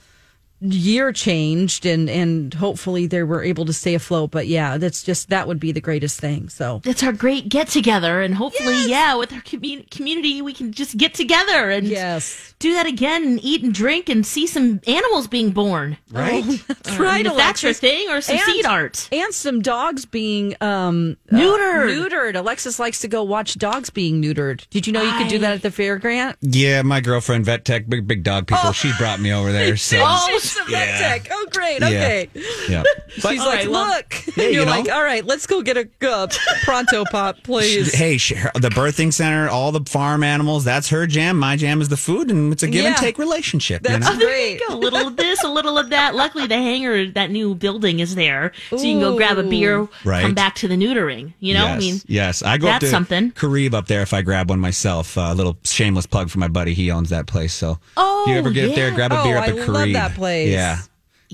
year 0.62 1.12
changed, 1.12 1.84
and 1.86 2.08
and 2.08 2.54
hopefully 2.54 3.06
they 3.06 3.22
were 3.22 3.42
able 3.42 3.64
to 3.66 3.72
stay 3.72 3.94
afloat. 3.94 4.30
But 4.30 4.46
yeah, 4.46 4.78
that's 4.78 5.02
just 5.02 5.28
that 5.30 5.46
would 5.48 5.58
be 5.60 5.72
the 5.72 5.80
greatest 5.80 6.20
thing. 6.20 6.48
So 6.48 6.80
it's 6.84 7.02
our 7.02 7.12
great 7.12 7.48
get 7.48 7.68
together, 7.68 8.20
and 8.22 8.34
hopefully, 8.34 8.88
yeah, 8.88 9.14
with 9.16 9.32
our 9.32 9.40
commu- 9.40 9.88
community, 9.90 10.42
we 10.42 10.52
can 10.54 10.72
just 10.72 10.96
get 10.96 11.14
together 11.14 11.70
and 11.70 11.86
yes, 11.86 12.54
do 12.58 12.74
that 12.74 12.86
again 12.86 13.24
and 13.24 13.40
eat 13.44 13.62
and 13.62 13.74
drink 13.74 14.08
and 14.08 14.24
see 14.26 14.46
some 14.46 14.80
animals 14.86 15.26
being 15.28 15.50
born. 15.50 15.98
Right? 16.10 16.44
That's 16.68 16.98
right, 16.98 17.24
if 17.26 17.36
that's 17.36 17.62
your 17.62 17.70
Alexis. 17.70 17.80
thing, 17.80 18.08
or 18.10 18.20
some 18.20 18.36
And- 18.36 18.44
seed 18.44 18.66
art. 18.66 19.08
and 19.12 19.32
some 19.34 19.60
dogs 19.62 20.04
being 20.04 20.54
um 20.60 21.16
uh, 21.30 21.36
Neutered. 21.36 21.96
neutered. 21.96 22.34
Alexis 22.36 22.78
likes 22.78 23.00
to 23.00 23.08
go 23.08 23.22
watch 23.22 23.56
dogs 23.56 23.90
being 23.90 24.20
neutered. 24.22 24.68
Did 24.70 24.86
you 24.86 24.92
know 24.92 25.02
you 25.02 25.12
could 25.18 25.28
do 25.28 25.38
that 25.38 25.52
at 25.54 25.62
the 25.62 25.70
fair, 25.70 25.98
Grant? 25.98 26.36
Yeah, 26.40 26.82
my 26.82 27.00
girlfriend, 27.00 27.44
vet 27.46 27.64
tech, 27.64 27.88
big 27.88 28.06
big 28.06 28.22
dog 28.22 28.46
people. 28.46 28.68
Oh. 28.68 28.72
She 28.72 28.92
brought 28.98 29.20
me 29.20 29.32
over 29.32 29.52
there. 29.52 29.76
So 29.82 29.98
oh, 30.00 30.38
she's 30.66 30.74
a 30.74 30.86
tech. 30.98 31.28
Oh, 31.30 31.46
great. 31.52 31.80
Yeah. 31.80 31.86
Okay. 31.88 32.28
yeah. 32.68 32.82
She's 33.14 33.22
But- 33.22 33.38
like, 33.38 33.66
look. 33.68 34.14
Yeah, 34.36 34.44
and 34.44 34.52
you're 34.54 34.62
you 34.62 34.64
know. 34.64 34.70
like, 34.70 34.90
all 34.90 35.02
right, 35.04 35.22
let's 35.24 35.46
go 35.46 35.60
get 35.60 35.76
a 35.76 35.86
uh, 36.10 36.26
Pronto 36.64 37.04
Pup, 37.04 37.36
please. 37.44 37.92
Hey, 37.94 38.16
she- 38.16 38.34
the 38.34 38.70
birthing 38.70 39.12
center, 39.12 39.48
all 39.50 39.70
the 39.70 39.80
farm 39.88 40.22
animals, 40.24 40.64
that's 40.64 40.88
her 40.88 41.06
jam. 41.06 41.38
My 41.38 41.56
jam 41.56 41.80
is 41.82 41.88
the 41.90 41.96
food, 41.98 42.30
and 42.30 42.52
it's 42.52 42.62
a 42.62 42.68
give 42.68 42.86
and 42.86 42.96
take 42.96 43.18
relationship. 43.18 43.82
That's 43.82 44.08
you 44.08 44.18
know? 44.18 44.24
great. 44.26 44.60
a 44.70 44.74
little 44.76 45.06
of 45.08 45.16
this, 45.18 45.44
a 45.44 45.48
little 45.48 45.76
of 45.76 45.90
that. 45.90 46.14
Luckily, 46.14 46.46
the 46.46 46.56
hangar, 46.56 47.10
that 47.12 47.30
new 47.30 47.54
building 47.54 48.00
is 48.00 48.14
there, 48.14 48.52
so 48.70 48.76
you 48.76 48.92
can 48.94 49.00
go 49.00 49.16
grab 49.16 49.36
a 49.36 49.42
beer, 49.42 49.86
Right. 50.04 50.22
come 50.22 50.34
back 50.34 50.54
to 50.56 50.68
the 50.68 50.74
neutering. 50.76 51.34
You 51.40 51.52
know, 51.54 51.64
yes, 51.64 51.76
I 51.76 51.78
mean, 51.78 52.00
yes, 52.06 52.42
I 52.42 52.56
go 52.58 52.68
up 52.68 52.72
that's 52.80 52.84
to 52.86 52.90
something. 52.90 53.30
Carib 53.32 53.74
up 53.74 53.86
there 53.88 54.00
if 54.00 54.14
I 54.14 54.22
grab 54.22 54.48
one 54.48 54.60
myself. 54.60 55.16
A 55.18 55.34
little 55.34 55.58
shameless 55.64 56.06
plug 56.06 56.30
for 56.30 56.38
my 56.38 56.48
buddy. 56.48 56.72
He 56.72 56.90
owns 56.90 57.10
that 57.10 57.26
place. 57.26 57.52
So 57.52 57.78
Oh, 57.96 58.24
if 58.26 58.30
you 58.32 58.38
ever 58.38 58.50
get 58.50 58.70
up 58.70 58.74
there, 58.74 58.90
grab 58.94 59.12
a 59.12 59.22
beer 59.22 59.36
Oh, 59.36 59.40
up 59.40 59.48
at 59.48 59.52
I 59.52 59.56
Carib. 59.56 59.68
love 59.68 59.92
that 59.92 60.14
place. 60.14 60.41
Yeah, 60.50 60.78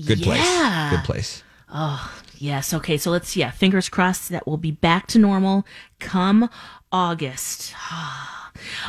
good 0.05 0.21
place. 0.21 0.89
Good 0.91 1.03
place. 1.03 1.43
Oh, 1.71 2.21
yes. 2.37 2.73
Okay. 2.73 2.97
So 2.97 3.11
let's 3.11 3.35
yeah. 3.35 3.51
Fingers 3.51 3.89
crossed 3.89 4.29
that 4.29 4.47
we'll 4.47 4.57
be 4.57 4.71
back 4.71 5.07
to 5.07 5.19
normal 5.19 5.65
come 5.99 6.49
August. 6.91 7.73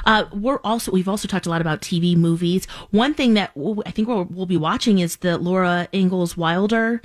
Uh, 0.05 0.25
we're 0.33 0.59
also 0.64 0.91
we've 0.91 1.07
also 1.09 1.29
talked 1.29 1.47
a 1.47 1.49
lot 1.49 1.61
about 1.61 1.81
TV 1.81 2.16
movies. 2.16 2.64
One 2.91 3.14
thing 3.14 3.35
that 3.35 3.53
we'll, 3.55 3.81
I 3.87 3.93
think 3.93 4.09
we'll, 4.09 4.25
we'll 4.25 4.47
be 4.47 4.57
watching 4.57 4.99
is 4.99 5.16
the 5.18 5.39
Laura 5.39 5.87
Ingalls 5.95 6.37
Wilder 6.37 7.01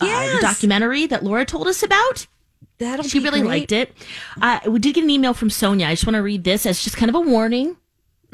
uh, 0.00 0.06
Yes. 0.06 0.40
documentary 0.40 1.06
that 1.08 1.22
Laura 1.22 1.44
told 1.44 1.66
us 1.68 1.82
about. 1.82 2.26
That'll 2.78 3.04
She 3.04 3.18
really 3.18 3.40
great. 3.42 3.50
liked 3.50 3.72
it. 3.72 3.92
Uh, 4.40 4.60
we 4.66 4.78
did 4.78 4.94
get 4.94 5.04
an 5.04 5.10
email 5.10 5.34
from 5.34 5.50
Sonia. 5.50 5.88
I 5.88 5.92
just 5.92 6.06
want 6.06 6.14
to 6.14 6.22
read 6.22 6.44
this 6.44 6.64
as 6.64 6.82
just 6.82 6.96
kind 6.96 7.10
of 7.10 7.16
a 7.16 7.20
warning. 7.20 7.76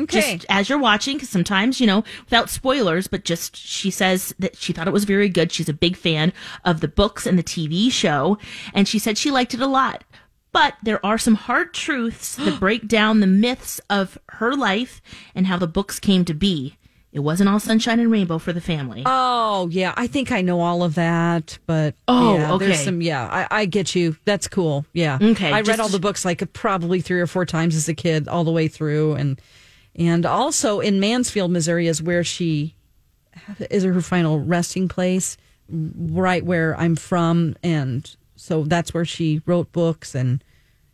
Okay. 0.02 0.34
Just 0.34 0.46
as 0.48 0.68
you're 0.68 0.78
watching, 0.78 1.16
because 1.16 1.28
sometimes, 1.28 1.80
you 1.80 1.86
know, 1.86 2.04
without 2.24 2.50
spoilers, 2.50 3.06
but 3.06 3.24
just 3.24 3.56
she 3.56 3.90
says 3.90 4.34
that 4.38 4.56
she 4.56 4.72
thought 4.72 4.86
it 4.88 4.92
was 4.92 5.04
very 5.04 5.28
good. 5.28 5.52
She's 5.52 5.68
a 5.68 5.72
big 5.74 5.96
fan 5.96 6.32
of 6.64 6.80
the 6.80 6.88
books 6.88 7.26
and 7.26 7.38
the 7.38 7.42
TV 7.42 7.90
show, 7.90 8.38
and 8.74 8.86
she 8.88 8.98
said 8.98 9.18
she 9.18 9.30
liked 9.30 9.54
it 9.54 9.60
a 9.60 9.66
lot. 9.66 10.04
But 10.52 10.74
there 10.82 11.04
are 11.06 11.18
some 11.18 11.36
hard 11.36 11.72
truths 11.74 12.34
that 12.36 12.58
break 12.60 12.88
down 12.88 13.20
the 13.20 13.26
myths 13.26 13.80
of 13.88 14.18
her 14.30 14.54
life 14.54 15.00
and 15.34 15.46
how 15.46 15.56
the 15.58 15.68
books 15.68 16.00
came 16.00 16.24
to 16.24 16.34
be. 16.34 16.76
It 17.12 17.20
wasn't 17.20 17.48
all 17.48 17.58
sunshine 17.58 17.98
and 17.98 18.08
rainbow 18.08 18.38
for 18.38 18.52
the 18.52 18.60
family. 18.60 19.02
Oh 19.04 19.68
yeah, 19.72 19.92
I 19.96 20.06
think 20.06 20.30
I 20.30 20.42
know 20.42 20.60
all 20.60 20.84
of 20.84 20.94
that, 20.94 21.58
but 21.66 21.96
Oh, 22.06 22.34
yeah, 22.36 22.56
there's 22.56 22.70
okay. 22.76 22.84
some 22.84 23.02
yeah, 23.02 23.26
I, 23.26 23.62
I 23.62 23.64
get 23.64 23.96
you. 23.96 24.16
That's 24.24 24.46
cool. 24.46 24.86
Yeah, 24.92 25.18
Okay, 25.20 25.50
I 25.52 25.62
read 25.62 25.80
all 25.80 25.88
the 25.88 25.98
books 25.98 26.24
like 26.24 26.52
probably 26.52 27.00
three 27.00 27.20
or 27.20 27.26
four 27.26 27.44
times 27.44 27.74
as 27.74 27.88
a 27.88 27.94
kid, 27.94 28.28
all 28.28 28.44
the 28.44 28.52
way 28.52 28.68
through, 28.68 29.14
and 29.14 29.40
and 30.00 30.26
also 30.26 30.80
in 30.80 30.98
Mansfield, 30.98 31.52
Missouri, 31.52 31.86
is 31.86 32.02
where 32.02 32.24
she 32.24 32.74
is 33.70 33.84
her 33.84 34.00
final 34.00 34.40
resting 34.40 34.88
place, 34.88 35.36
right 35.68 36.44
where 36.44 36.76
I'm 36.78 36.96
from, 36.96 37.54
and 37.62 38.10
so 38.34 38.64
that's 38.64 38.92
where 38.92 39.04
she 39.04 39.42
wrote 39.46 39.70
books 39.72 40.14
and. 40.16 40.42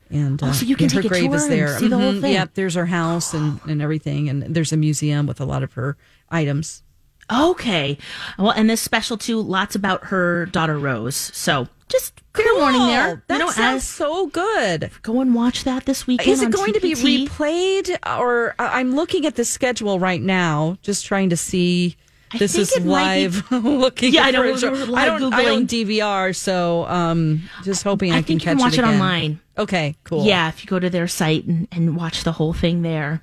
And 0.08 0.40
Oh, 0.40 0.52
so 0.52 0.64
you 0.64 0.76
can 0.76 0.88
her 0.90 1.02
take 1.02 1.10
grave 1.10 1.34
is 1.34 1.48
there. 1.48 1.76
see 1.80 1.88
the 1.88 1.98
whole 1.98 2.12
Mhm. 2.12 2.20
thing. 2.20 2.32
Yep, 2.34 2.50
there's 2.54 2.74
her 2.74 2.86
house 2.86 3.34
and, 3.34 3.58
and 3.66 3.82
everything, 3.82 4.28
and 4.28 4.42
there's 4.54 4.72
a 4.72 4.76
museum 4.76 5.26
with 5.26 5.40
a 5.40 5.44
lot 5.44 5.64
of 5.64 5.72
her 5.72 5.96
items. 6.30 6.84
Okay. 7.32 7.98
Well, 8.38 8.50
and 8.52 8.68
this 8.70 8.80
special 8.80 9.16
too, 9.16 9.40
lots 9.40 9.74
about 9.74 10.04
her 10.04 10.46
daughter 10.46 10.78
Rose. 10.78 11.16
So 11.16 11.68
just 11.88 12.20
clear 12.32 12.56
warning 12.56 12.86
there. 12.86 13.22
That 13.28 13.34
you 13.38 13.44
know, 13.46 13.50
sounds 13.50 13.84
so 13.84 14.26
good. 14.28 14.90
go 15.02 15.20
and 15.20 15.34
watch 15.34 15.64
that 15.64 15.86
this 15.86 16.06
weekend. 16.06 16.28
Is 16.30 16.42
it 16.42 16.50
going 16.52 16.72
to 16.74 16.80
be 16.80 16.94
replayed? 16.94 17.96
Or 18.18 18.54
I'm 18.58 18.94
looking 18.94 19.26
at 19.26 19.36
the 19.36 19.44
schedule 19.44 19.98
right 19.98 20.20
now, 20.22 20.78
just 20.82 21.04
trying 21.06 21.30
to 21.30 21.36
see. 21.36 21.96
I 22.32 22.38
This 22.38 22.56
is 22.56 22.72
it 22.76 22.84
might 22.84 23.28
be- 23.50 23.56
looking. 23.56 24.12
Yeah, 24.12 24.22
I 24.22 24.30
know, 24.32 24.42
for 24.56 24.66
a 24.66 24.70
we're- 24.72 24.90
we're 24.90 24.98
I 24.98 25.04
don't. 25.04 25.32
I 25.32 25.44
don't 25.44 25.70
DVR, 25.70 26.34
so 26.34 26.84
um, 26.86 27.48
just 27.62 27.84
hoping 27.84 28.10
I, 28.10 28.16
I 28.16 28.18
can 28.18 28.26
think 28.26 28.42
you 28.42 28.44
catch 28.46 28.56
can 28.56 28.64
watch 28.64 28.72
it 28.74 28.78
again. 28.80 28.94
online. 28.94 29.40
Okay, 29.56 29.94
cool. 30.02 30.24
Yeah, 30.26 30.48
if 30.48 30.62
you 30.64 30.68
go 30.68 30.80
to 30.80 30.90
their 30.90 31.06
site 31.06 31.44
and, 31.44 31.68
and 31.70 31.96
watch 31.96 32.24
the 32.24 32.32
whole 32.32 32.52
thing 32.52 32.82
there. 32.82 33.22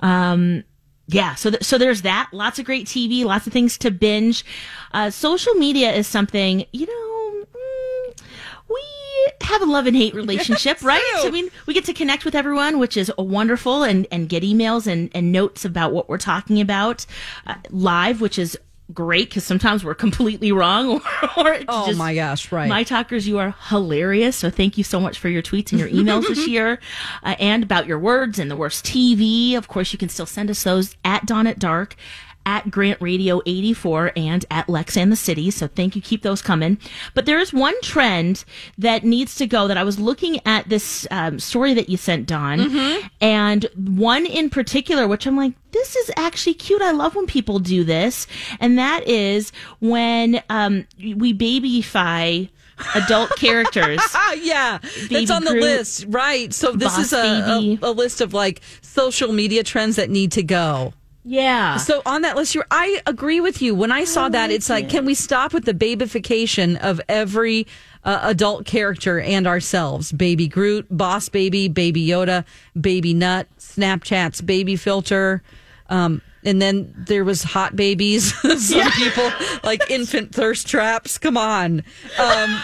Um, 0.00 0.64
yeah, 1.06 1.34
so 1.34 1.50
th- 1.50 1.62
so 1.62 1.78
there's 1.78 2.02
that. 2.02 2.30
Lots 2.32 2.58
of 2.58 2.64
great 2.64 2.86
TV, 2.86 3.24
lots 3.24 3.46
of 3.46 3.52
things 3.52 3.76
to 3.78 3.90
binge. 3.90 4.44
Uh, 4.92 5.10
social 5.10 5.54
media 5.54 5.92
is 5.92 6.06
something 6.06 6.64
you 6.72 6.86
know. 6.86 7.46
mm, 7.54 8.22
we 8.68 9.46
have 9.46 9.62
a 9.62 9.66
love 9.66 9.86
and 9.86 9.96
hate 9.96 10.14
relationship, 10.14 10.82
right? 10.82 11.02
true. 11.20 11.28
I 11.28 11.30
mean, 11.30 11.50
we 11.66 11.74
get 11.74 11.84
to 11.86 11.92
connect 11.92 12.24
with 12.24 12.34
everyone, 12.34 12.78
which 12.78 12.96
is 12.96 13.12
wonderful, 13.18 13.82
and 13.82 14.06
and 14.10 14.28
get 14.28 14.42
emails 14.42 14.86
and 14.86 15.10
and 15.14 15.32
notes 15.32 15.64
about 15.64 15.92
what 15.92 16.08
we're 16.08 16.18
talking 16.18 16.60
about 16.60 17.04
uh, 17.46 17.54
live, 17.70 18.20
which 18.20 18.38
is 18.38 18.58
great 18.92 19.28
because 19.28 19.44
sometimes 19.44 19.84
we're 19.84 19.94
completely 19.94 20.52
wrong 20.52 20.90
or, 21.36 21.46
or 21.46 21.52
it's 21.54 21.64
Oh 21.68 21.86
just- 21.86 21.98
my 21.98 22.14
gosh! 22.14 22.50
Right. 22.52 22.68
my 22.68 22.84
talkers, 22.84 23.26
you 23.26 23.38
are 23.38 23.54
hilarious. 23.68 24.36
So 24.36 24.50
thank 24.50 24.76
you 24.78 24.84
so 24.84 25.00
much 25.00 25.18
for 25.18 25.28
your 25.28 25.42
tweets 25.42 25.70
and 25.72 25.80
your 25.80 25.88
emails 25.88 26.26
this 26.28 26.46
year, 26.48 26.78
uh, 27.22 27.34
and 27.38 27.62
about 27.62 27.86
your 27.86 27.98
words 27.98 28.38
and 28.38 28.50
the 28.50 28.56
worst 28.56 28.84
TV. 28.84 29.56
Of 29.56 29.68
course, 29.68 29.92
you 29.92 29.98
can 29.98 30.08
still 30.08 30.26
send 30.26 30.50
us 30.50 30.62
those 30.62 30.96
at 31.04 31.26
Dawn 31.26 31.46
at 31.46 31.58
Dark, 31.58 31.96
at 32.46 32.70
Grant 32.70 33.00
Radio 33.00 33.40
84, 33.46 34.12
and 34.16 34.44
at 34.50 34.68
Lex 34.68 34.96
and 34.96 35.10
the 35.12 35.16
City. 35.16 35.50
So 35.50 35.66
thank 35.68 35.96
you. 35.96 36.02
Keep 36.02 36.22
those 36.22 36.42
coming. 36.42 36.78
But 37.14 37.26
there 37.26 37.38
is 37.38 37.52
one 37.52 37.74
trend 37.82 38.44
that 38.78 39.04
needs 39.04 39.34
to 39.36 39.46
go. 39.46 39.68
That 39.68 39.76
I 39.76 39.84
was 39.84 39.98
looking 39.98 40.40
at 40.46 40.68
this 40.68 41.06
um, 41.10 41.38
story 41.38 41.74
that 41.74 41.88
you 41.88 41.96
sent, 41.96 42.26
Dawn, 42.26 43.00
and 43.20 43.66
one 43.76 44.26
in 44.26 44.50
particular, 44.50 45.06
which 45.08 45.26
I'm 45.26 45.36
like, 45.36 45.52
this 45.72 45.96
is 45.96 46.10
actually 46.16 46.54
cute. 46.54 46.82
I 46.82 46.90
love 46.92 47.14
when 47.14 47.26
people 47.26 47.58
do 47.58 47.84
this, 47.84 48.26
and 48.60 48.78
that 48.78 49.06
is 49.06 49.52
when 49.80 50.42
um, 50.50 50.86
we 50.98 51.32
babyfy 51.34 52.50
adult 52.94 53.30
characters. 53.36 54.00
Ah, 54.14 54.32
yeah, 54.34 54.78
Baby 54.78 55.14
that's 55.26 55.30
on 55.30 55.44
the 55.44 55.50
Groot, 55.52 55.62
list, 55.62 56.04
right? 56.08 56.52
So 56.52 56.72
this 56.72 56.98
is 56.98 57.12
a, 57.12 57.18
a, 57.18 57.78
a 57.82 57.92
list 57.92 58.20
of 58.20 58.34
like 58.34 58.60
social 58.80 59.32
media 59.32 59.62
trends 59.62 59.96
that 59.96 60.10
need 60.10 60.32
to 60.32 60.42
go. 60.42 60.92
Yeah. 61.24 61.76
So 61.76 62.02
on 62.04 62.22
that 62.22 62.34
list, 62.36 62.54
you're, 62.54 62.66
I 62.70 63.00
agree 63.06 63.40
with 63.40 63.62
you. 63.62 63.74
When 63.74 63.92
I 63.92 64.04
saw 64.04 64.28
that, 64.28 64.50
it's 64.50 64.68
like, 64.68 64.88
can 64.88 65.04
we 65.04 65.14
stop 65.14 65.52
with 65.52 65.64
the 65.64 65.74
babification 65.74 66.76
of 66.80 67.00
every 67.08 67.66
uh, 68.04 68.20
adult 68.24 68.66
character 68.66 69.20
and 69.20 69.46
ourselves? 69.46 70.10
Baby 70.10 70.48
Groot, 70.48 70.86
Boss 70.90 71.28
Baby, 71.28 71.68
Baby 71.68 72.04
Yoda, 72.06 72.44
Baby 72.80 73.14
Nut, 73.14 73.46
Snapchat's 73.58 74.40
baby 74.40 74.74
filter. 74.76 75.42
Um, 75.88 76.22
and 76.44 76.60
then 76.60 76.92
there 77.06 77.24
was 77.24 77.44
hot 77.44 77.76
babies. 77.76 78.34
Some 78.68 78.90
people 78.92 79.30
like 79.62 79.88
infant 79.90 80.34
thirst 80.34 80.66
traps. 80.66 81.18
Come 81.18 81.36
on. 81.36 81.84
Um, 82.18 82.60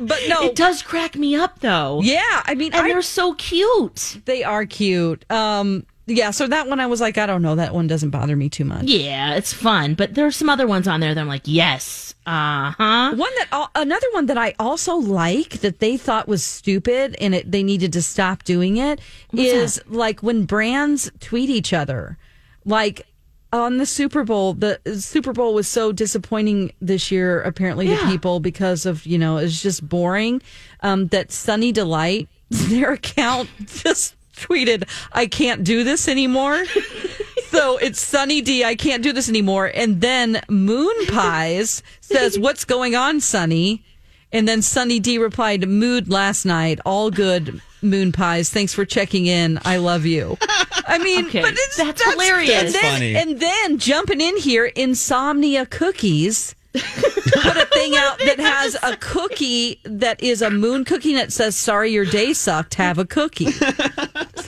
but 0.00 0.18
no, 0.28 0.44
it 0.44 0.56
does 0.56 0.80
crack 0.82 1.14
me 1.14 1.36
up 1.36 1.60
though. 1.60 2.00
yeah. 2.02 2.42
I 2.46 2.54
mean, 2.54 2.72
And 2.72 2.86
I, 2.86 2.88
they're 2.88 3.02
so 3.02 3.34
cute. 3.34 4.20
they 4.24 4.44
are 4.44 4.64
cute. 4.64 5.30
Um, 5.30 5.84
yeah. 6.08 6.30
So 6.30 6.46
that 6.46 6.68
one, 6.68 6.80
I 6.80 6.86
was 6.86 7.00
like, 7.00 7.18
I 7.18 7.26
don't 7.26 7.42
know. 7.42 7.54
That 7.54 7.74
one 7.74 7.86
doesn't 7.86 8.10
bother 8.10 8.36
me 8.36 8.48
too 8.48 8.64
much. 8.64 8.84
Yeah, 8.84 9.34
it's 9.34 9.52
fun. 9.52 9.94
But 9.94 10.14
there's 10.14 10.36
some 10.36 10.50
other 10.50 10.66
ones 10.66 10.88
on 10.88 11.00
there 11.00 11.14
that 11.14 11.20
I'm 11.20 11.28
like, 11.28 11.42
yes. 11.44 12.14
Uh 12.26 12.72
huh. 12.72 13.14
One 13.14 13.32
that 13.36 13.70
another 13.74 14.06
one 14.12 14.26
that 14.26 14.36
I 14.36 14.54
also 14.58 14.96
like 14.96 15.60
that 15.60 15.78
they 15.78 15.96
thought 15.96 16.28
was 16.28 16.44
stupid 16.44 17.16
and 17.20 17.34
it, 17.34 17.50
they 17.50 17.62
needed 17.62 17.92
to 17.94 18.02
stop 18.02 18.44
doing 18.44 18.76
it 18.76 19.00
is 19.32 19.80
like 19.86 20.22
when 20.22 20.44
brands 20.44 21.10
tweet 21.20 21.48
each 21.48 21.72
other, 21.72 22.18
like 22.66 23.06
on 23.52 23.78
the 23.78 23.86
Super 23.86 24.24
Bowl. 24.24 24.54
The 24.54 24.78
Super 24.98 25.32
Bowl 25.32 25.54
was 25.54 25.66
so 25.68 25.92
disappointing 25.92 26.72
this 26.80 27.10
year, 27.10 27.40
apparently 27.42 27.88
to 27.88 27.96
people 28.06 28.40
because 28.40 28.84
of 28.84 29.06
you 29.06 29.18
know 29.18 29.38
it's 29.38 29.62
just 29.62 29.88
boring. 29.88 30.42
Um, 30.80 31.06
that 31.08 31.32
Sunny 31.32 31.72
Delight, 31.72 32.28
their 32.50 32.92
account 32.92 33.48
just 33.66 34.14
tweeted, 34.38 34.84
"I 35.12 35.26
can't 35.26 35.64
do 35.64 35.84
this 35.84 36.08
anymore." 36.08 36.64
So 37.50 37.78
it's 37.78 37.98
Sunny 37.98 38.42
D. 38.42 38.62
I 38.62 38.74
can't 38.74 39.02
do 39.02 39.10
this 39.10 39.26
anymore. 39.30 39.72
And 39.74 40.02
then 40.02 40.42
Moon 40.50 40.94
Pies 41.06 41.82
says, 42.02 42.38
"What's 42.44 42.66
going 42.66 42.94
on, 42.94 43.20
Sunny?" 43.20 43.82
And 44.30 44.46
then 44.46 44.60
Sunny 44.60 45.00
D 45.00 45.16
replied, 45.16 45.66
"Mood 45.66 46.10
last 46.10 46.44
night. 46.44 46.78
All 46.84 47.10
good, 47.10 47.62
Moon 47.80 48.12
Pies. 48.12 48.50
Thanks 48.50 48.74
for 48.74 48.84
checking 48.84 49.24
in. 49.26 49.58
I 49.64 49.78
love 49.78 50.04
you." 50.04 50.36
I 50.86 50.98
mean, 50.98 51.26
Okay, 51.26 51.40
but 51.40 51.52
it's, 51.54 51.76
that's 51.78 52.02
hilarious. 52.12 52.50
And 52.50 52.74
then, 52.74 52.92
funny. 52.92 53.16
and 53.16 53.40
then 53.40 53.78
jumping 53.78 54.20
in 54.20 54.36
here, 54.36 54.66
Insomnia 54.66 55.64
Cookies 55.64 56.54
put 56.78 57.56
a 57.56 57.66
thing 57.72 57.94
out 57.96 58.18
that 58.18 58.38
has 58.38 58.76
a 58.82 58.96
cookie 58.96 59.80
that 59.84 60.22
is 60.22 60.42
a 60.42 60.50
moon 60.50 60.84
cookie 60.84 61.14
that 61.14 61.32
says, 61.32 61.56
"Sorry, 61.56 61.90
your 61.92 62.04
day 62.04 62.32
sucked. 62.32 62.74
Have 62.74 62.98
a 62.98 63.04
cookie." 63.04 63.50
so 63.52 63.66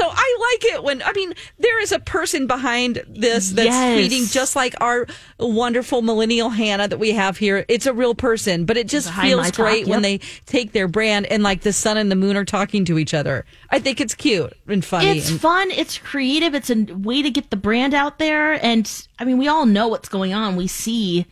I 0.09 0.37
like 0.53 0.75
it 0.75 0.83
when 0.85 1.03
I 1.03 1.13
mean 1.13 1.35
there 1.59 1.81
is 1.81 1.93
a 1.93 1.99
person 1.99 2.47
behind 2.47 3.03
this 3.09 3.51
that's 3.51 3.67
Yes. 3.69 3.99
tweeting 4.11 4.33
just 4.33 4.57
like 4.57 4.75
our 4.81 5.07
wonderful 5.39 6.03
millennial 6.03 6.51
Hannah 6.51 6.89
that 6.89 6.99
we 6.99 7.13
have 7.13 7.37
here. 7.39 7.65
It's 7.69 7.87
a 7.87 7.93
real 7.93 8.15
person, 8.15 8.65
but 8.65 8.77
it 8.77 8.89
just 8.89 9.07
Behind 9.09 9.29
feels 9.29 9.51
great 9.53 9.87
when 9.87 10.03
they 10.03 10.19
take 10.47 10.73
their 10.73 10.89
brand 10.89 11.27
and 11.27 11.43
like 11.43 11.61
the 11.63 11.73
sun 11.73 11.97
and 11.97 12.11
the 12.11 12.17
moon 12.17 12.37
are 12.37 12.45
talking 12.45 12.85
to 12.87 12.99
each 12.99 13.15
other. 13.15 13.45
I 13.71 13.79
think 13.79 14.01
it's 14.01 14.15
cute 14.15 14.53
and 14.67 14.85
funny. 14.85 15.19
It's 15.19 15.31
and- 15.31 15.41
fun. 15.41 15.71
It's 15.71 15.99
creative. 15.99 16.55
It's 16.55 16.71
a 16.71 16.83
way 16.85 17.23
to 17.23 17.31
get 17.31 17.51
the 17.51 17.57
brand 17.57 17.95
out 17.95 18.19
there. 18.19 18.53
And 18.65 18.91
I 19.19 19.25
mean, 19.25 19.39
we 19.39 19.49
all 19.49 19.67
know 19.67 19.89
what's 19.89 20.09
going 20.09 20.33
on. 20.35 20.57
We 20.57 20.67
see 20.67 21.27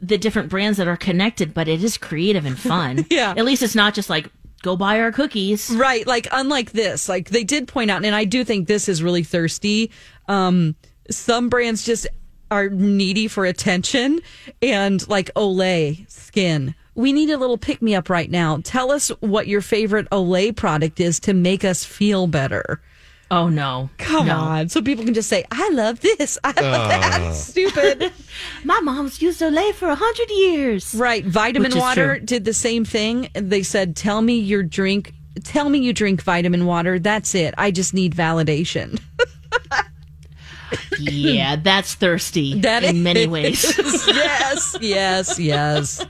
the 0.00 0.18
different 0.18 0.48
brands 0.48 0.78
that 0.78 0.88
are 0.88 0.96
connected, 0.96 1.52
but 1.54 1.68
it 1.68 1.82
is 1.82 1.98
creative 1.98 2.44
and 2.44 2.58
fun. 2.58 3.04
Yeah. 3.10 3.34
At 3.36 3.44
least 3.44 3.62
it's 3.62 3.74
not 3.74 3.94
just 3.94 4.10
like, 4.10 4.30
go 4.62 4.76
buy 4.76 5.00
our 5.00 5.12
cookies. 5.12 5.70
Right, 5.70 6.06
like 6.06 6.26
unlike 6.32 6.72
this, 6.72 7.08
like 7.08 7.30
they 7.30 7.44
did 7.44 7.68
point 7.68 7.90
out, 7.90 8.04
and 8.04 8.14
I 8.14 8.24
do 8.24 8.44
think 8.44 8.68
this 8.68 8.88
is 8.88 9.02
really 9.02 9.22
thirsty. 9.22 9.90
Um, 10.28 10.76
some 11.10 11.48
brands 11.48 11.84
just 11.84 12.06
are 12.50 12.68
needy 12.68 13.28
for 13.28 13.44
attention, 13.44 14.20
and 14.62 15.06
like 15.08 15.32
Olay 15.34 16.08
skin. 16.10 16.74
We 16.94 17.12
need 17.12 17.30
a 17.30 17.36
little 17.36 17.58
pick 17.58 17.80
me 17.80 17.94
up 17.94 18.10
right 18.10 18.30
now. 18.30 18.58
Tell 18.64 18.90
us 18.90 19.08
what 19.20 19.46
your 19.46 19.60
favorite 19.60 20.08
Olay 20.10 20.54
product 20.54 20.98
is 20.98 21.20
to 21.20 21.32
make 21.32 21.64
us 21.64 21.84
feel 21.84 22.26
better. 22.26 22.80
Oh, 23.30 23.48
no. 23.48 23.90
Come 23.98 24.26
No. 24.28 24.36
on, 24.36 24.68
so 24.70 24.80
people 24.80 25.04
can 25.04 25.12
just 25.12 25.28
say, 25.28 25.44
"I 25.50 25.68
love 25.70 26.00
this, 26.00 26.38
I 26.42 26.48
love 26.48 26.88
that." 26.88 27.20
Uh. 27.20 27.32
Stupid, 27.34 28.10
My 28.64 28.80
mom's 28.80 29.20
used 29.20 29.40
Olay 29.42 29.74
for 29.74 29.88
a 29.88 29.94
hundred 29.94 30.30
years. 30.30 30.94
right? 30.94 31.24
Vitamin 31.24 31.76
water 31.76 32.16
true. 32.16 32.24
did 32.24 32.44
the 32.46 32.54
same 32.54 32.84
thing. 32.86 33.28
They 33.34 33.62
said, 33.62 33.96
"Tell 33.96 34.22
me 34.22 34.38
your 34.38 34.62
drink." 34.62 35.12
Tell 35.44 35.68
me 35.68 35.78
you 35.78 35.92
drink 35.92 36.20
vitamin 36.22 36.66
water. 36.66 36.98
That's 36.98 37.32
it. 37.36 37.54
I 37.56 37.70
just 37.70 37.94
need 37.94 38.12
validation. 38.14 38.98
Yeah, 40.98 41.56
that's 41.62 41.94
thirsty 41.94 42.60
That 42.60 42.84
in 42.84 43.02
many 43.02 43.20
is- 43.22 43.28
ways. 43.28 43.74
yes, 44.06 44.76
yes, 44.80 45.38
yes. 45.38 46.06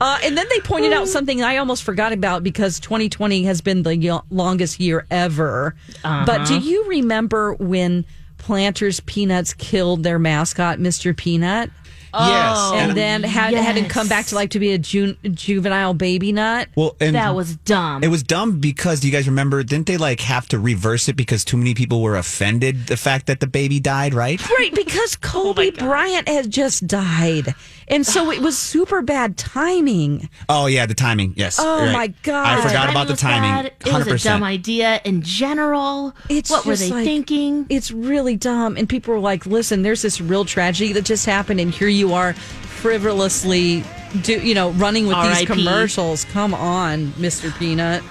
Uh, 0.00 0.18
and 0.24 0.36
then 0.36 0.46
they 0.50 0.60
pointed 0.60 0.92
out 0.92 1.08
something 1.08 1.42
I 1.42 1.58
almost 1.58 1.82
forgot 1.82 2.12
about 2.12 2.42
because 2.42 2.80
2020 2.80 3.44
has 3.44 3.60
been 3.60 3.82
the 3.82 3.96
yo- 3.96 4.24
longest 4.30 4.80
year 4.80 5.06
ever. 5.10 5.74
But 6.02 6.46
do 6.46 6.58
you 6.58 6.86
remember 6.88 7.54
when 7.54 8.04
Planters 8.38 9.00
Peanuts 9.00 9.54
killed 9.54 10.02
their 10.02 10.18
mascot, 10.18 10.78
Mr. 10.78 11.16
Peanut? 11.16 11.70
Yes. 12.14 12.56
Oh, 12.58 12.74
and 12.76 12.96
then 12.96 13.22
had 13.22 13.54
had 13.54 13.76
him 13.76 13.84
yes. 13.84 13.92
come 13.92 14.08
back 14.08 14.26
to 14.26 14.34
life 14.34 14.50
to 14.50 14.58
be 14.58 14.72
a 14.72 14.78
ju- 14.78 15.16
juvenile 15.30 15.94
baby 15.94 16.32
nut. 16.32 16.68
well, 16.76 16.96
and 17.00 17.14
that 17.14 17.34
was 17.34 17.56
dumb. 17.56 18.02
It 18.04 18.08
was 18.08 18.22
dumb 18.22 18.60
because 18.60 19.00
do 19.00 19.06
you 19.08 19.12
guys 19.12 19.26
remember? 19.26 19.62
Didn't 19.62 19.86
they 19.86 19.96
like 19.96 20.20
have 20.20 20.48
to 20.48 20.58
reverse 20.58 21.08
it 21.08 21.16
because 21.16 21.44
too 21.44 21.56
many 21.56 21.74
people 21.74 22.02
were 22.02 22.16
offended 22.16 22.86
the 22.86 22.96
fact 22.96 23.26
that 23.26 23.40
the 23.40 23.46
baby 23.46 23.80
died? 23.80 24.14
Right? 24.14 24.40
Right, 24.50 24.74
because 24.74 25.16
Kobe 25.16 25.70
Bryant 25.70 26.28
had 26.28 26.50
just 26.50 26.86
died. 26.86 27.54
And 27.88 28.06
so 28.06 28.30
it 28.30 28.40
was 28.40 28.56
super 28.56 29.02
bad 29.02 29.36
timing. 29.36 30.28
Oh 30.48 30.66
yeah, 30.66 30.86
the 30.86 30.94
timing. 30.94 31.34
Yes. 31.36 31.58
Oh, 31.60 31.78
right. 31.84 31.92
my 31.92 32.06
God. 32.22 32.58
I 32.58 32.62
forgot 32.62 32.90
about 32.90 33.08
the 33.08 33.16
timing. 33.16 33.50
bad. 33.50 33.72
It 33.86 33.92
was 33.92 34.06
a 34.06 34.18
dumb 34.28 34.42
idea 34.42 35.00
in 35.04 35.22
general. 35.22 36.14
It's 36.28 36.50
what 36.50 36.64
were 36.64 36.72
just 36.72 36.88
they 36.88 36.90
like- 36.94 37.04
thinking? 37.04 37.66
It's 37.68 37.90
really 37.90 38.36
dumb. 38.36 38.76
And 38.76 38.88
people 38.88 39.14
were 39.14 39.20
like, 39.20 39.44
listen, 39.46 39.82
there's 39.82 40.02
this 40.02 40.20
real 40.20 40.44
tragedy 40.44 40.92
that 40.94 41.04
just 41.04 41.26
happened, 41.26 41.60
and 41.60 41.70
here 41.72 41.88
you 41.88 42.01
are 42.12 42.32
frivolously 42.34 43.84
do 44.22 44.34
you 44.40 44.54
know, 44.54 44.72
running 44.72 45.06
with 45.06 45.16
these 45.16 45.24
R.I.P.. 45.26 45.46
commercials. 45.46 46.24
Come 46.26 46.52
on, 46.52 47.08
Mr. 47.12 47.56
Peanut. 47.58 48.02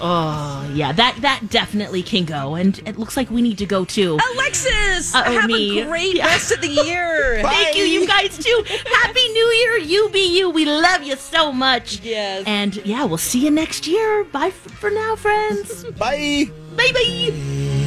Oh 0.00 0.68
yeah, 0.74 0.92
that 0.92 1.16
that 1.20 1.48
definitely 1.48 2.02
can 2.02 2.24
go, 2.24 2.54
and 2.54 2.78
it 2.80 2.98
looks 2.98 3.16
like 3.16 3.30
we 3.30 3.40
need 3.40 3.56
to 3.58 3.66
go 3.66 3.84
too. 3.84 4.18
Alexis, 4.34 5.14
Uh-oh, 5.14 5.22
have 5.40 5.46
me. 5.48 5.80
a 5.80 5.86
great 5.86 6.16
Yeah. 6.16 6.26
rest 6.26 6.50
of 6.52 6.60
the 6.60 6.68
year. 6.68 7.40
Thank 7.42 7.76
you, 7.76 7.84
you 7.84 8.06
guys 8.06 8.36
too. 8.36 8.64
Happy 8.66 9.28
New 9.32 9.46
Year, 9.60 9.78
you 9.78 10.10
be 10.10 10.36
you. 10.38 10.50
We 10.50 10.64
love 10.66 11.02
you 11.02 11.16
so 11.16 11.50
much. 11.52 12.00
Yes. 12.00 12.42
And 12.46 12.76
yeah, 12.84 13.04
we'll 13.04 13.16
see 13.16 13.38
you 13.44 13.50
next 13.50 13.86
year. 13.86 14.24
Bye 14.24 14.48
f- 14.48 14.54
for 14.54 14.90
now, 14.90 15.16
friends. 15.16 15.84
Bye. 15.92 16.50
bye 16.76 16.90
bye. 16.92 17.82